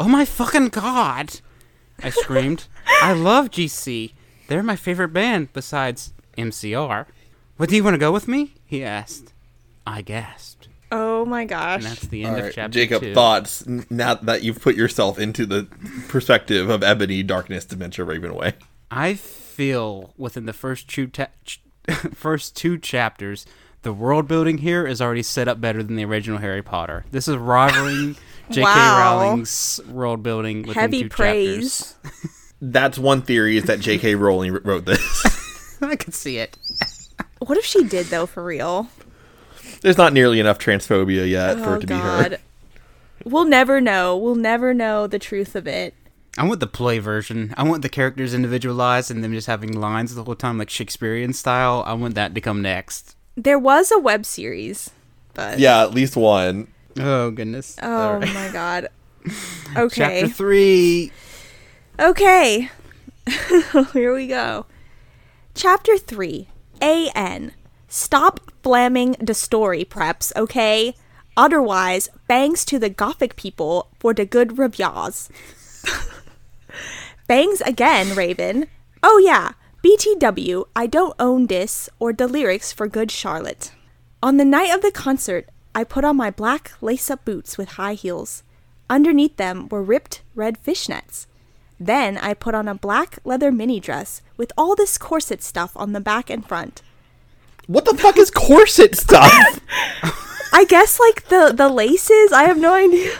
[0.00, 1.38] Oh my fucking god!
[2.02, 2.66] I screamed.
[3.00, 4.12] I love GC.
[4.48, 7.06] They're my favorite band besides MCR.
[7.56, 8.54] What do you want to go with me?
[8.64, 9.32] He asked.
[9.86, 10.68] I gasped.
[10.92, 11.76] oh my gosh.
[11.82, 13.14] And that's the end All of right, chapter Jacob, two.
[13.14, 15.66] thoughts now that you've put yourself into the
[16.08, 18.54] perspective of Ebony, Darkness, Dementia, Ravenway.
[18.90, 21.60] I feel within the first two ta- ch-
[22.14, 23.46] first two chapters,
[23.82, 27.04] the world building here is already set up better than the original Harry Potter.
[27.10, 28.16] This is rivaling
[28.50, 28.62] J.K.
[28.62, 28.98] Wow.
[29.20, 31.96] Rowling's world building within Heavy two praise.
[32.04, 32.32] chapters.
[32.60, 34.14] That's one theory is that J.K.
[34.14, 35.78] Rowling wrote this.
[35.82, 36.56] I could see it.
[37.38, 38.88] What if she did though for real?
[39.82, 42.32] There's not nearly enough transphobia yet for oh it to be god.
[42.32, 42.38] her.
[43.24, 44.16] We'll never know.
[44.16, 45.94] We'll never know the truth of it.
[46.38, 47.54] I want the play version.
[47.56, 51.32] I want the characters individualized and them just having lines the whole time, like Shakespearean
[51.32, 51.82] style.
[51.86, 53.16] I want that to come next.
[53.36, 54.90] There was a web series,
[55.34, 56.68] but Yeah, at least one.
[56.98, 57.76] Oh goodness.
[57.82, 58.34] Oh All right.
[58.34, 58.88] my god.
[59.76, 60.20] Okay.
[60.22, 61.12] Chapter three.
[61.98, 62.70] Okay.
[63.92, 64.66] Here we go.
[65.54, 66.48] Chapter 3.
[66.82, 67.52] AN.
[67.88, 70.94] Stop blamming the story, preps, okay?
[71.36, 75.30] Otherwise, bangs to the gothic people for the good reviews.
[77.28, 78.66] bangs again, Raven.
[79.02, 79.52] Oh yeah,
[79.82, 83.72] BTW, I don't own this or the lyrics for Good Charlotte.
[84.22, 87.78] On the night of the concert, I put on my black lace up boots with
[87.80, 88.42] high heels.
[88.90, 91.26] Underneath them were ripped red fishnets.
[91.78, 95.92] Then I put on a black leather mini dress with all this corset stuff on
[95.92, 96.82] the back and front.
[97.66, 99.32] What the fuck is corset stuff?
[100.52, 102.32] I guess like the the laces.
[102.32, 103.12] I have no idea.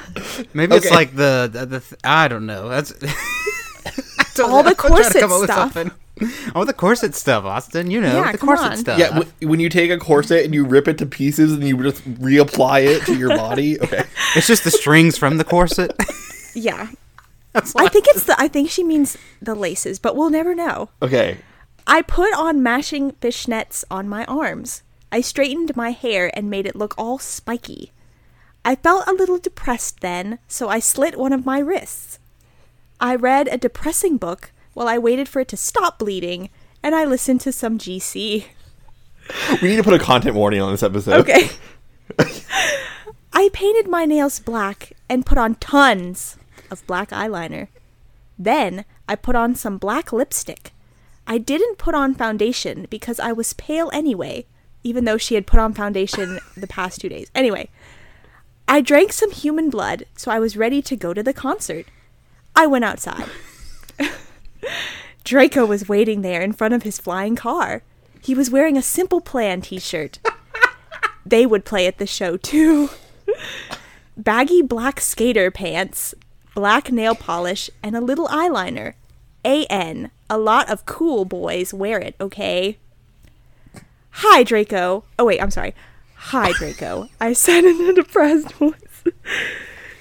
[0.54, 2.68] Maybe it's like the the, the th- I don't know.
[2.68, 2.92] That's
[4.40, 5.72] All the I'm trying to corset come up with stuff.
[5.72, 5.90] something.
[6.54, 7.90] All the corset stuff, Austin.
[7.90, 8.76] You know Yeah, the corset on.
[8.78, 8.98] stuff.
[8.98, 11.76] yeah, w- when you take a corset and you rip it to pieces and you
[11.82, 13.78] just reapply it to your body.
[13.80, 14.04] Okay.
[14.34, 15.92] it's just the strings from the corset.
[16.54, 16.88] Yeah.
[17.56, 20.90] I think it's the I think she means the laces, but we'll never know.
[21.00, 21.38] Okay.
[21.86, 24.82] I put on mashing fishnets on my arms.
[25.12, 27.92] I straightened my hair and made it look all spiky.
[28.64, 32.18] I felt a little depressed then, so I slit one of my wrists.
[33.00, 36.50] I read a depressing book while I waited for it to stop bleeding,
[36.82, 38.46] and I listened to some GC.
[39.60, 41.18] We need to put a content warning on this episode.
[41.20, 41.50] Okay.
[43.32, 46.36] I painted my nails black and put on tons
[46.70, 47.68] of black eyeliner.
[48.38, 50.72] Then I put on some black lipstick.
[51.26, 54.46] I didn't put on foundation because I was pale anyway,
[54.84, 57.30] even though she had put on foundation the past two days.
[57.34, 57.68] Anyway,
[58.68, 61.86] I drank some human blood, so I was ready to go to the concert.
[62.54, 63.28] I went outside.
[65.24, 67.82] Draco was waiting there in front of his flying car.
[68.20, 70.18] He was wearing a Simple Plan t shirt.
[71.26, 72.90] they would play at the show too.
[74.16, 76.14] Baggy black skater pants,
[76.56, 78.94] black nail polish, and a little eyeliner.
[79.44, 80.10] A.N.
[80.28, 82.78] A lot of cool boys wear it, okay?
[84.10, 85.04] Hi, Draco.
[85.18, 85.74] Oh, wait, I'm sorry.
[86.14, 87.08] Hi, Draco.
[87.20, 89.04] I said in a depressed voice.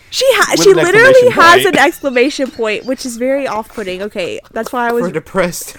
[0.10, 1.76] She ha- she literally has point.
[1.76, 4.02] an exclamation point, which is very off-putting.
[4.02, 5.76] Okay, that's why I was We're depressed.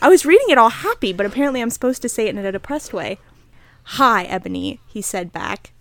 [0.00, 2.50] I was reading it all happy, but apparently I'm supposed to say it in a
[2.50, 3.18] depressed way.
[3.98, 5.73] Hi, Ebony, he said back.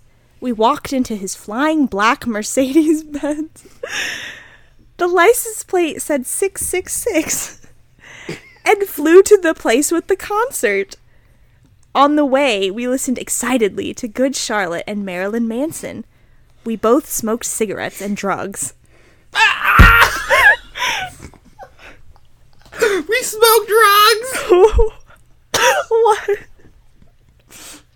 [0.44, 3.66] We walked into his flying black Mercedes Benz.
[4.98, 7.62] The license plate said 666
[8.66, 10.98] and flew to the place with the concert.
[11.96, 16.04] On the way, we listened excitedly to Good Charlotte and Marilyn Manson.
[16.66, 18.74] We both smoked cigarettes and drugs.
[22.82, 24.44] We smoked drugs.
[25.90, 26.30] what?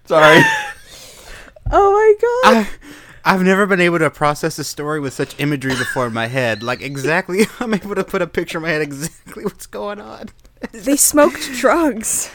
[0.05, 0.41] Sorry.
[1.71, 2.67] Oh my god.
[3.23, 6.27] I, I've never been able to process a story with such imagery before in my
[6.27, 6.63] head.
[6.63, 10.29] Like exactly, I'm able to put a picture in my head exactly what's going on.
[10.71, 12.31] They smoked drugs.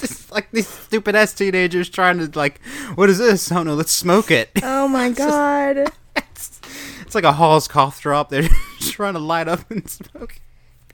[0.00, 2.60] Just like these stupid ass teenagers trying to like,
[2.94, 3.50] what is this?
[3.50, 4.50] Oh no, let's smoke it.
[4.62, 5.90] Oh my god.
[6.14, 6.60] It's,
[7.00, 8.28] it's like a Hall's cough drop.
[8.28, 8.42] They're
[8.78, 10.40] just trying to light up and smoke.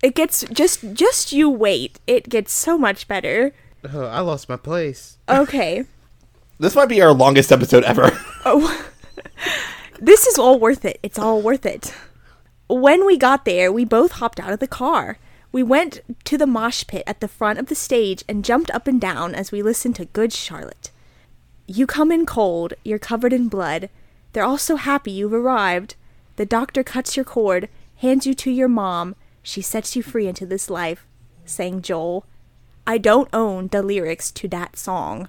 [0.01, 1.99] It gets just just you wait.
[2.07, 3.53] It gets so much better.
[3.93, 5.19] Oh, I lost my place.
[5.28, 5.86] Okay.
[6.61, 8.11] This might be our longest episode ever.
[8.45, 8.87] Oh.
[10.01, 10.99] this is all worth it.
[11.03, 11.95] It's all worth it.
[12.69, 15.19] When we got there, we both hopped out of the car.
[15.53, 18.87] We went to the mosh pit at the front of the stage and jumped up
[18.87, 20.91] and down as we listened to Good Charlotte.
[21.67, 23.89] You come in cold, you're covered in blood.
[24.33, 25.95] They're all so happy you've arrived.
[26.37, 29.15] The doctor cuts your cord, hands you to your mom.
[29.43, 31.07] She sets you free into this life,
[31.45, 32.27] sang Joel.
[32.87, 35.29] I don't own the lyrics to that song.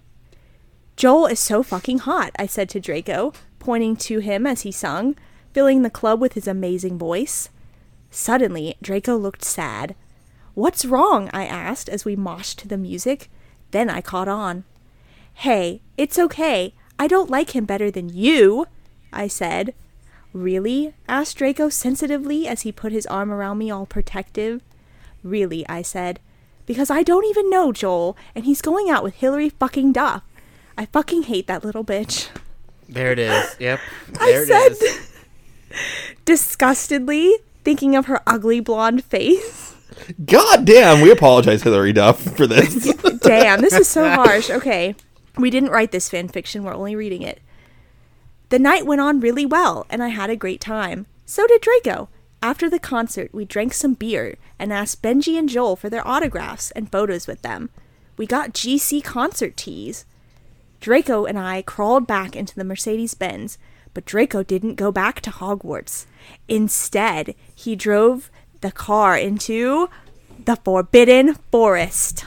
[1.00, 5.16] Joel is so fucking hot, I said to Draco, pointing to him as he sung,
[5.54, 7.48] filling the club with his amazing voice.
[8.12, 9.96] Suddenly, Draco looked sad.
[10.56, 11.30] What's wrong?
[11.32, 13.30] I asked as we moshed to the music.
[13.72, 14.66] Then I caught on.
[15.36, 16.74] Hey, it's okay.
[17.00, 18.66] I don't like him better than you,
[19.14, 19.74] I said.
[20.34, 20.96] Really?
[21.08, 24.62] asked Draco sensitively as he put his arm around me all protective.
[25.24, 26.20] Really, I said.
[26.66, 30.24] Because I don't even know Joel, and he's going out with Hilary fucking Duff.
[30.80, 32.30] I fucking hate that little bitch.
[32.88, 33.56] There it is.
[33.60, 33.80] Yep.
[34.20, 35.12] I There it said is.
[36.26, 37.36] disgustedly,
[37.66, 39.76] thinking of her ugly blonde face.
[40.26, 42.94] God damn, we apologize, Hilary Duff, for this.
[43.20, 44.50] Damn, this is so harsh.
[44.50, 44.96] Okay.
[45.38, 47.42] We didn't write this fan fiction, we're only reading it.
[48.48, 51.06] The night went on really well, and I had a great time.
[51.26, 52.08] So did Draco.
[52.42, 56.72] After the concert, we drank some beer and asked Benji and Joel for their autographs
[56.72, 57.70] and photos with them.
[58.18, 60.06] We got GC concert tees.
[60.80, 63.58] Draco and I crawled back into the Mercedes Benz,
[63.94, 66.06] but Draco didn't go back to Hogwarts.
[66.48, 68.32] Instead, he drove
[68.62, 69.90] the car into
[70.46, 72.26] the Forbidden Forest.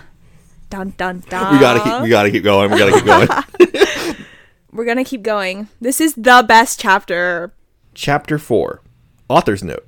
[0.70, 1.54] Dun dun dun.
[1.54, 2.70] we gotta keep we gotta keep going.
[2.70, 3.28] We gotta keep going.
[4.72, 5.68] We're gonna keep going.
[5.80, 7.52] This is the best chapter.
[7.94, 8.80] Chapter 4
[9.28, 9.86] Author's Note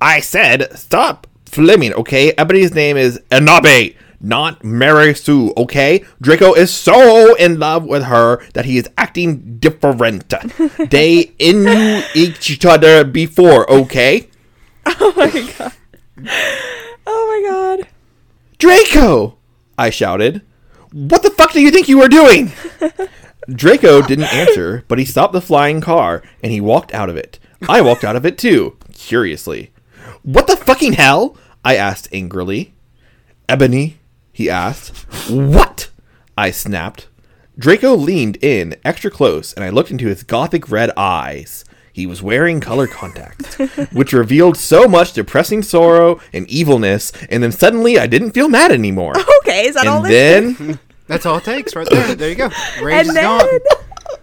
[0.00, 2.32] I said, stop flaming, okay?
[2.32, 3.96] Ebony's name is Enabe.
[4.24, 6.04] Not Mary Sue, okay?
[6.20, 10.28] Draco is so in love with her that he is acting different.
[10.90, 14.28] they knew each other before, okay?
[14.86, 15.72] Oh my god.
[17.06, 17.88] Oh my god.
[18.58, 19.36] Draco!
[19.76, 20.42] I shouted.
[20.92, 22.52] What the fuck do you think you were doing?
[23.48, 27.38] Draco didn't answer, but he stopped the flying car and he walked out of it.
[27.68, 29.70] I walked out of it too, curiously.
[30.22, 31.36] What the fucking hell?
[31.64, 32.74] I asked angrily.
[33.48, 33.98] Ebony,
[34.34, 34.90] he asked.
[35.30, 35.88] What?
[36.36, 37.08] I snapped.
[37.56, 41.64] Draco leaned in extra close and I looked into his gothic red eyes.
[41.92, 43.54] He was wearing color contacts,
[43.92, 48.72] which revealed so much depressing sorrow and evilness, and then suddenly I didn't feel mad
[48.72, 49.14] anymore.
[49.42, 50.58] Okay, is that all and this?
[50.58, 52.14] then That's all it takes right there.
[52.16, 52.50] There you go.
[52.82, 53.60] Rage and is then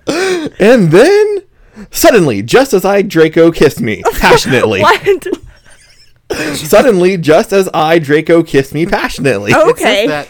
[0.08, 0.50] gone.
[0.60, 1.38] And then,
[1.92, 5.28] suddenly, just as I Draco kissed me passionately, what?
[6.56, 9.70] Suddenly, just as I Draco kissed me passionately, Oh.
[9.70, 10.08] It says Okay.
[10.08, 10.28] that.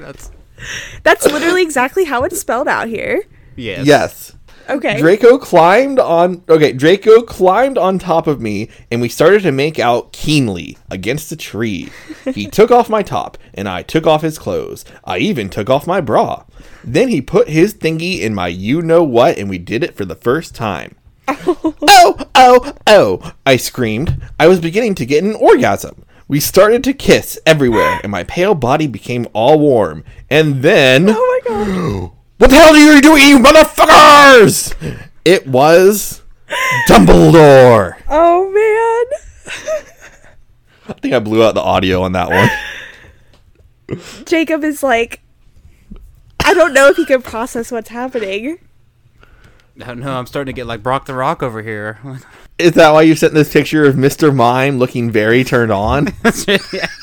[0.00, 0.30] That's
[1.02, 3.22] That's literally exactly how it's spelled out here.
[3.56, 3.84] yes.
[3.86, 4.36] yes,
[4.70, 4.96] Okay.
[5.00, 6.44] Draco climbed on.
[6.48, 11.32] Okay, Draco climbed on top of me, and we started to make out keenly against
[11.32, 11.90] a tree.
[12.32, 14.84] He took off my top, and I took off his clothes.
[15.04, 16.44] I even took off my bra.
[16.84, 20.04] Then he put his thingy in my you know what, and we did it for
[20.04, 20.94] the first time.
[21.28, 24.22] Oh, oh, oh, I screamed.
[24.38, 26.04] I was beginning to get an orgasm.
[26.28, 30.04] We started to kiss everywhere, and my pale body became all warm.
[30.30, 31.06] And then.
[31.08, 32.10] oh my god.
[32.38, 34.74] What the hell are you doing, you motherfuckers?
[35.24, 36.22] It was
[36.88, 37.96] Dumbledore.
[38.08, 39.06] Oh man.
[40.88, 42.30] I think I blew out the audio on that
[43.88, 43.98] one.
[44.24, 45.20] Jacob is like
[46.44, 48.58] I don't know if he can process what's happening.
[49.80, 50.12] I don't know.
[50.18, 51.98] I'm starting to get like Brock the Rock over here.
[52.58, 54.34] Is that why you sent this picture of Mr.
[54.34, 56.08] Mime looking very turned on?
[56.72, 56.86] yeah.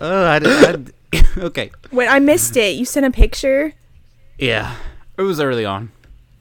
[0.00, 1.70] Oh, I, did- I, okay.
[1.90, 2.76] Wait, I missed it.
[2.76, 3.72] You sent a picture?
[4.38, 4.74] Yeah,
[5.16, 5.92] it was early on.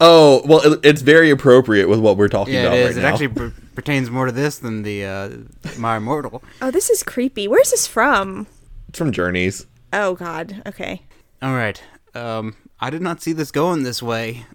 [0.01, 2.88] Oh, well, it, it's very appropriate with what we're talking Yeah, about it is.
[2.88, 3.10] right it now.
[3.10, 5.30] actually per- pertains more to this than the uh,
[5.77, 6.43] my immortal.
[6.61, 7.47] Oh, this is creepy.
[7.47, 8.47] Where's this from?
[8.89, 9.65] it's from Journeys.
[9.93, 10.61] Oh god.
[10.65, 11.03] Okay.
[11.41, 11.81] All right.
[12.15, 14.45] Um, I did not see this going this way.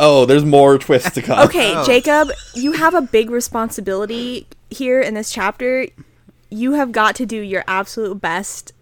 [0.00, 1.38] Oh, there's more twists to come.
[1.46, 1.86] Okay, Oh.
[1.86, 5.86] Jacob, you have a big responsibility here in this chapter.
[6.50, 8.72] You have got to do your absolute best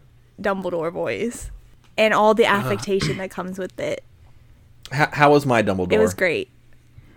[0.41, 1.51] Dumbledore voice
[1.99, 2.51] and all the uh.
[2.55, 4.03] affectation that comes with it.
[4.91, 5.93] H- how was my Dumbledore?
[5.93, 6.49] It was great.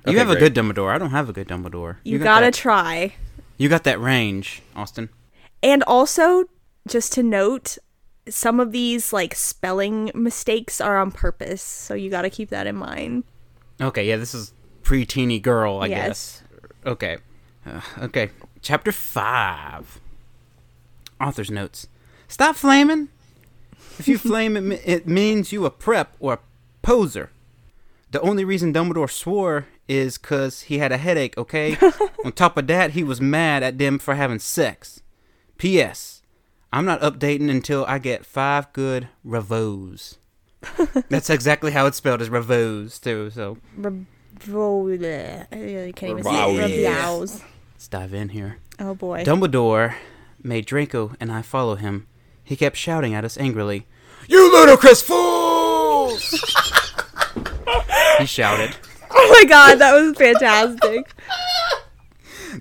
[0.05, 0.93] You Okay, have a good Dumbledore.
[0.93, 1.97] I don't have a good Dumbledore.
[2.03, 3.13] You, got gotta that, try.
[3.57, 5.07] You got that range, Austin.
[5.63, 6.49] And also,
[6.85, 7.77] just to note,
[8.29, 12.67] some of these like spelling mistakes are on purpose, so you got to keep that
[12.67, 13.23] in mind.
[13.79, 14.53] Okay, yeah, this is
[14.83, 16.07] pre-teeny girl, I Yes.
[16.07, 16.43] guess.
[16.85, 17.17] Okay,
[17.65, 18.31] uh, okay.
[18.61, 19.99] Chapter five.
[21.19, 21.87] Author's notes.
[22.27, 23.09] Stop flaming.
[23.99, 26.39] If you flame, it, me- it means you a prep or a
[26.81, 27.29] poser.
[28.11, 31.37] The only reason Dumbledore swore is cause he had a headache.
[31.37, 31.77] Okay.
[32.25, 35.01] On top of that, he was mad at them for having sex.
[35.57, 36.10] P.S.
[36.73, 40.17] I'm not updating until I get five good revos.
[41.09, 43.29] That's exactly how it's spelled as revos too.
[43.31, 44.05] So Revol-
[45.87, 46.55] I can't even say Revol-
[47.73, 48.57] let's dive in here.
[48.79, 49.23] Oh boy.
[49.23, 49.95] Dumbledore
[50.41, 52.07] made Draco and I follow him.
[52.43, 53.85] He kept shouting at us angrily,
[54.27, 56.21] You ludicrous fools!
[58.19, 58.75] he shouted.
[59.09, 61.13] Oh my god, that was fantastic.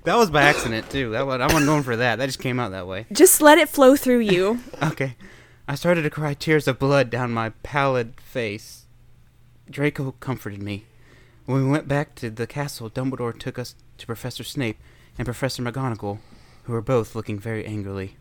[0.04, 1.10] That was by accident, too.
[1.10, 2.16] That was, I wasn't going for that.
[2.16, 3.06] That just came out that way.
[3.12, 4.60] Just let it flow through you.
[4.82, 5.16] Okay.
[5.68, 8.86] I started to cry tears of blood down my pallid face.
[9.70, 10.84] Draco comforted me.
[11.46, 14.78] When we went back to the castle, Dumbledore took us to Professor Snape
[15.16, 16.18] and Professor McGonagall,
[16.64, 18.16] who were both looking very angrily.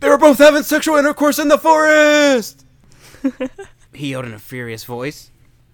[0.00, 2.66] They were both having sexual intercourse in the forest!
[3.94, 5.30] he yelled in a furious voice.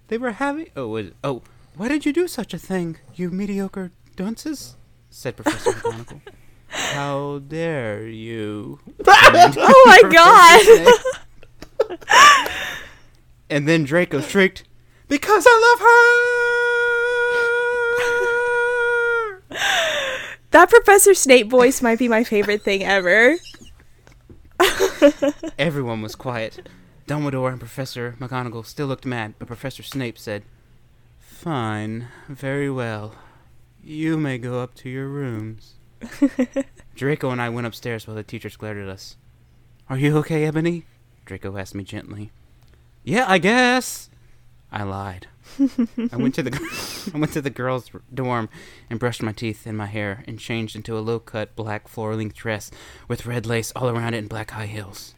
[0.09, 0.71] They were having.
[0.77, 1.43] Oh, was, oh,
[1.77, 4.77] why did you do such a thing, you mediocre dunces?
[5.13, 6.21] Said Professor McGonagall.
[6.69, 8.81] How dare you?
[9.07, 10.03] Oh my
[11.89, 11.99] god.
[13.51, 14.65] And then Draco shrieked,
[15.09, 15.77] Because I
[19.51, 19.59] love her!
[20.53, 23.37] that Professor Snape voice might be my favorite thing ever.
[25.59, 26.67] Everyone was quiet.
[27.07, 30.45] Dumbledore and Professor McGonagall still looked mad, but Professor Snape said,
[31.21, 33.15] Fine, very well.
[33.85, 35.75] You may go up to your rooms.
[36.95, 39.17] Draco and I went upstairs while the teachers glared at us.
[39.89, 40.85] Are you okay, Ebony?
[41.25, 42.31] Draco asked me gently.
[43.05, 44.09] Yeah, I guess.
[44.71, 45.27] I lied.
[46.13, 48.49] I went to the I went to the girls' dorm
[48.89, 52.71] and brushed my teeth and my hair and changed into a low-cut black floor-length dress
[53.09, 55.15] with red lace all around it and black high heels.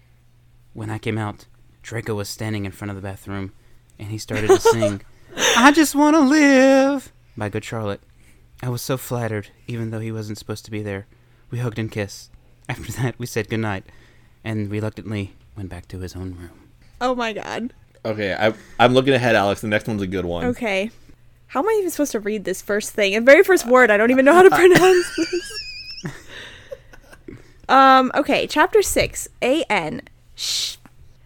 [0.72, 1.46] when I came out,
[1.82, 3.52] Draco was standing in front of the bathroom,
[3.98, 5.02] and he started to sing,
[5.36, 8.00] "I Just Want to Live" by Good Charlotte.
[8.62, 11.06] I was so flattered, even though he wasn't supposed to be there.
[11.50, 12.30] We hugged and kissed.
[12.68, 13.84] After that, we said goodnight,
[14.42, 16.70] and reluctantly went back to his own room.
[17.00, 17.72] Oh my god.
[18.04, 19.60] Okay, I, I'm looking ahead, Alex.
[19.60, 20.44] The next one's a good one.
[20.46, 20.90] Okay.
[21.48, 23.12] How am I even supposed to read this first thing?
[23.12, 25.60] The very first word, I don't even know how to pronounce this.
[27.68, 29.28] Um, okay, chapter 6.
[29.40, 30.02] A-N.
[30.34, 30.76] Sh-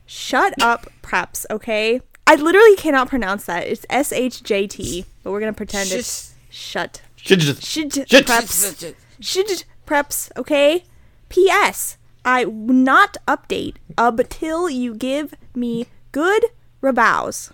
[0.07, 2.01] shut up, preps, okay?
[2.27, 3.67] I literally cannot pronounce that.
[3.67, 7.03] It's S-H-J-T, but we're gonna pretend it's shut.
[7.23, 8.27] Should just Shit, Shit.
[8.27, 8.95] preps.
[9.20, 10.85] Shit, preps, okay?
[11.28, 11.99] P.S.
[12.24, 16.45] I will not update until you give me good
[16.82, 17.53] rabows.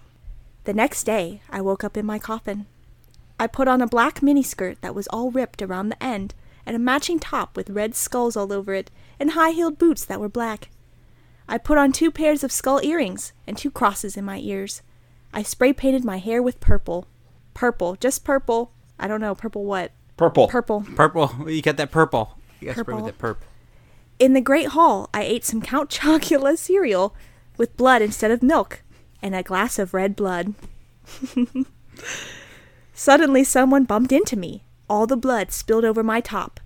[0.64, 2.66] The next day, I woke up in my coffin.
[3.38, 6.34] I put on a black miniskirt that was all ripped around the end,
[6.64, 10.20] and a matching top with red skulls all over it, and high heeled boots that
[10.20, 10.70] were black.
[11.48, 14.82] I put on two pairs of skull earrings and two crosses in my ears.
[15.32, 17.06] I spray painted my hair with purple.
[17.52, 18.72] Purple, just purple.
[19.04, 19.92] I don't know, purple what?
[20.16, 20.48] purple.
[20.48, 20.80] Purple.
[20.96, 21.26] Purple.
[21.46, 22.38] You got that purple.
[22.58, 23.04] You got with Purple.
[23.04, 23.36] that perp.
[24.18, 27.14] In the Great Hall, I ate some Count Chocula cereal
[27.58, 28.82] with blood instead of milk
[29.20, 30.54] and a glass of red blood.
[32.94, 34.64] Suddenly, someone bumped into me.
[34.88, 36.58] All the blood spilled over my top.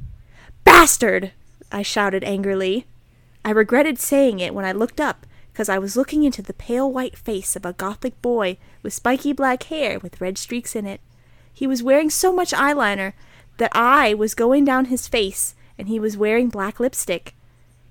[0.62, 1.32] Bastard!
[1.72, 2.86] I shouted angrily.
[3.44, 6.92] I regretted saying it when I looked up, because I was looking into the pale
[6.92, 11.00] white face of a gothic boy with spiky black hair with red streaks in it.
[11.58, 13.14] He was wearing so much eyeliner
[13.56, 17.34] that eye was going down his face, and he was wearing black lipstick.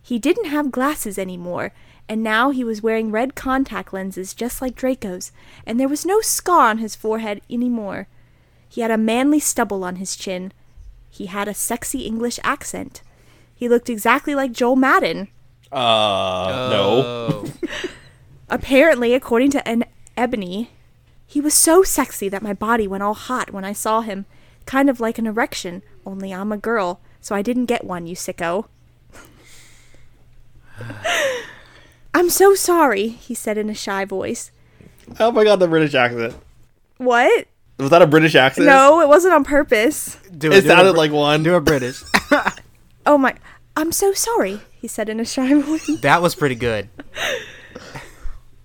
[0.02, 1.74] He didn't have glasses anymore,
[2.08, 5.34] and now he was wearing red contact lenses just like Draco's,
[5.66, 8.08] and there was no scar on his forehead anymore.
[8.70, 10.54] He had a manly stubble on his chin.
[11.10, 13.02] He had a sexy English accent.
[13.54, 15.28] He looked exactly like Joel Madden.
[15.74, 17.04] Uh, no.
[17.04, 17.54] Oh.
[18.50, 19.84] Apparently, according to an
[20.16, 20.70] Ebony,
[21.28, 24.26] he was so sexy that my body went all hot when I saw him,
[24.66, 28.16] kind of like an erection, only I'm a girl, so I didn't get one, you
[28.16, 28.66] sicko.
[32.14, 34.52] I'm so sorry, he said in a shy voice.
[35.20, 36.36] Oh my god, the British accent.
[36.98, 37.48] What?
[37.78, 38.66] Was that a British accent?
[38.66, 40.16] No, it wasn't on purpose.
[40.36, 41.44] Do It do a sounded Br- like one.
[41.44, 42.02] Do a British.
[43.06, 43.34] Oh my.
[43.78, 45.90] I'm so sorry, he said in a shy voice.
[46.02, 46.90] that was pretty good.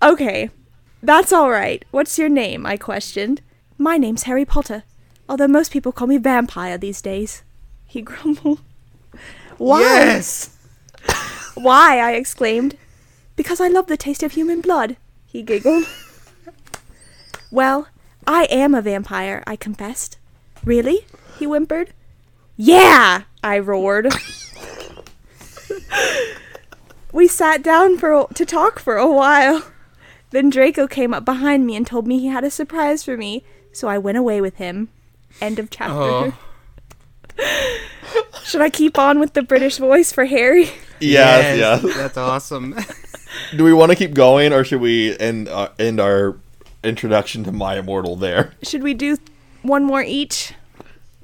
[0.02, 0.50] Okay,
[1.02, 1.84] that's all right.
[1.90, 2.64] What's your name?
[2.64, 3.40] I questioned.
[3.76, 4.84] My name's Harry Potter,
[5.28, 7.42] although most people call me Vampire these days.
[7.86, 8.60] He grumbled.
[9.58, 9.80] Why?
[9.80, 10.56] Yes.
[11.54, 11.98] Why?
[11.98, 12.76] I exclaimed.
[13.34, 14.96] Because I love the taste of human blood,
[15.26, 15.86] he giggled.
[17.50, 17.88] well,
[18.26, 20.18] I am a vampire, I confessed.
[20.64, 21.06] Really?
[21.38, 21.92] He whimpered.
[22.56, 23.22] Yeah!
[23.42, 24.12] I roared.
[27.12, 29.64] we sat down for to talk for a while.
[30.32, 33.44] Then Draco came up behind me and told me he had a surprise for me,
[33.72, 34.88] so I went away with him.
[35.40, 35.94] End of chapter.
[35.94, 36.34] Oh.
[38.44, 40.70] Should I keep on with the British voice for Harry?
[41.00, 41.96] Yes, yes.
[41.96, 42.74] That's awesome.
[43.56, 46.36] Do we want to keep going, or should we end uh, end our
[46.84, 48.52] introduction to My Immortal there?
[48.62, 49.16] Should we do
[49.62, 50.52] one more each?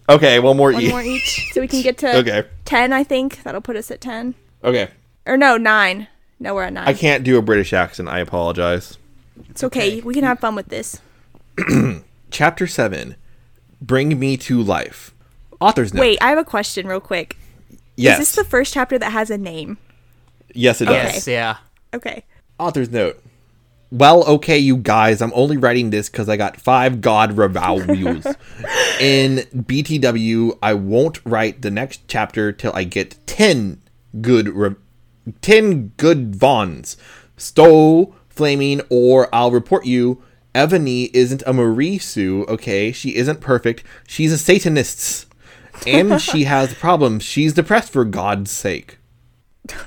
[0.09, 0.73] Okay, one more.
[0.73, 0.91] Each.
[0.91, 2.45] One more each, so we can get to Okay.
[2.65, 2.93] ten.
[2.95, 4.89] I think that'll put us at ten, Okay,
[5.27, 6.09] or no, nine.
[6.41, 6.87] No, we're at nine.
[6.87, 8.09] I can't do a British accent.
[8.09, 8.97] I apologize.
[9.51, 10.01] it's okay.
[10.01, 11.01] We can have fun with this.
[12.31, 13.17] Chapter seven.
[13.81, 15.15] Bring me to life.
[15.61, 16.01] Author's note.
[16.01, 17.37] Wait, I have a question, real quick.
[17.97, 18.21] Yes.
[18.21, 19.79] Is this the first chapter that has a name?
[20.55, 20.95] yes, it does.
[20.95, 21.27] yes.
[21.27, 21.57] Yeah.
[21.93, 22.25] Okay.
[22.59, 23.21] Author's note.
[23.91, 28.27] Well, okay, you guys, I'm only writing this because I got five God reviews.
[29.01, 33.81] In BTW, I won't write the next chapter till I get 10
[34.21, 34.75] good re-
[35.43, 36.97] 10 good Vons.
[37.37, 40.23] Stowe, Flaming, or I'll report you.
[40.55, 42.93] Evany isn't a Marie Sue, okay?
[42.93, 43.85] She isn't perfect.
[44.07, 45.27] She's a Satanist.
[45.87, 47.23] And she has problems.
[47.23, 48.99] She's depressed for God's sake.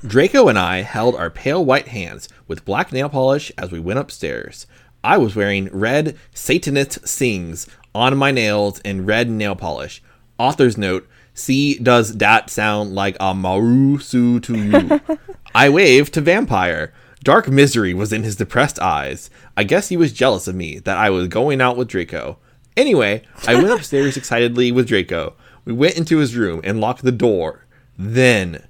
[0.06, 4.00] Draco and I held our pale white hands with black nail polish as we went
[4.00, 4.68] upstairs.
[5.04, 10.04] I was wearing red Satanist sings on my nails and red nail polish.
[10.38, 11.08] Author's note:
[11.42, 15.18] See, does that sound like a Marusu to you?
[15.56, 16.94] I waved to Vampire.
[17.24, 19.32] Dark misery was in his depressed eyes.
[19.58, 22.38] I guess he was jealous of me that I was going out with Draco.
[22.78, 25.34] Anyway, I went upstairs excitedly with Draco.
[25.66, 27.66] We went into his room and locked the door.
[27.98, 28.68] Then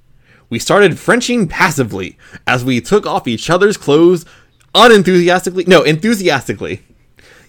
[0.50, 2.18] we started Frenching passively
[2.48, 4.26] as we took off each other's clothes
[4.74, 5.66] unenthusiastically.
[5.66, 6.84] No, enthusiastically.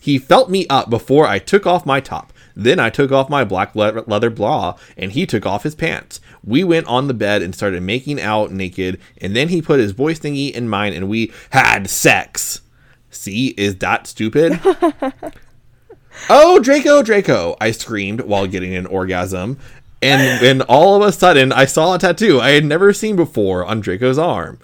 [0.00, 2.32] He felt me up before I took off my top.
[2.54, 6.20] Then I took off my black le- leather bra, and he took off his pants.
[6.44, 9.92] We went on the bed and started making out naked, and then he put his
[9.92, 12.62] voice thingy in mine and we had sex.
[13.10, 14.60] See, is that stupid?
[16.30, 19.58] oh, Draco, Draco, I screamed while getting an orgasm.
[20.00, 23.64] And then all of a sudden, I saw a tattoo I had never seen before
[23.64, 24.58] on Draco's arm.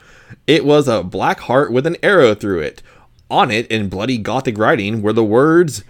[0.48, 2.82] It was a black heart with an arrow through it.
[3.31, 5.85] On it, in bloody gothic writing, were the words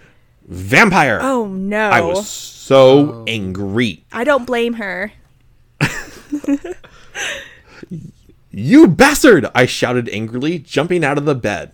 [0.49, 1.19] vampire.
[1.21, 1.89] Oh no.
[1.89, 3.23] I was so oh.
[3.27, 4.03] angry.
[4.11, 5.13] I don't blame her.
[8.51, 9.45] You bastard!
[9.53, 11.71] I shouted angrily, jumping out of the bed.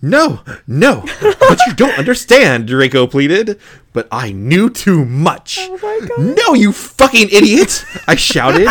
[0.00, 3.60] No, no, but you don't understand, Draco pleaded.
[3.92, 5.58] But I knew too much.
[5.60, 6.36] Oh my god.
[6.36, 7.84] No, you fucking idiot!
[8.06, 8.68] I shouted.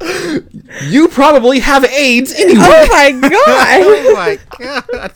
[0.88, 2.60] you probably have AIDS anyway.
[2.60, 3.80] Oh my god.
[3.82, 5.12] Oh my god.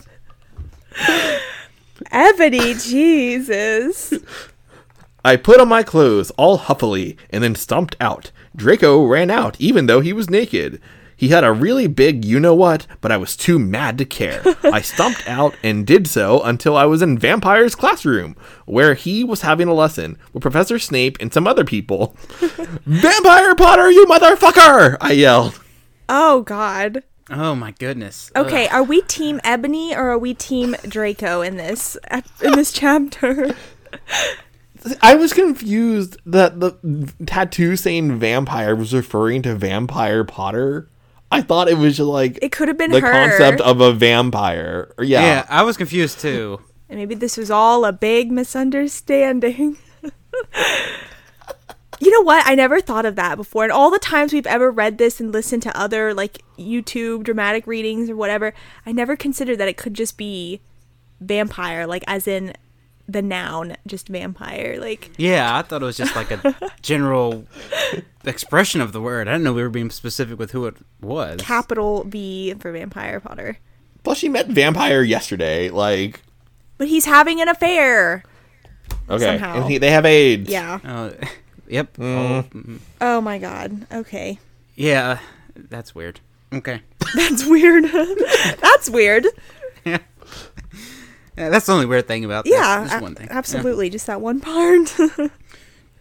[2.11, 4.13] Ebony, Jesus.
[5.25, 8.31] I put on my clothes all huffily and then stomped out.
[8.55, 10.81] Draco ran out, even though he was naked.
[11.15, 14.41] He had a really big you know what, but I was too mad to care.
[14.63, 18.35] I stomped out and did so until I was in Vampire's classroom,
[18.65, 22.15] where he was having a lesson with Professor Snape and some other people.
[22.39, 24.97] Vampire Potter, you motherfucker!
[24.99, 25.61] I yelled.
[26.09, 27.03] Oh god.
[27.31, 28.31] Oh my goodness.
[28.35, 28.73] Okay, Ugh.
[28.73, 31.97] are we team Ebony or are we team Draco in this
[32.43, 33.55] in this chapter?
[35.01, 36.75] I was confused that the
[37.25, 40.89] tattoo saying vampire was referring to Vampire Potter.
[41.31, 43.11] I thought it was just like It could have been the her.
[43.11, 44.91] concept of a vampire.
[44.99, 45.21] Yeah.
[45.21, 46.59] Yeah, I was confused too.
[46.89, 49.77] And maybe this was all a big misunderstanding.
[52.01, 52.45] you know what?
[52.47, 53.63] I never thought of that before.
[53.63, 57.67] And all the times we've ever read this and listened to other like YouTube dramatic
[57.67, 58.53] readings or whatever,
[58.85, 60.61] I never considered that it could just be
[61.19, 62.53] vampire, like as in
[63.07, 64.77] the noun, just vampire.
[64.79, 67.45] Like Yeah, I thought it was just like a general
[68.25, 69.27] expression of the word.
[69.27, 71.39] I didn't know we were being specific with who it was.
[71.41, 73.57] capital V for Vampire Potter.
[74.03, 75.69] Plus, she met vampire yesterday.
[75.69, 76.21] Like,
[76.79, 78.23] But he's having an affair.
[79.09, 79.57] okay, Somehow.
[79.61, 80.49] and he, they have AIDS.
[80.49, 80.79] Yeah.
[80.83, 81.11] Oh,
[81.71, 81.97] yep.
[81.99, 83.87] Oh, mm, Oh my god.
[83.91, 84.37] Okay.
[84.75, 85.19] yeah,
[85.55, 86.19] that's weird.
[86.53, 86.81] Okay.
[87.15, 87.85] That's weird.
[88.61, 89.25] That's weird.
[91.37, 92.53] Yeah, that's the only weird thing about this.
[92.53, 93.27] Yeah, Just a- one thing.
[93.31, 93.89] absolutely.
[93.89, 94.95] Just that one part.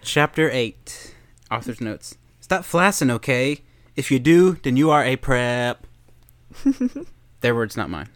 [0.02, 1.14] Chapter 8.
[1.50, 2.16] Author's notes.
[2.40, 3.60] Stop flassing, okay?
[3.96, 5.86] If you do, then you are a prep.
[7.40, 8.08] Their words, not mine.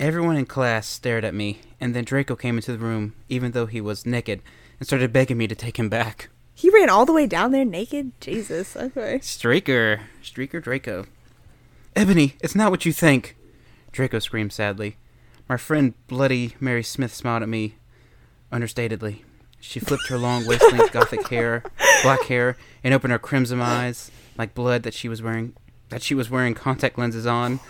[0.00, 3.66] Everyone in class stared at me, and then Draco came into the room, even though
[3.66, 4.40] he was naked,
[4.78, 6.30] and started begging me to take him back.
[6.54, 8.12] He ran all the way down there naked.
[8.20, 8.76] Jesus.
[8.76, 9.18] Okay.
[9.18, 10.00] Streaker.
[10.22, 11.06] Streaker Draco.
[11.96, 13.36] Ebony, it's not what you think.
[13.92, 14.96] Draco screamed sadly.
[15.48, 17.74] My friend Bloody Mary Smith smiled at me
[18.50, 19.22] understatedly.
[19.60, 21.62] She flipped her long waist length gothic hair,
[22.02, 25.54] black hair, and opened her crimson eyes like blood that she was wearing
[25.88, 27.60] that she was wearing contact lenses on.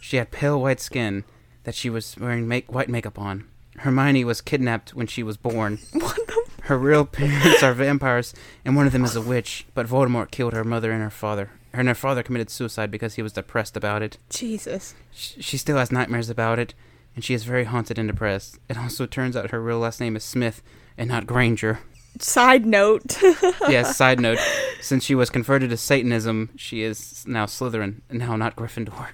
[0.00, 1.24] She had pale white skin
[1.64, 3.44] that she was wearing make, white makeup on.
[3.78, 5.78] Hermione was kidnapped when she was born.
[6.66, 8.32] Her real parents are vampires,
[8.64, 9.66] and one of them is a witch.
[9.74, 11.50] But Voldemort killed her mother and her father.
[11.72, 14.18] Her and her father committed suicide because he was depressed about it.
[14.30, 14.94] Jesus.
[15.12, 16.74] Sh- She still has nightmares about it,
[17.16, 18.58] and she is very haunted and depressed.
[18.68, 20.62] It also turns out her real last name is Smith
[20.96, 21.80] and not Granger.
[22.20, 23.18] Side note.
[23.68, 24.38] Yes, side note,
[24.80, 29.08] since she was converted to Satanism, she is now Slytherin, and now not Gryffindor.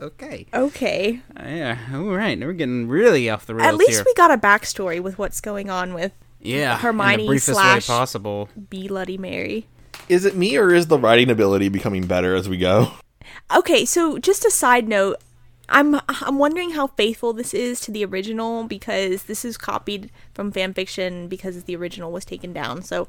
[0.00, 0.46] Okay.
[0.54, 1.20] okay.
[1.36, 4.04] Uh, yeah, alright, we're getting really off the rails At least here.
[4.06, 7.88] we got a backstory with what's going on with yeah, in Hermione the briefest slash-
[7.88, 8.48] way possible.
[8.70, 8.88] B.
[8.88, 9.66] Bloody Mary.
[10.08, 12.92] Is it me or is the writing ability becoming better as we go?
[13.54, 15.16] Okay, so just a side note,
[15.68, 20.50] I'm I'm wondering how faithful this is to the original because this is copied from
[20.50, 22.82] fan fiction because the original was taken down.
[22.82, 23.06] So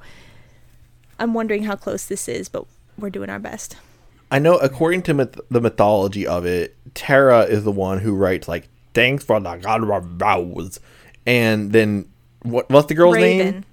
[1.17, 2.65] I'm wondering how close this is, but
[2.97, 3.77] we're doing our best.
[4.31, 8.47] I know, according to myth- the mythology of it, Tara is the one who writes
[8.47, 9.83] like "Thanks for the God
[10.17, 10.79] vows,"
[11.25, 12.08] and then
[12.43, 12.69] what?
[12.69, 13.37] What's the girl's name?
[13.39, 13.65] Raven.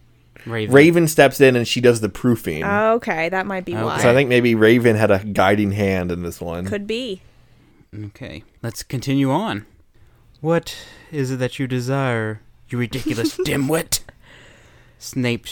[0.46, 0.74] Raven.
[0.74, 2.62] Raven steps in and she does the proofing.
[2.64, 4.00] Okay, that might be why.
[4.00, 6.66] so I think maybe Raven had a guiding hand in this one.
[6.66, 7.22] Could be.
[7.94, 9.66] Okay, let's continue on.
[10.40, 10.76] What
[11.10, 14.00] is it that you desire, you ridiculous dimwit?
[14.98, 15.46] Snape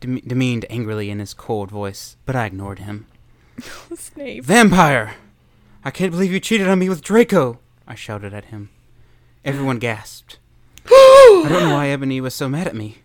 [0.00, 3.06] dem- demeaned angrily in his cold voice, but I ignored him.
[3.96, 4.44] Snape.
[4.44, 5.14] Vampire!
[5.84, 7.58] I can't believe you cheated on me with Draco!
[7.86, 8.70] I shouted at him.
[9.44, 10.38] Everyone gasped.
[10.90, 12.98] I don't know why Ebony was so mad at me.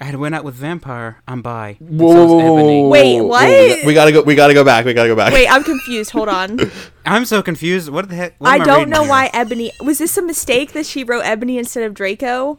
[0.00, 1.22] I had went out with Vampire.
[1.26, 1.76] I'm by.
[1.80, 2.82] Whoa, so's whoa, whoa, Ebony.
[2.82, 3.48] whoa, Wait, whoa, what?
[3.48, 4.22] We, got- we gotta go.
[4.22, 4.84] We gotta go back.
[4.84, 5.32] We gotta go back.
[5.32, 6.10] Wait, I'm confused.
[6.10, 6.58] Hold on.
[7.06, 7.88] I'm so confused.
[7.88, 8.34] What the heck?
[8.38, 9.10] What I don't reading know here?
[9.10, 12.58] why Ebony was this a mistake that she wrote Ebony instead of Draco?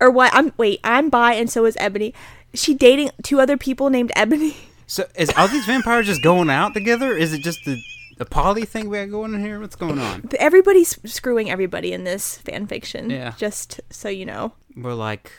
[0.00, 0.30] Or what?
[0.34, 2.14] I'm wait, I'm by, and so is Ebony.
[2.54, 4.56] she dating two other people named Ebony?
[4.86, 7.16] So is all these vampires just going out together?
[7.16, 7.76] Is it just the
[8.16, 9.60] the poly thing we got going on here?
[9.60, 10.28] What's going on?
[10.38, 13.10] Everybody's screwing everybody in this fan fiction.
[13.10, 13.34] Yeah.
[13.36, 14.52] Just so you know.
[14.76, 15.32] We're like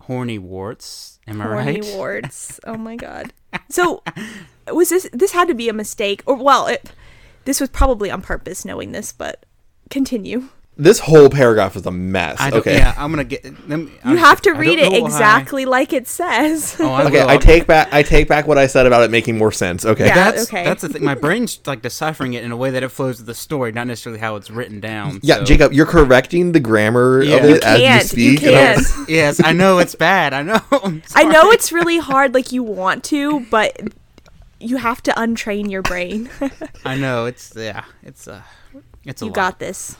[0.00, 1.18] horny warts.
[1.26, 1.84] Am I Horny right?
[1.84, 2.60] Horny warts.
[2.64, 3.32] Oh my god.
[3.68, 4.02] So
[4.72, 6.92] was this this had to be a mistake or well, it,
[7.44, 9.46] this was probably on purpose knowing this, but
[9.90, 10.48] continue.
[10.76, 12.40] This whole paragraph is a mess.
[12.40, 12.78] I okay.
[12.78, 13.44] Yeah, I'm gonna get.
[13.68, 16.76] Let me, You I- have to I read it know why- exactly like it says.
[16.80, 17.30] Oh, I Okay, will.
[17.30, 19.84] I take back I take back what I said about it making more sense.
[19.84, 20.06] Okay.
[20.06, 20.14] Yeah.
[20.16, 20.64] That's okay.
[20.64, 21.04] that's the thing.
[21.04, 23.86] My brain's like deciphering it in a way that it flows with the story, not
[23.86, 25.20] necessarily how it's written down.
[25.22, 27.36] Yeah, so- Jacob, you're correcting the grammar Yeah.
[27.36, 28.42] of You it as you can't, you speak.
[28.42, 29.08] and I'm- can't.
[29.08, 30.32] Yes, I know it's bad.
[30.34, 30.60] I know.
[30.72, 33.78] I'm know it's really hard like you want to, but
[34.58, 36.30] you have to untrain your brain.
[36.84, 37.84] I know it's yeah.
[38.02, 38.42] It's uh,
[39.04, 39.34] it's a you lot.
[39.36, 39.96] got this.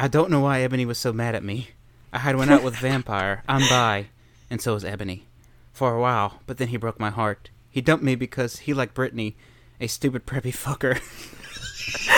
[0.00, 1.72] I don't know why Ebony was so mad at me.
[2.10, 3.42] I had went out with Vampire.
[3.46, 4.06] I'm bi,
[4.48, 5.26] and so is Ebony,
[5.74, 6.40] for a while.
[6.46, 7.50] But then he broke my heart.
[7.68, 9.36] He dumped me because he liked Brittany,
[9.78, 10.98] a stupid preppy fucker.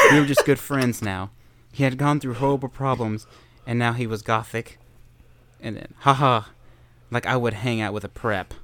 [0.12, 1.32] we were just good friends now.
[1.72, 3.26] He had gone through horrible problems,
[3.66, 4.78] and now he was gothic.
[5.60, 6.42] And then, haha,
[7.10, 8.54] like I would hang out with a prep.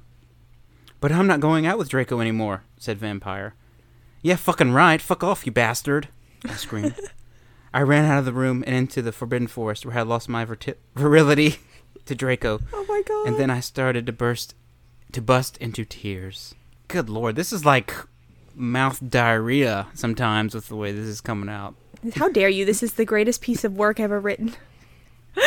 [1.01, 3.53] But I'm not going out with Draco anymore, said Vampire.
[4.21, 5.01] Yeah, fucking right.
[5.01, 6.07] Fuck off, you bastard.
[6.45, 6.97] I screamed.
[7.73, 10.45] I ran out of the room and into the forbidden forest where I lost my
[10.45, 11.57] virti- virility
[12.05, 12.59] to Draco.
[12.73, 13.27] Oh my god.
[13.27, 14.55] And then I started to burst
[15.11, 16.55] to bust into tears.
[16.87, 17.93] Good lord, this is like
[18.55, 21.75] mouth diarrhea sometimes with the way this is coming out.
[22.15, 22.65] How dare you?
[22.65, 24.55] This is the greatest piece of work ever written.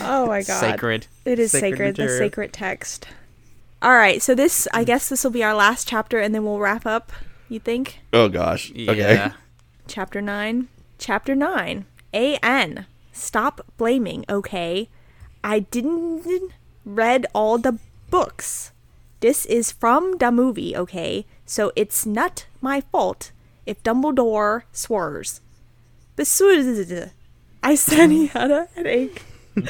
[0.00, 0.60] oh my god.
[0.60, 1.06] Sacred.
[1.24, 3.06] It is sacred, the sacred text.
[3.80, 6.58] All right, so this I guess this will be our last chapter and then we'll
[6.58, 7.12] wrap up,
[7.48, 8.00] you think?
[8.12, 8.70] Oh gosh.
[8.70, 8.90] Yeah.
[8.90, 9.32] Okay.
[9.86, 10.68] Chapter 9.
[10.98, 11.86] Chapter 9.
[12.12, 12.86] AN.
[13.12, 14.88] Stop blaming, okay?
[15.42, 16.52] I didn't
[16.84, 17.78] read all the
[18.10, 18.72] books.
[19.20, 21.24] This is from the movie, okay?
[21.46, 23.30] So it's not my fault
[23.66, 25.40] if Dumbledore swears.
[26.16, 26.92] Besides,
[27.62, 29.22] I said he had a headache.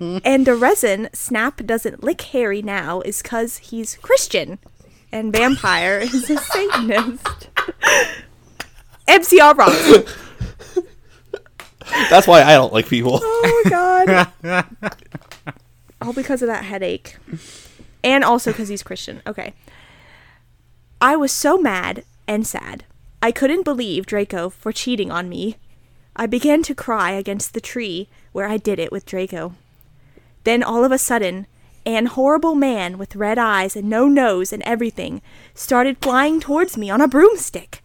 [0.00, 4.58] and the reason Snap doesn't lick Harry now is because he's Christian.
[5.12, 7.48] And Vampire is a Satanist.
[9.08, 10.29] MCR rocks.
[12.08, 13.20] That's why I don't like people.
[13.22, 14.66] Oh my god.
[16.02, 17.16] All because of that headache.
[18.02, 19.22] And also because he's Christian.
[19.26, 19.52] Okay.
[21.00, 22.84] I was so mad and sad.
[23.22, 25.56] I couldn't believe Draco for cheating on me.
[26.16, 29.54] I began to cry against the tree where I did it with Draco.
[30.44, 31.46] Then all of a sudden,
[31.86, 35.22] an horrible man with red eyes and no nose and everything
[35.54, 37.82] started flying towards me on a broomstick.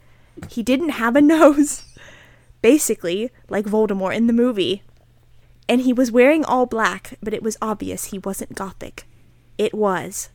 [0.49, 1.83] He didn't have a nose.
[2.65, 4.81] Basically, like Voldemort in the movie.
[5.69, 9.03] And he was wearing all black, but it was obvious he wasn't gothic.
[9.59, 10.29] It was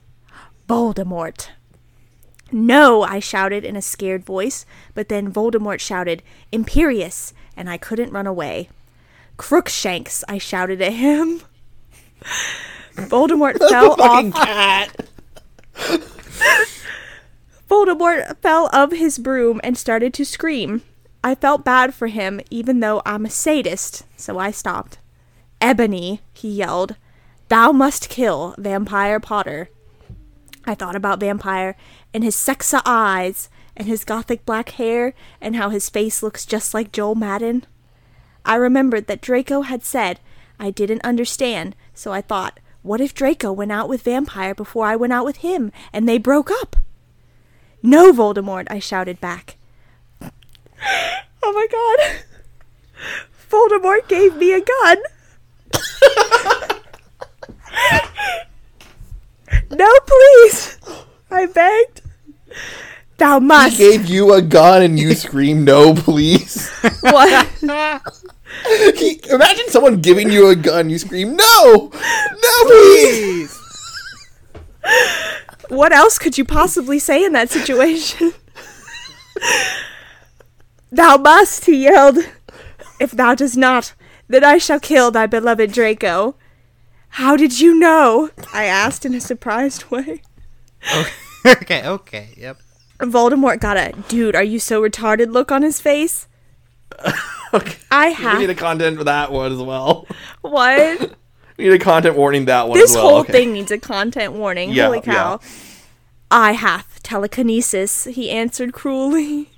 [0.69, 1.49] Voldemort.
[2.53, 8.13] No, I shouted in a scared voice, but then Voldemort shouted, Imperius, and I couldn't
[8.13, 8.69] run away.
[9.37, 11.43] Crookshanks, I shouted at him.
[12.95, 14.33] Voldemort fell off.
[14.35, 15.05] cat.
[17.69, 20.83] Voldemort fell of his broom and started to scream.
[21.23, 24.99] I felt bad for him, even though I'm a sadist, so I stopped.
[25.61, 26.97] Ebony, he yelled,
[27.49, 29.69] thou must kill Vampire Potter.
[30.65, 31.77] I thought about Vampire
[32.15, 36.73] and his sexa eyes and his gothic black hair and how his face looks just
[36.73, 37.65] like Joel Madden.
[38.45, 40.21] I remembered that Draco had said
[40.59, 44.97] I didn't understand, so I thought, what if Draco went out with Vampire before I
[44.97, 46.77] went out with him and they broke up?
[47.83, 49.57] No, Voldemort, I shouted back.
[51.43, 51.99] Oh my god.
[53.51, 54.99] Voldemort gave me a gun.
[59.71, 60.79] no, please.
[61.31, 62.03] I begged.
[63.17, 63.79] Thou must.
[63.79, 66.69] He gave you a gun and you scream no, please.
[67.01, 67.49] what?
[68.97, 73.59] He- imagine someone giving you a gun, you scream no, no, please.
[75.69, 78.33] what else could you possibly say in that situation?
[80.91, 82.19] Thou must, he yelled.
[83.01, 83.95] If thou does not,
[84.29, 86.35] then I shall kill thy beloved Draco.
[87.15, 88.31] How did you know?
[88.53, 90.23] I asked in a surprised way.
[91.47, 92.59] okay, okay, yep.
[93.01, 96.29] Voldemort got a dude, are you so retarded look on his face.
[97.53, 97.79] Okay.
[97.91, 100.07] I We need a content for that one as well.
[100.41, 101.17] what?
[101.57, 103.09] We need a content warning that one This as well.
[103.09, 103.33] whole okay.
[103.33, 104.71] thing needs a content warning.
[104.71, 105.41] Yeah, Holy cow.
[106.31, 109.51] I hath telekinesis, he answered cruelly.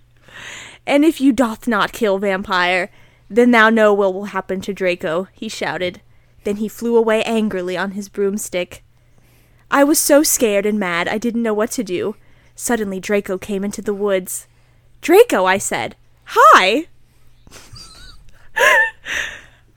[0.86, 2.90] And if you doth not kill vampire,
[3.30, 6.00] then thou know what will happen to Draco, he shouted.
[6.44, 8.82] Then he flew away angrily on his broomstick.
[9.70, 12.16] I was so scared and mad I didn't know what to do.
[12.54, 14.46] Suddenly Draco came into the woods.
[15.00, 15.96] Draco, I said.
[16.24, 16.86] Hi.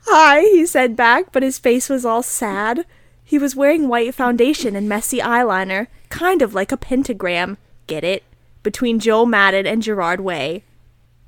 [0.08, 2.84] Hi, he said back, but his face was all sad.
[3.24, 7.58] He was wearing white foundation and messy eyeliner, kind of like a pentagram.
[7.86, 8.22] Get it?
[8.62, 10.62] Between Joel Madden and Gerard Way.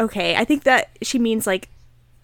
[0.01, 1.69] Okay, I think that she means like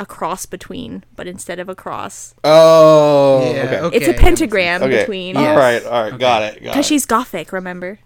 [0.01, 2.35] a cross between, but instead of a cross.
[2.45, 3.81] Oh, Yeah, okay.
[3.81, 3.97] okay.
[3.97, 4.99] It's a pentagram Okay.
[5.01, 5.37] between.
[5.37, 6.63] All right, all right, got it.
[6.63, 7.99] Because she's gothic, remember?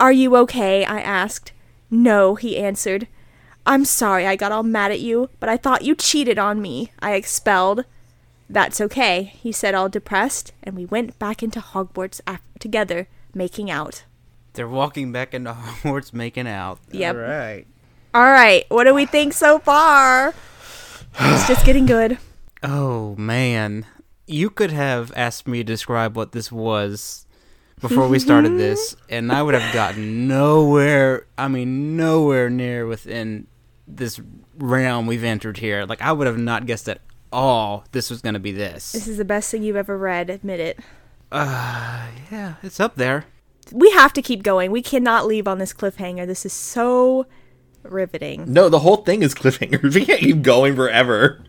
[0.00, 0.84] Are you okay?
[0.84, 1.52] I asked.
[1.90, 3.06] No, he answered.
[3.64, 6.90] I'm sorry I got all mad at you, but I thought you cheated on me.
[7.00, 7.84] I expelled.
[8.50, 13.70] That's okay, he said, all depressed, and we went back into Hogwarts af- together, making
[13.70, 14.04] out.
[14.54, 15.52] They're walking back into
[15.82, 16.78] Hogwarts making out.
[16.90, 17.14] Yep.
[17.16, 17.66] All right.
[18.14, 20.34] All right, what do we think so far?
[21.18, 22.18] It's just getting good.
[22.62, 23.86] Oh man,
[24.26, 27.26] you could have asked me to describe what this was
[27.80, 31.26] before we started this, and I would have gotten nowhere.
[31.38, 33.46] I mean, nowhere near within
[33.88, 34.20] this
[34.56, 35.84] realm we've entered here.
[35.86, 37.00] Like I would have not guessed at
[37.32, 39.08] all this was going to be This this.
[39.08, 40.78] is the best thing you've ever read, admit it.
[41.30, 43.24] Uh, yeah, it's up there.
[43.72, 44.70] We have to keep going.
[44.70, 46.26] We cannot leave on this cliffhanger.
[46.26, 47.26] This is so
[47.82, 48.44] riveting.
[48.52, 49.94] no, the whole thing is cliffhangers.
[49.94, 51.42] We can't keep going forever.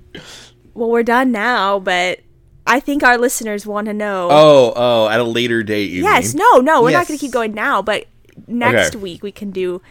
[0.73, 2.19] Well, we're done now, but
[2.65, 4.29] I think our listeners want to know.
[4.31, 6.43] Oh, oh, at a later date, you yes, mean?
[6.51, 7.07] no, no, we're not Yes.
[7.09, 8.05] going to keep going now, but
[8.47, 8.97] next Okay.
[8.97, 9.81] week we can do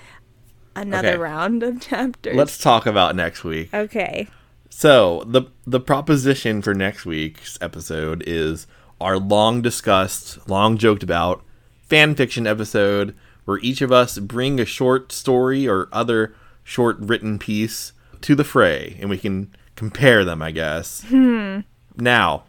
[0.74, 1.18] another Okay.
[1.18, 2.34] round of chapters.
[2.34, 3.72] Let's talk about next week.
[3.74, 4.26] Okay.
[4.70, 8.66] So the the proposition for next week's episode is
[9.00, 11.44] our long discussed, long joked about
[11.88, 13.14] fan fiction episode
[13.44, 18.44] where each of us bring a short story or other short written piece to the
[18.44, 21.04] fray and we can compare them, I guess.
[21.08, 21.60] Hmm.
[21.96, 22.44] Now,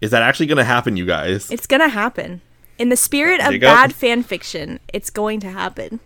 [0.00, 1.50] is that actually going to happen, you guys?
[1.50, 2.40] It's going to happen.
[2.78, 3.68] In the spirit of you go.
[3.68, 6.00] bad fan fiction, it's going to happen.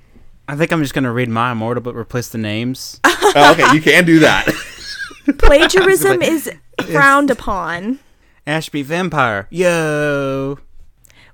[0.46, 3.00] I think I'm just going to read my immortal, but replace the names.
[3.04, 4.46] oh, okay, you can do that.
[5.38, 6.52] Plagiarism is
[6.90, 7.98] frowned upon.
[8.46, 10.58] Ashby Vampire, yo.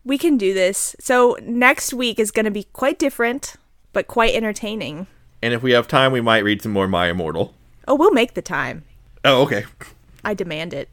[0.07, 0.95] We can do this.
[1.01, 3.57] So next week is going to be quite different,
[3.93, 5.09] but quite entertaining.
[5.43, 7.53] and if we have time, we might read some more My Immortal.
[7.89, 8.85] Oh, we'll make the time.
[9.25, 9.65] Oh, okay.
[10.25, 10.89] I demand it.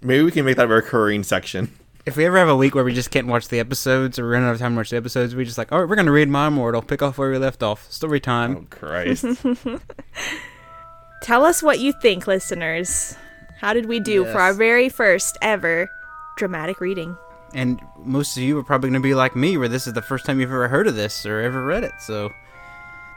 [0.00, 1.72] Maybe we can make that a recurring section.
[2.06, 4.44] If we ever have a week where we just can't watch the episodes or run
[4.44, 6.28] out of time to watch the episodes, we just like, all right, we're gonna read
[6.28, 7.90] My Immortal, pick off where we left off.
[7.90, 8.56] Story time.
[8.56, 9.24] Oh, Christ.
[11.22, 13.16] Tell us what you think, listeners.
[13.58, 15.88] How did we do for our very first ever
[16.36, 17.16] dramatic reading?
[17.54, 20.26] And most of you are probably gonna be like me, where this is the first
[20.26, 21.92] time you've ever heard of this or ever read it.
[22.00, 22.32] So,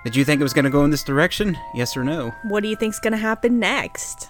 [0.04, 1.58] did you think it was gonna go in this direction?
[1.74, 2.34] Yes or no?
[2.44, 4.30] What do you think's going to happen next?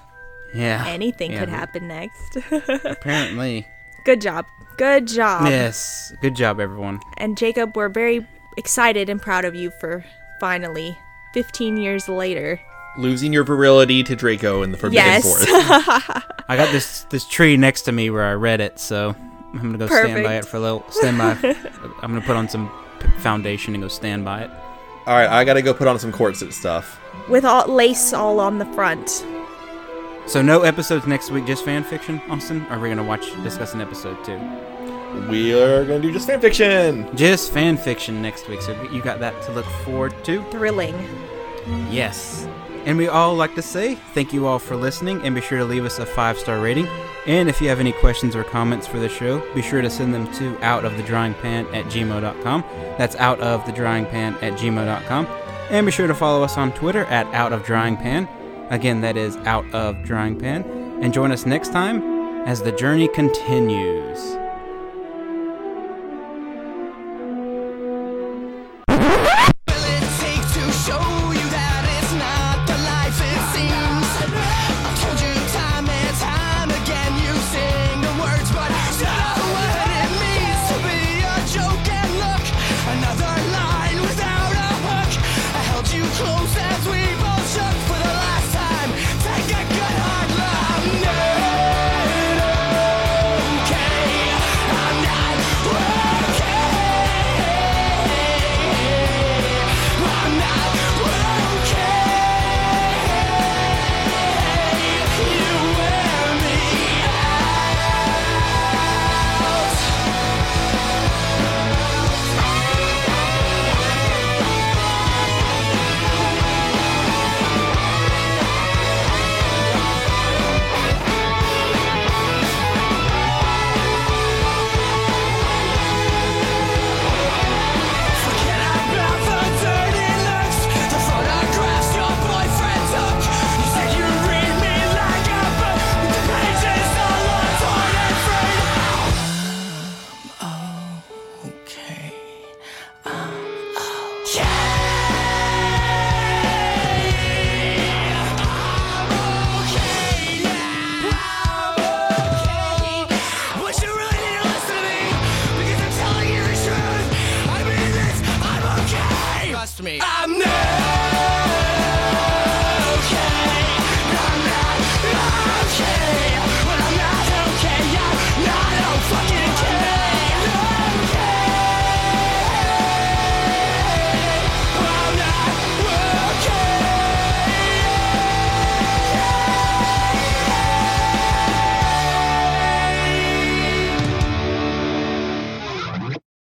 [0.53, 0.85] Yeah.
[0.87, 2.37] Anything Yeah, could happen next.
[2.85, 3.67] Apparently.
[4.05, 4.45] Good job.
[4.77, 5.47] Good job.
[5.47, 6.13] yes.
[6.21, 7.01] Good job, everyone.
[7.17, 8.25] And Jacob, we're very
[8.57, 10.05] excited and proud of you for
[10.39, 10.97] finally
[11.33, 12.59] 15 years later.
[12.97, 15.23] Losing your virility to Draco in the Forbidden Yes.
[15.23, 15.47] Forest.
[16.49, 19.15] I got this this tree next to me where I read it, so
[19.53, 20.85] I'm gonna go stand by it for a little.
[20.89, 21.31] Stand by.
[22.01, 22.69] I'm gonna put on some
[23.19, 24.51] foundation and go stand by it.
[25.05, 26.99] All right, I gotta go put on some corset stuff.
[27.29, 29.25] With all lace all on the front.
[30.25, 32.65] So no episodes next week, just fan fiction, Austin.
[32.69, 34.37] Or are we gonna watch discuss an episode too?
[35.29, 37.15] We are gonna do just fan fiction.
[37.15, 40.43] Just fan fiction next week, so you got that to look forward to.
[40.51, 40.95] Thrilling.
[41.89, 42.47] Yes.
[42.87, 45.65] And we all like to say thank you all for listening, and be sure to
[45.65, 46.87] leave us a five star rating.
[47.25, 50.13] And if you have any questions or comments for the show, be sure to send
[50.13, 52.63] them to outofthedryingpan at gmail.com.
[52.97, 55.25] That's outofthedryingpan at gmail.com.
[55.69, 58.71] And be sure to follow us on Twitter at outofdryingpan.
[58.71, 60.63] Again, that is out of drying pan.
[61.01, 62.01] And join us next time
[62.47, 64.46] as the journey continues.